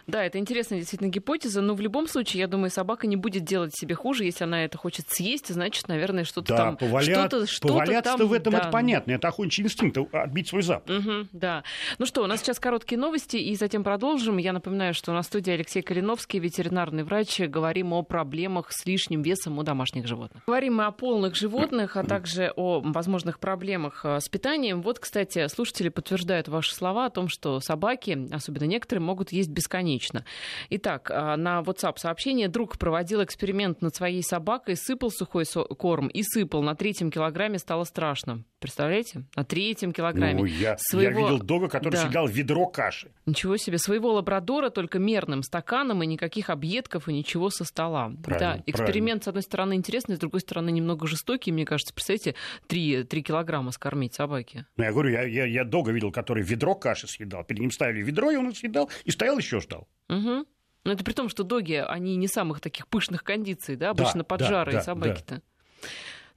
Да, 0.06 0.24
это 0.24 0.38
интересная 0.38 0.80
действительно 0.80 1.10
гипотеза, 1.10 1.62
но 1.62 1.76
в 1.76 1.82
любом 1.82 2.08
случае, 2.08 2.42
я 2.42 2.48
думаю, 2.48 2.70
собака 2.70 3.08
не 3.08 3.16
будет 3.16 3.46
делать 3.46 3.74
себе 3.76 3.96
хуже, 3.96 4.26
если 4.26 4.44
она 4.44 4.66
это 4.66 4.78
хочет 4.78 5.06
съесть, 5.10 5.54
значит, 5.54 5.88
наверное, 5.88 6.26
что-то 6.26 6.50
да, 6.50 6.58
там... 6.58 6.78
Повалят, 6.78 7.18
что-то, 7.18 7.48
что-то 7.48 7.74
поваляться 7.74 8.18
там, 8.18 8.28
в 8.28 8.34
этом 8.34 8.54
да. 8.54 8.60
это 8.60 8.70
понятно, 8.70 9.12
это 9.14 9.30
охотничий 9.30 9.64
инстинкт, 9.64 9.98
отбить 10.14 10.50
свой 10.50 10.62
запах. 10.62 11.00
Угу, 11.00 11.28
да. 11.32 11.64
Ну 12.00 12.06
что, 12.06 12.24
у 12.24 12.28
нас 12.28 12.42
сейчас 12.42 12.60
короткие 12.60 13.00
новости, 13.00 13.38
и 13.38 13.56
затем 13.56 13.84
продолжим. 13.84 14.38
Я 14.38 14.54
напоминаю, 14.54 14.94
что 14.94 15.14
на 15.14 15.24
студии 15.24 15.52
Алексей 15.52 15.82
Калиновский, 15.82 16.40
ветеринарный 16.40 17.04
врач. 17.04 17.40
Говорим 17.40 17.94
о 17.94 18.04
проблемах 18.04 18.72
с 18.72 18.86
лишним 18.86 19.22
весом 19.22 19.58
у 19.58 19.64
домашних 19.64 20.08
животных. 20.08 20.44
Говорим 20.46 20.76
мы 20.76 20.86
о 20.86 20.92
полных 20.92 21.36
животных, 21.36 21.98
а 21.98 22.04
также 22.04 22.52
о 22.56 22.82
возможных 22.82 23.40
проблемах 23.40 24.02
э, 24.04 24.20
с 24.20 24.28
питанием. 24.30 24.82
Вот, 24.82 25.00
кстати, 25.00 25.48
слушатели 25.48 25.90
подтверждают 25.90 26.48
ваши 26.48 26.74
слова 26.76 27.06
о 27.06 27.10
том, 27.10 27.28
что 27.28 27.60
собаки, 27.60 28.28
особенно 28.32 28.66
некоторые, 28.66 29.04
могут 29.04 29.32
есть 29.32 29.50
бесконечно. 29.64 30.26
Итак, 30.70 31.10
а, 31.12 31.38
на 31.38 31.62
WhatsApp 31.62 31.98
сообщение. 31.98 32.48
Друг 32.48 32.78
проводил 32.78 33.24
эксперимент 33.24 33.82
над 33.82 33.96
своей 33.96 34.22
собакой, 34.22 34.76
сыпал 34.76 35.10
сухой 35.12 35.46
корм 35.78 36.08
и 36.08 36.24
сыпал. 36.24 36.62
На 36.62 36.76
третьем 36.76 37.12
килограмме 37.12 37.60
стало 37.60 37.86
страшно. 37.86 38.44
Представляете? 38.64 39.26
На 39.36 39.44
третьем 39.44 39.92
килограмме. 39.92 40.40
Ну, 40.40 40.46
я, 40.46 40.78
своего... 40.78 41.20
я 41.20 41.26
видел 41.32 41.44
дога, 41.44 41.68
который 41.68 41.96
да. 41.96 42.04
съедал 42.04 42.28
ведро 42.28 42.66
каши. 42.68 43.12
Ничего 43.26 43.58
себе. 43.58 43.78
Своего 43.78 44.14
лабрадора 44.14 44.70
только 44.70 45.00
мерным 45.00 45.44
стаканом 45.44 46.02
и 46.02 46.08
никаких 46.08 46.50
объедков 46.50 47.10
и 47.10 47.14
ничего 47.14 47.50
со 47.50 47.66
стола. 47.66 48.14
Правильно, 48.24 48.56
да, 48.56 48.64
эксперимент, 48.66 48.96
правильно. 48.96 49.22
с 49.22 49.28
одной 49.28 49.44
стороны, 49.44 49.74
интересный, 49.74 50.16
с 50.16 50.20
другой 50.20 50.40
стороны, 50.40 50.70
немного 50.70 51.08
жестокий. 51.08 51.52
Мне 51.52 51.66
кажется, 51.66 51.94
представляете, 51.94 52.36
3, 52.68 53.04
3 53.04 53.24
килограмма 53.24 53.72
скормить 53.72 54.14
собаке. 54.14 54.66
Ну, 54.78 54.86
я 54.86 54.94
говорю, 54.94 55.10
я, 55.10 55.24
я, 55.24 55.44
я 55.44 55.66
дога 55.66 55.92
видел, 55.92 56.14
который 56.14 56.42
ведро 56.42 56.74
каши 56.74 57.10
съедал. 57.10 57.44
Перед 57.44 57.60
ним 57.60 57.72
ставили 57.72 58.02
ведро, 58.02 58.32
и 58.32 58.38
он 58.38 58.56
съедал, 58.56 58.90
и 59.04 59.12
стоял 59.12 59.38
еще 59.38 59.60
ждал. 59.60 59.90
Угу. 60.08 60.46
Но 60.86 60.92
это 60.94 61.04
при 61.04 61.12
том, 61.12 61.28
что 61.28 61.44
доги, 61.44 61.84
они 61.86 62.16
не 62.16 62.30
самых 62.30 62.62
таких 62.62 62.88
пышных 62.88 63.26
кондиций, 63.26 63.76
да, 63.76 63.90
обычно 63.90 64.20
да, 64.20 64.24
поджарые 64.24 64.78
да, 64.78 64.84
собаки-то. 64.84 65.36
Да. 65.36 65.42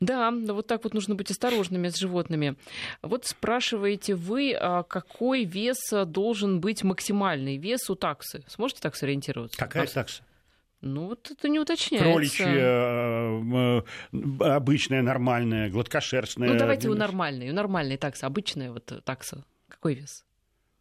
Да, 0.00 0.30
вот 0.30 0.66
так 0.66 0.84
вот 0.84 0.92
нужно 0.92 1.14
быть 1.14 1.30
осторожными 1.30 1.88
с 1.88 1.96
животными. 1.96 2.56
Вот 3.02 3.24
спрашиваете 3.24 4.14
вы, 4.14 4.52
а 4.52 4.82
какой 4.82 5.44
вес 5.44 5.78
должен 6.06 6.60
быть 6.60 6.84
максимальный 6.84 7.56
вес 7.56 7.88
у 7.88 7.94
таксы? 7.94 8.44
Сможете 8.48 8.80
так 8.82 8.94
сориентироваться? 8.94 9.58
Какая 9.58 9.86
такса? 9.86 10.22
Ну, 10.82 11.06
вот 11.06 11.30
это 11.30 11.48
не 11.48 11.58
уточняется. 11.58 12.12
Кроличья, 12.12 12.46
э, 12.46 13.82
э, 14.12 14.44
обычная, 14.44 15.02
нормальная, 15.02 15.70
гладкошерстная. 15.70 16.50
Ну, 16.50 16.58
давайте 16.58 16.88
у 16.88 16.94
нормальной, 16.94 17.50
у 17.50 17.54
нормальной 17.54 17.96
таксы, 17.96 18.24
обычная 18.24 18.70
вот 18.70 19.02
такса. 19.04 19.44
Какой 19.68 19.94
вес? 19.94 20.24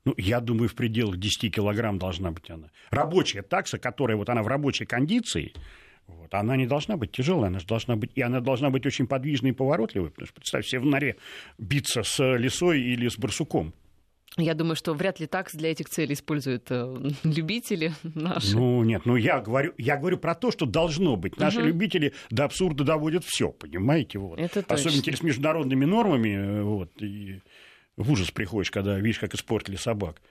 Ну, 0.03 0.13
я 0.17 0.39
думаю, 0.41 0.69
в 0.69 0.75
пределах 0.75 1.17
10 1.17 1.53
килограмм 1.53 1.97
должна 1.97 2.31
быть 2.31 2.49
она. 2.49 2.69
Рабочая 2.91 3.41
такса, 3.41 3.79
которая 3.79 4.17
вот 4.17 4.29
она 4.29 4.43
в 4.43 4.47
рабочей 4.47 4.85
кондиции, 4.85 5.53
вот, 6.07 6.33
она 6.33 6.55
не 6.55 6.67
должна 6.67 6.97
быть 6.97 7.11
тяжелая, 7.11 7.47
она 7.47 7.59
должна 7.67 7.95
быть, 7.95 8.11
и 8.15 8.21
она 8.21 8.39
должна 8.39 8.69
быть 8.69 8.85
очень 8.85 9.07
подвижной 9.07 9.51
и 9.51 9.53
поворотливой, 9.53 10.11
потому 10.11 10.27
что, 10.27 10.35
представь 10.35 10.67
себе, 10.67 10.81
в 10.81 10.85
норе 10.85 11.17
биться 11.57 12.03
с 12.03 12.37
лисой 12.37 12.81
или 12.81 13.07
с 13.07 13.17
барсуком. 13.17 13.73
Я 14.37 14.53
думаю, 14.53 14.75
что 14.75 14.93
вряд 14.93 15.19
ли 15.21 15.27
такс 15.27 15.53
для 15.53 15.71
этих 15.71 15.87
целей 15.87 16.13
используют 16.13 16.67
э, 16.69 17.11
любители 17.23 17.93
наши. 18.03 18.55
Ну, 18.55 18.83
нет, 18.83 19.03
ну 19.05 19.15
я 19.15 19.39
говорю, 19.39 19.73
я 19.77 19.95
говорю 19.95 20.17
про 20.17 20.35
то, 20.35 20.51
что 20.51 20.65
должно 20.65 21.15
быть. 21.15 21.37
Наши 21.37 21.59
угу. 21.59 21.67
любители 21.67 22.13
до 22.29 22.45
абсурда 22.45 22.83
доводят 22.83 23.23
все, 23.23 23.51
понимаете? 23.51 24.19
Вот. 24.19 24.39
Это 24.39 24.61
Особенно 24.67 25.15
с 25.15 25.23
международными 25.23 25.85
нормами. 25.85 26.29
Э, 26.35 26.63
вот, 26.63 27.01
и 27.01 27.41
в 27.95 28.11
ужас 28.11 28.29
приходишь, 28.31 28.71
когда 28.71 28.99
видишь, 28.99 29.19
как 29.19 29.33
испортили 29.33 29.77
собак. 29.77 30.21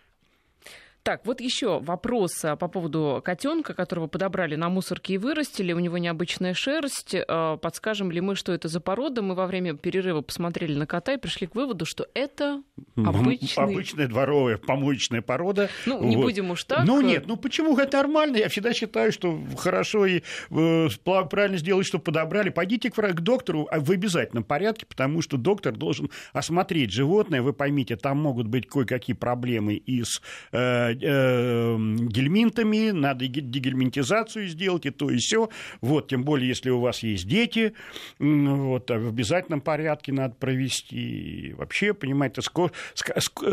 Так, 1.05 1.27
вот 1.27 1.43
еще 1.43 1.81
вопрос 1.81 2.43
а, 2.47 2.57
по 2.57 2.67
поводу 2.67 3.21
котенка, 3.23 3.75
которого 3.75 4.07
подобрали 4.07 4.55
на 4.55 4.71
мусорке 4.71 5.15
и 5.15 5.19
вырастили. 5.19 5.75
У 5.75 5.79
него 5.79 5.99
необычная 5.99 6.55
шерсть. 6.55 7.15
А, 7.29 7.59
подскажем 7.59 8.11
ли 8.11 8.23
мы, 8.23 8.37
что 8.37 8.53
это 8.53 8.69
за 8.69 8.81
порода? 8.81 9.21
Мы 9.21 9.35
во 9.35 9.47
время 9.47 9.75
перерыва 9.75 10.23
посмотрели 10.23 10.75
на 10.75 10.87
кота 10.87 11.13
и 11.13 11.19
пришли 11.19 11.47
к 11.47 11.55
выводу, 11.55 11.85
что 11.85 12.07
это 12.15 12.63
обычный... 12.97 13.63
Обычная 13.63 14.09
дворовая 14.09 14.57
помоечная 14.57 15.21
порода. 15.21 15.69
Ну, 15.85 16.03
не 16.03 16.17
вот. 16.17 16.23
будем 16.23 16.51
уж 16.53 16.65
так. 16.65 16.87
Ну, 16.87 17.03
нет, 17.03 17.27
ну 17.27 17.37
почему 17.37 17.77
это 17.77 17.99
нормально? 17.99 18.39
Я 18.39 18.49
всегда 18.49 18.73
считаю, 18.73 19.13
что 19.13 19.39
хорошо 19.59 20.07
и 20.07 20.23
э, 20.51 20.89
правильно 21.05 21.59
сделать, 21.59 21.87
что 21.87 21.99
подобрали. 21.99 22.49
Пойдите 22.49 22.91
к, 22.91 22.95
к 22.95 23.21
доктору 23.21 23.69
в 23.71 23.91
обязательном 23.91 24.45
порядке, 24.45 24.87
потому 24.87 25.21
что 25.21 25.37
доктор 25.37 25.77
должен 25.77 26.09
осмотреть 26.33 26.93
животное. 26.93 27.43
Вы 27.43 27.53
поймите, 27.53 27.97
там 27.97 28.17
могут 28.17 28.47
быть 28.47 28.67
кое-какие 28.67 29.15
проблемы 29.15 29.75
и 29.75 30.03
с 30.03 30.23
э, 30.53 30.94
э, 30.94 30.94
гельминтами, 31.01 32.91
надо 32.91 33.27
дегельминтизацию 33.27 34.49
сделать 34.49 34.87
и 34.87 34.91
то 34.91 35.11
и 35.11 35.17
все. 35.17 35.49
Вот, 35.81 36.09
тем 36.09 36.25
более, 36.25 36.49
если 36.49 36.71
у 36.71 36.81
вас 36.81 37.03
есть 37.03 37.27
дети, 37.27 37.75
вот, 38.19 38.91
в 38.91 39.09
обязательном 39.09 39.61
порядке 39.61 40.13
надо 40.13 40.35
провести. 40.35 41.55
Вообще, 41.57 41.95
понимаете, 41.95 42.43
с, 42.43 42.51
с, 42.95 43.03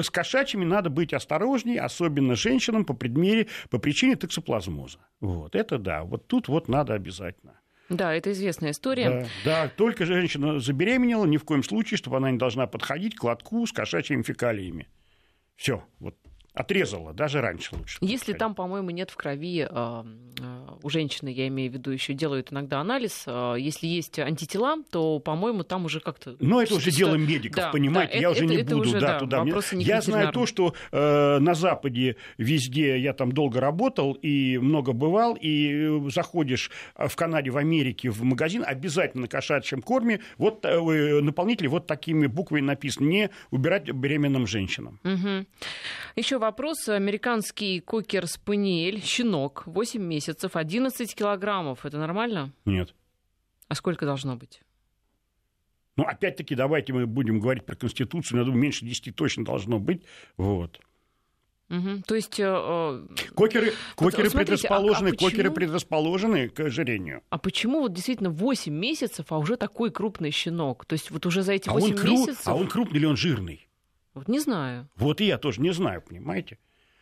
с 0.03 0.09
кошачьими 0.09 0.65
надо 0.65 0.89
быть 0.89 1.13
осторожнее, 1.13 1.81
особенно 1.81 2.35
женщинам 2.35 2.85
по, 2.85 2.93
предмере, 2.93 3.47
по 3.69 3.79
причине 3.79 4.15
токсоплазмоза. 4.15 4.99
Вот, 5.19 5.55
это 5.55 5.77
да, 5.77 6.03
вот 6.03 6.27
тут 6.27 6.47
вот 6.47 6.67
надо 6.67 6.93
обязательно. 6.93 7.53
Да, 7.89 8.13
это 8.13 8.31
известная 8.31 8.71
история. 8.71 9.27
Да, 9.43 9.65
да, 9.65 9.67
только 9.67 10.05
женщина 10.05 10.59
забеременела, 10.59 11.25
ни 11.25 11.35
в 11.35 11.43
коем 11.43 11.61
случае, 11.61 11.97
чтобы 11.97 12.17
она 12.17 12.31
не 12.31 12.37
должна 12.37 12.65
подходить 12.65 13.15
к 13.15 13.23
лотку 13.23 13.67
с 13.67 13.73
кошачьими 13.73 14.21
фекалиями. 14.21 14.87
Все, 15.57 15.83
вот 15.99 16.15
отрезала, 16.53 17.13
даже 17.13 17.39
раньше 17.41 17.75
лучше. 17.75 17.97
Если 18.01 18.33
там, 18.33 18.55
по-моему, 18.55 18.89
нет 18.89 19.09
в 19.09 19.15
крови, 19.15 19.67
э, 19.69 20.03
у 20.83 20.89
женщины, 20.89 21.29
я 21.29 21.47
имею 21.47 21.71
в 21.71 21.73
виду, 21.73 21.91
еще 21.91 22.13
делают 22.13 22.51
иногда 22.51 22.81
анализ, 22.81 23.23
э, 23.25 23.55
если 23.57 23.87
есть 23.87 24.19
антитела, 24.19 24.75
то, 24.89 25.19
по-моему, 25.19 25.63
там 25.63 25.85
уже 25.85 26.01
как-то... 26.01 26.35
Но 26.39 26.61
это 26.61 26.75
уже 26.75 26.91
дело 26.91 27.15
медиков, 27.15 27.63
да, 27.63 27.71
понимаете, 27.71 28.13
да, 28.13 28.19
я 28.19 28.31
это, 28.31 28.31
уже 28.31 28.45
не 28.45 28.55
это 28.57 28.75
буду 28.75 28.89
уже, 28.89 28.99
да, 28.99 29.19
туда. 29.19 29.45
Я 29.73 30.01
знаю 30.01 30.31
то, 30.33 30.45
что 30.45 30.73
э, 30.91 31.39
на 31.39 31.53
Западе 31.53 32.17
везде, 32.37 32.99
я 32.99 33.13
там 33.13 33.31
долго 33.31 33.61
работал 33.61 34.13
и 34.13 34.57
много 34.57 34.91
бывал, 34.91 35.37
и 35.39 36.09
заходишь 36.09 36.69
в 36.95 37.15
Канаде, 37.15 37.49
в 37.49 37.57
Америке 37.57 38.09
в 38.09 38.23
магазин, 38.23 38.63
обязательно 38.65 39.21
на 39.21 39.27
кошачьем 39.27 39.81
корме 39.81 40.19
вот 40.37 40.63
наполнители 40.63 41.67
вот 41.67 41.87
такими 41.87 42.27
буквами 42.27 42.61
написаны, 42.61 43.07
не 43.07 43.29
убирать 43.51 43.89
беременным 43.89 44.47
женщинам. 44.47 44.99
Угу. 45.03 45.45
Еще 46.15 46.40
вопрос. 46.41 46.89
Американский 46.89 47.79
кокер-спаниель, 47.79 49.01
щенок, 49.01 49.63
8 49.65 50.01
месяцев, 50.01 50.55
11 50.55 51.15
килограммов. 51.15 51.85
Это 51.85 51.97
нормально? 51.97 52.51
Нет. 52.65 52.93
А 53.69 53.75
сколько 53.75 54.05
должно 54.05 54.35
быть? 54.35 54.61
Ну, 55.95 56.03
опять-таки, 56.03 56.55
давайте 56.55 56.93
мы 56.93 57.05
будем 57.05 57.39
говорить 57.39 57.65
про 57.65 57.75
Конституцию. 57.75 58.39
Я 58.39 58.45
думаю, 58.45 58.61
меньше 58.61 58.85
10 58.85 59.15
точно 59.15 59.45
должно 59.45 59.79
быть. 59.79 60.03
Вот. 60.35 60.79
Угу. 61.69 62.03
То 62.05 62.15
есть... 62.15 62.39
Э, 62.39 62.43
э 62.43 63.07
кокеры, 63.33 63.73
кокеры 63.95 64.23
вот, 64.23 64.31
смотрите, 64.31 64.37
предрасположены, 64.67 65.07
а, 65.07 65.09
а 65.09 65.13
почему... 65.13 65.29
кокеры 65.29 65.51
предрасположены 65.51 66.49
к 66.49 66.59
ожирению. 66.59 67.21
А 67.29 67.37
почему 67.37 67.79
вот 67.79 67.93
действительно 67.93 68.29
8 68.29 68.73
месяцев, 68.73 69.27
а 69.29 69.37
уже 69.37 69.55
такой 69.55 69.91
крупный 69.91 70.31
щенок? 70.31 70.85
То 70.85 70.93
есть 70.93 71.11
вот 71.11 71.25
уже 71.25 71.43
за 71.43 71.53
эти 71.53 71.69
8 71.69 71.87
а 71.87 71.91
он 71.91 71.97
кру... 71.97 72.11
месяцев... 72.11 72.47
А 72.47 72.55
он 72.55 72.67
крупный 72.67 72.99
или 72.99 73.05
он 73.05 73.15
жирный? 73.15 73.67
Вот 74.13 74.27
не 74.27 74.39
знаю. 74.39 74.89
Вот 74.95 75.21
и 75.21 75.25
я 75.25 75.37
тоже 75.37 75.61
не 75.61 75.71
знаю, 75.71 76.01
понимаете? 76.01 76.57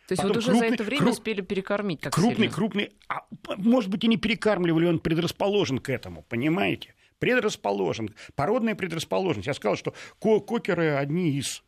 То 0.06 0.12
есть 0.12 0.22
Потом 0.22 0.34
вот 0.34 0.36
уже 0.38 0.50
крупный, 0.50 0.68
за 0.68 0.74
это 0.74 0.84
время 0.84 1.02
круп... 1.02 1.12
успели 1.12 1.40
перекормить 1.40 2.00
так 2.00 2.12
Крупный, 2.12 2.34
сильно. 2.34 2.52
крупный, 2.52 2.92
а, 3.08 3.22
может 3.56 3.90
быть, 3.90 4.02
и 4.02 4.08
не 4.08 4.16
перекармливали, 4.16 4.86
он 4.86 4.98
предрасположен 4.98 5.78
к 5.78 5.88
этому, 5.88 6.24
понимаете? 6.28 6.94
Предрасположен. 7.20 8.14
Породная 8.34 8.74
предрасположенность. 8.74 9.46
Я 9.46 9.54
сказал, 9.54 9.76
что 9.76 9.94
кокеры 10.18 10.94
одни 10.94 11.38
из 11.38 11.62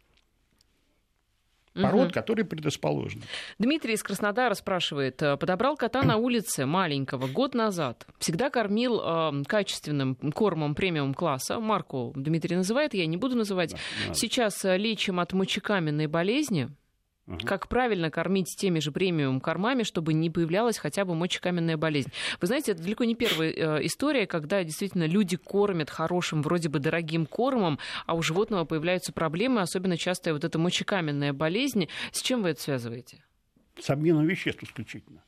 пород, 1.74 2.06
угу. 2.06 2.14
которые 2.14 2.44
предрасположены. 2.44 3.22
Дмитрий 3.58 3.94
из 3.94 4.02
Краснодара 4.02 4.54
спрашивает. 4.54 5.22
«Э, 5.22 5.36
подобрал 5.36 5.76
кота 5.76 6.02
на 6.02 6.16
улице 6.16 6.66
маленького 6.66 7.26
год 7.26 7.54
назад. 7.54 8.06
Всегда 8.18 8.50
кормил 8.50 9.00
э, 9.00 9.42
качественным 9.46 10.16
кормом 10.34 10.74
премиум-класса. 10.74 11.60
Марку 11.60 12.12
Дмитрий 12.16 12.56
называет, 12.56 12.94
я 12.94 13.06
не 13.06 13.16
буду 13.16 13.36
называть. 13.36 13.74
Да, 14.06 14.14
Сейчас 14.14 14.64
э, 14.64 14.76
лечим 14.76 15.20
от 15.20 15.32
мочекаменной 15.32 16.06
болезни. 16.06 16.70
Угу. 17.26 17.38
Как 17.44 17.68
правильно 17.68 18.10
кормить 18.10 18.56
теми 18.56 18.80
же 18.80 18.90
премиум 18.90 19.40
кормами, 19.40 19.84
чтобы 19.84 20.12
не 20.12 20.28
появлялась 20.28 20.78
хотя 20.78 21.04
бы 21.04 21.14
мочекаменная 21.14 21.76
болезнь? 21.76 22.10
Вы 22.40 22.48
знаете, 22.48 22.72
это 22.72 22.82
далеко 22.82 23.04
не 23.04 23.14
первая 23.14 23.50
э, 23.50 23.86
история, 23.86 24.26
когда 24.26 24.64
действительно 24.64 25.06
люди 25.06 25.36
кормят 25.36 25.88
хорошим, 25.88 26.42
вроде 26.42 26.68
бы 26.68 26.80
дорогим 26.80 27.26
кормом, 27.26 27.78
а 28.06 28.14
у 28.14 28.22
животного 28.22 28.64
появляются 28.64 29.12
проблемы, 29.12 29.60
особенно 29.60 29.96
частая 29.96 30.34
вот 30.34 30.44
эта 30.44 30.58
мочекаменная 30.58 31.32
болезнь. 31.32 31.88
С 32.10 32.22
чем 32.22 32.42
вы 32.42 32.50
это 32.50 32.60
связываете? 32.60 33.24
С 33.78 33.88
обменом 33.90 34.26
веществ 34.26 34.62
исключительно. 34.62 35.22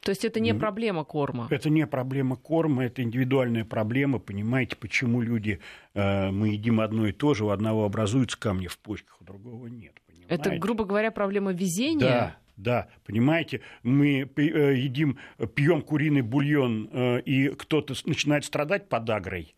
То 0.00 0.10
есть 0.10 0.24
это 0.24 0.38
не 0.38 0.52
проблема 0.52 1.04
корма? 1.04 1.46
Это 1.50 1.70
не 1.70 1.86
проблема 1.86 2.36
корма, 2.36 2.84
это 2.84 3.02
индивидуальная 3.02 3.64
проблема. 3.64 4.18
Понимаете, 4.18 4.76
почему 4.76 5.22
люди, 5.22 5.60
э, 5.94 6.30
мы 6.30 6.48
едим 6.48 6.80
одно 6.80 7.06
и 7.06 7.12
то 7.12 7.32
же, 7.32 7.46
у 7.46 7.48
одного 7.48 7.86
образуются 7.86 8.38
камни 8.38 8.66
в 8.66 8.78
почках, 8.78 9.18
у 9.22 9.24
другого 9.24 9.66
нет. 9.68 9.94
Понимаете? 10.36 10.56
Это, 10.56 10.58
грубо 10.60 10.84
говоря, 10.84 11.10
проблема 11.10 11.52
везения? 11.52 11.98
Да, 11.98 12.36
да, 12.56 12.88
понимаете, 13.04 13.62
мы 13.82 14.30
э, 14.36 14.74
едим, 14.76 15.18
пьем 15.54 15.82
куриный 15.82 16.22
бульон, 16.22 16.88
э, 16.92 17.20
и 17.22 17.48
кто-то 17.48 17.94
начинает 18.04 18.44
страдать 18.44 18.88
подагрой, 18.88 19.54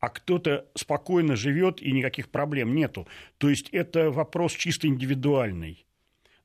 а 0.00 0.08
кто-то 0.08 0.66
спокойно 0.74 1.36
живет 1.36 1.80
и 1.80 1.92
никаких 1.92 2.28
проблем 2.28 2.74
нету. 2.74 3.06
То 3.38 3.48
есть 3.48 3.68
это 3.70 4.10
вопрос 4.10 4.52
чисто 4.52 4.88
индивидуальный. 4.88 5.86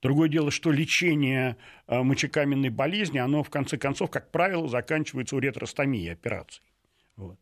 Другое 0.02 0.30
дело, 0.30 0.52
что 0.52 0.72
лечение 0.72 1.58
э, 1.88 2.00
мочекаменной 2.04 2.70
болезни, 2.70 3.18
оно 3.18 3.42
в 3.42 3.50
конце 3.50 3.78
концов, 3.78 4.12
как 4.12 4.30
правило, 4.30 4.68
заканчивается 4.68 5.36
уретростомией 5.36 6.12
операцией. 6.12 6.68
Вот. 7.16 7.40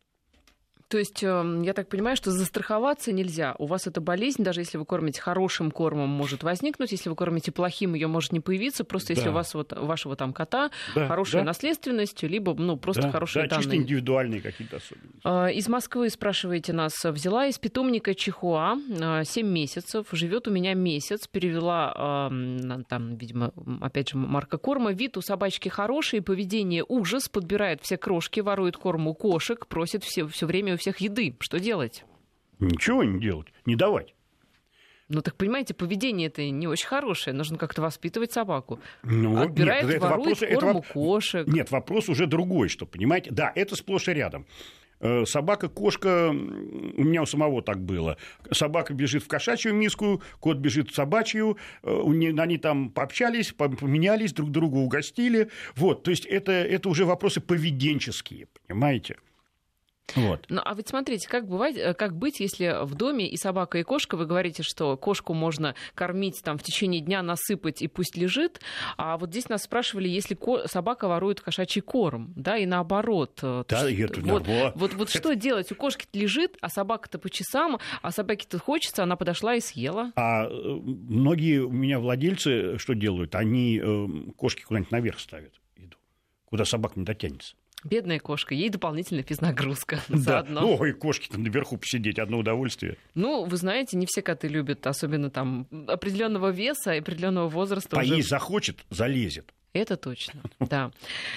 То 0.94 0.98
есть, 0.98 1.24
эм, 1.24 1.62
я 1.62 1.72
так 1.72 1.88
понимаю, 1.88 2.16
что 2.16 2.30
застраховаться 2.30 3.10
нельзя. 3.10 3.56
У 3.58 3.66
вас 3.66 3.88
эта 3.88 4.00
болезнь, 4.00 4.44
даже 4.44 4.60
если 4.60 4.78
вы 4.78 4.84
кормите 4.84 5.20
хорошим 5.20 5.72
кормом, 5.72 6.08
может 6.08 6.44
возникнуть. 6.44 6.92
Если 6.92 7.08
вы 7.08 7.16
кормите 7.16 7.50
плохим, 7.50 7.94
ее 7.94 8.06
может 8.06 8.30
не 8.30 8.38
появиться. 8.38 8.84
Просто 8.84 9.08
да. 9.08 9.14
если 9.14 9.30
у 9.30 9.32
вас 9.32 9.54
вот 9.54 9.72
вашего 9.72 10.14
там 10.14 10.32
кота 10.32 10.70
да, 10.94 11.08
хорошая 11.08 11.42
да. 11.42 11.46
наследственность, 11.46 12.22
либо 12.22 12.54
ну, 12.54 12.76
просто 12.76 13.02
да, 13.02 13.10
хорошие 13.10 13.42
да, 13.42 13.48
данные. 13.48 13.62
чисто 13.64 13.76
индивидуальные 13.76 14.40
какие-то 14.40 14.76
особенности. 14.76 15.20
А, 15.24 15.48
из 15.48 15.66
Москвы, 15.66 16.08
спрашиваете 16.10 16.72
нас, 16.72 16.92
взяла 17.02 17.48
из 17.48 17.58
питомника 17.58 18.14
Чихуа 18.14 18.76
7 19.24 19.44
месяцев, 19.44 20.06
живет 20.12 20.46
у 20.46 20.52
меня 20.52 20.74
месяц, 20.74 21.26
перевела 21.26 22.30
там, 22.88 23.16
видимо, 23.16 23.52
опять 23.80 24.10
же, 24.10 24.16
марка 24.16 24.58
корма. 24.58 24.92
Вид 24.92 25.16
у 25.16 25.22
собачки 25.22 25.68
хороший, 25.68 26.22
поведение 26.22 26.84
ужас, 26.86 27.28
подбирает 27.28 27.80
все 27.82 27.96
крошки, 27.96 28.38
ворует 28.38 28.76
корм 28.76 29.08
у 29.08 29.14
кошек, 29.14 29.66
просит 29.66 30.04
все, 30.04 30.28
все 30.28 30.46
время 30.46 30.74
у 30.74 30.83
всех 30.84 30.98
еды. 30.98 31.34
Что 31.40 31.58
делать? 31.58 32.04
Ничего 32.60 33.04
не 33.04 33.18
делать, 33.18 33.46
не 33.64 33.74
давать. 33.74 34.14
Ну 35.08 35.22
так 35.22 35.34
понимаете, 35.36 35.72
поведение 35.72 36.28
это 36.28 36.48
не 36.50 36.66
очень 36.66 36.86
хорошее. 36.86 37.34
Нужно 37.34 37.56
как-то 37.56 37.80
воспитывать 37.80 38.32
собаку. 38.32 38.80
Ну, 39.02 39.40
Отбирает, 39.40 39.86
нет, 39.86 40.00
ворует 40.02 40.42
это 40.42 40.54
корм 40.60 40.68
это, 40.68 40.78
у 40.78 40.82
кошек. 40.82 41.46
Нет, 41.46 41.70
вопрос 41.70 42.10
уже 42.10 42.26
другой, 42.26 42.68
что, 42.68 42.84
понимаете? 42.84 43.30
Да, 43.30 43.50
это 43.54 43.76
сплошь 43.76 44.08
и 44.08 44.12
рядом. 44.12 44.46
Э, 45.00 45.24
собака, 45.24 45.68
кошка, 45.68 46.28
у 46.30 46.34
меня 47.02 47.22
у 47.22 47.26
самого 47.26 47.62
так 47.62 47.80
было. 47.80 48.18
Собака 48.50 48.92
бежит 48.92 49.22
в 49.22 49.28
кошачью 49.28 49.74
миску, 49.74 50.22
кот 50.38 50.58
бежит 50.58 50.90
в 50.90 50.94
собачью, 50.94 51.56
э, 51.82 52.32
они 52.38 52.58
там 52.58 52.90
пообщались, 52.90 53.52
поменялись, 53.52 54.34
друг 54.34 54.50
друга 54.50 54.76
угостили. 54.76 55.48
Вот, 55.76 56.02
то 56.02 56.10
есть 56.10 56.26
это, 56.26 56.52
это 56.52 56.90
уже 56.90 57.06
вопросы 57.06 57.40
поведенческие, 57.40 58.48
понимаете? 58.66 59.16
Вот. 60.14 60.46
Ну, 60.48 60.60
а 60.64 60.74
вот 60.74 60.86
смотрите, 60.86 61.28
как, 61.28 61.48
бывает, 61.48 61.76
э, 61.76 61.94
как 61.94 62.16
быть, 62.16 62.40
если 62.40 62.84
в 62.84 62.94
доме 62.94 63.28
и 63.28 63.36
собака, 63.36 63.78
и 63.78 63.82
кошка, 63.82 64.16
вы 64.16 64.26
говорите, 64.26 64.62
что 64.62 64.96
кошку 64.96 65.34
можно 65.34 65.74
кормить 65.94 66.40
там 66.44 66.58
в 66.58 66.62
течение 66.62 67.00
дня, 67.00 67.22
насыпать 67.22 67.82
и 67.82 67.88
пусть 67.88 68.16
лежит, 68.16 68.60
а 68.96 69.16
вот 69.16 69.30
здесь 69.30 69.48
нас 69.48 69.64
спрашивали, 69.64 70.08
если 70.08 70.34
ко- 70.34 70.68
собака 70.68 71.08
ворует 71.08 71.40
кошачий 71.40 71.80
корм, 71.80 72.32
да, 72.36 72.56
и 72.56 72.66
наоборот. 72.66 73.40
Э, 73.42 73.64
да, 73.68 73.88
есть, 73.88 74.12
это 74.12 74.20
вот, 74.20 74.46
вот, 74.46 74.72
вот, 74.76 74.94
вот 74.94 75.08
это... 75.08 75.18
что 75.18 75.34
делать? 75.34 75.72
У 75.72 75.74
кошки 75.74 76.06
лежит, 76.12 76.56
а 76.60 76.68
собака-то 76.68 77.18
по 77.18 77.30
часам, 77.30 77.78
а 78.02 78.10
собаке-то 78.10 78.58
хочется, 78.58 79.02
она 79.02 79.16
подошла 79.16 79.54
и 79.54 79.60
съела. 79.60 80.12
А 80.16 80.44
э, 80.44 80.50
многие 80.50 81.60
у 81.60 81.70
меня 81.70 81.98
владельцы 81.98 82.78
что 82.78 82.94
делают? 82.94 83.34
Они 83.34 83.82
кошки 84.36 84.62
куда-нибудь 84.62 84.90
наверх 84.90 85.18
ставят 85.18 85.54
еду, 85.76 85.96
куда 86.44 86.64
собака 86.64 86.98
не 86.98 87.04
дотянется. 87.04 87.56
Бедная 87.84 88.18
кошка, 88.18 88.54
ей 88.54 88.70
дополнительная 88.70 89.22
физнагрузка 89.22 90.00
да. 90.08 90.16
заодно. 90.18 90.60
Ну, 90.62 90.84
и 90.84 90.92
кошки 90.92 91.28
там 91.28 91.42
наверху 91.42 91.76
посидеть, 91.76 92.18
одно 92.18 92.38
удовольствие. 92.38 92.96
Ну, 93.14 93.44
вы 93.44 93.56
знаете, 93.56 93.96
не 93.96 94.06
все 94.06 94.22
коты 94.22 94.48
любят, 94.48 94.86
особенно 94.86 95.30
там 95.30 95.66
определенного 95.86 96.50
веса 96.50 96.94
и 96.94 97.00
определенного 97.00 97.48
возраста. 97.48 97.96
Поесть 97.96 98.12
уже... 98.12 98.28
захочет, 98.28 98.84
залезет. 98.90 99.52
Это 99.74 99.96
точно, 99.96 100.40
да. 100.60 100.92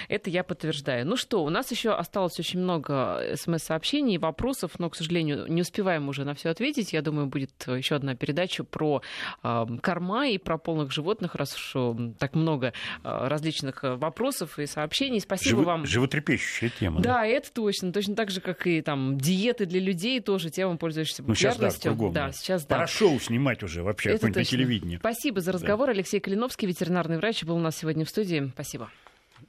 Это 0.08 0.30
я 0.30 0.44
подтверждаю. 0.44 1.04
Ну 1.04 1.16
что, 1.16 1.42
у 1.44 1.50
нас 1.50 1.70
еще 1.72 1.90
осталось 1.90 2.38
очень 2.38 2.60
много 2.60 3.20
смс-сообщений, 3.34 4.16
вопросов, 4.18 4.78
но, 4.78 4.88
к 4.88 4.94
сожалению, 4.96 5.46
не 5.48 5.62
успеваем 5.62 6.08
уже 6.08 6.24
на 6.24 6.34
все 6.34 6.50
ответить. 6.50 6.92
Я 6.92 7.02
думаю, 7.02 7.26
будет 7.26 7.50
еще 7.66 7.96
одна 7.96 8.14
передача 8.14 8.62
про 8.62 9.02
э, 9.42 9.66
корма 9.82 10.28
и 10.28 10.38
про 10.38 10.56
полных 10.56 10.92
животных, 10.92 11.34
раз 11.34 11.54
уж 11.56 11.74
так 12.18 12.34
много 12.36 12.68
э, 12.68 12.72
различных 13.02 13.80
вопросов 13.82 14.58
и 14.60 14.66
сообщений. 14.66 15.20
Спасибо 15.20 15.62
Живо- 15.62 15.64
вам. 15.64 15.86
Животрепещущая 15.86 16.70
тема. 16.70 17.00
Да, 17.00 17.26
это 17.26 17.52
точно. 17.52 17.92
Точно 17.92 18.14
так 18.14 18.30
же, 18.30 18.40
как 18.40 18.68
и 18.68 18.82
там 18.82 19.18
диеты 19.18 19.66
для 19.66 19.80
людей, 19.80 20.20
тоже 20.20 20.50
тема, 20.50 20.76
пользующаяся 20.76 21.24
Ну, 21.26 21.34
сейчас 21.34 21.54
да, 21.56 21.70
популярностью. 21.70 21.90
кругом, 21.92 22.12
да, 22.12 22.26
да. 22.28 22.32
сейчас 22.32 22.64
да. 22.66 22.76
Пора 22.76 22.86
шоу 22.86 23.18
снимать 23.18 23.64
уже 23.64 23.82
вообще, 23.82 24.10
Это 24.10 24.28
на 24.28 24.44
телевидении. 24.44 24.98
Спасибо 24.98 25.40
за 25.40 25.50
разговор. 25.50 25.90
Алексей 25.90 26.20
Калиновский, 26.20 26.68
ветеринарный 26.68 27.16
врач, 27.16 27.42
был 27.42 27.56
у 27.56 27.60
нас 27.60 27.76
сегодня 27.76 28.04
в 28.04 28.08
студии. 28.28 28.50
Спасибо. 28.52 28.90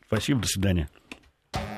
Спасибо, 0.08 0.42
до 0.42 0.48
свидания. 0.48 0.90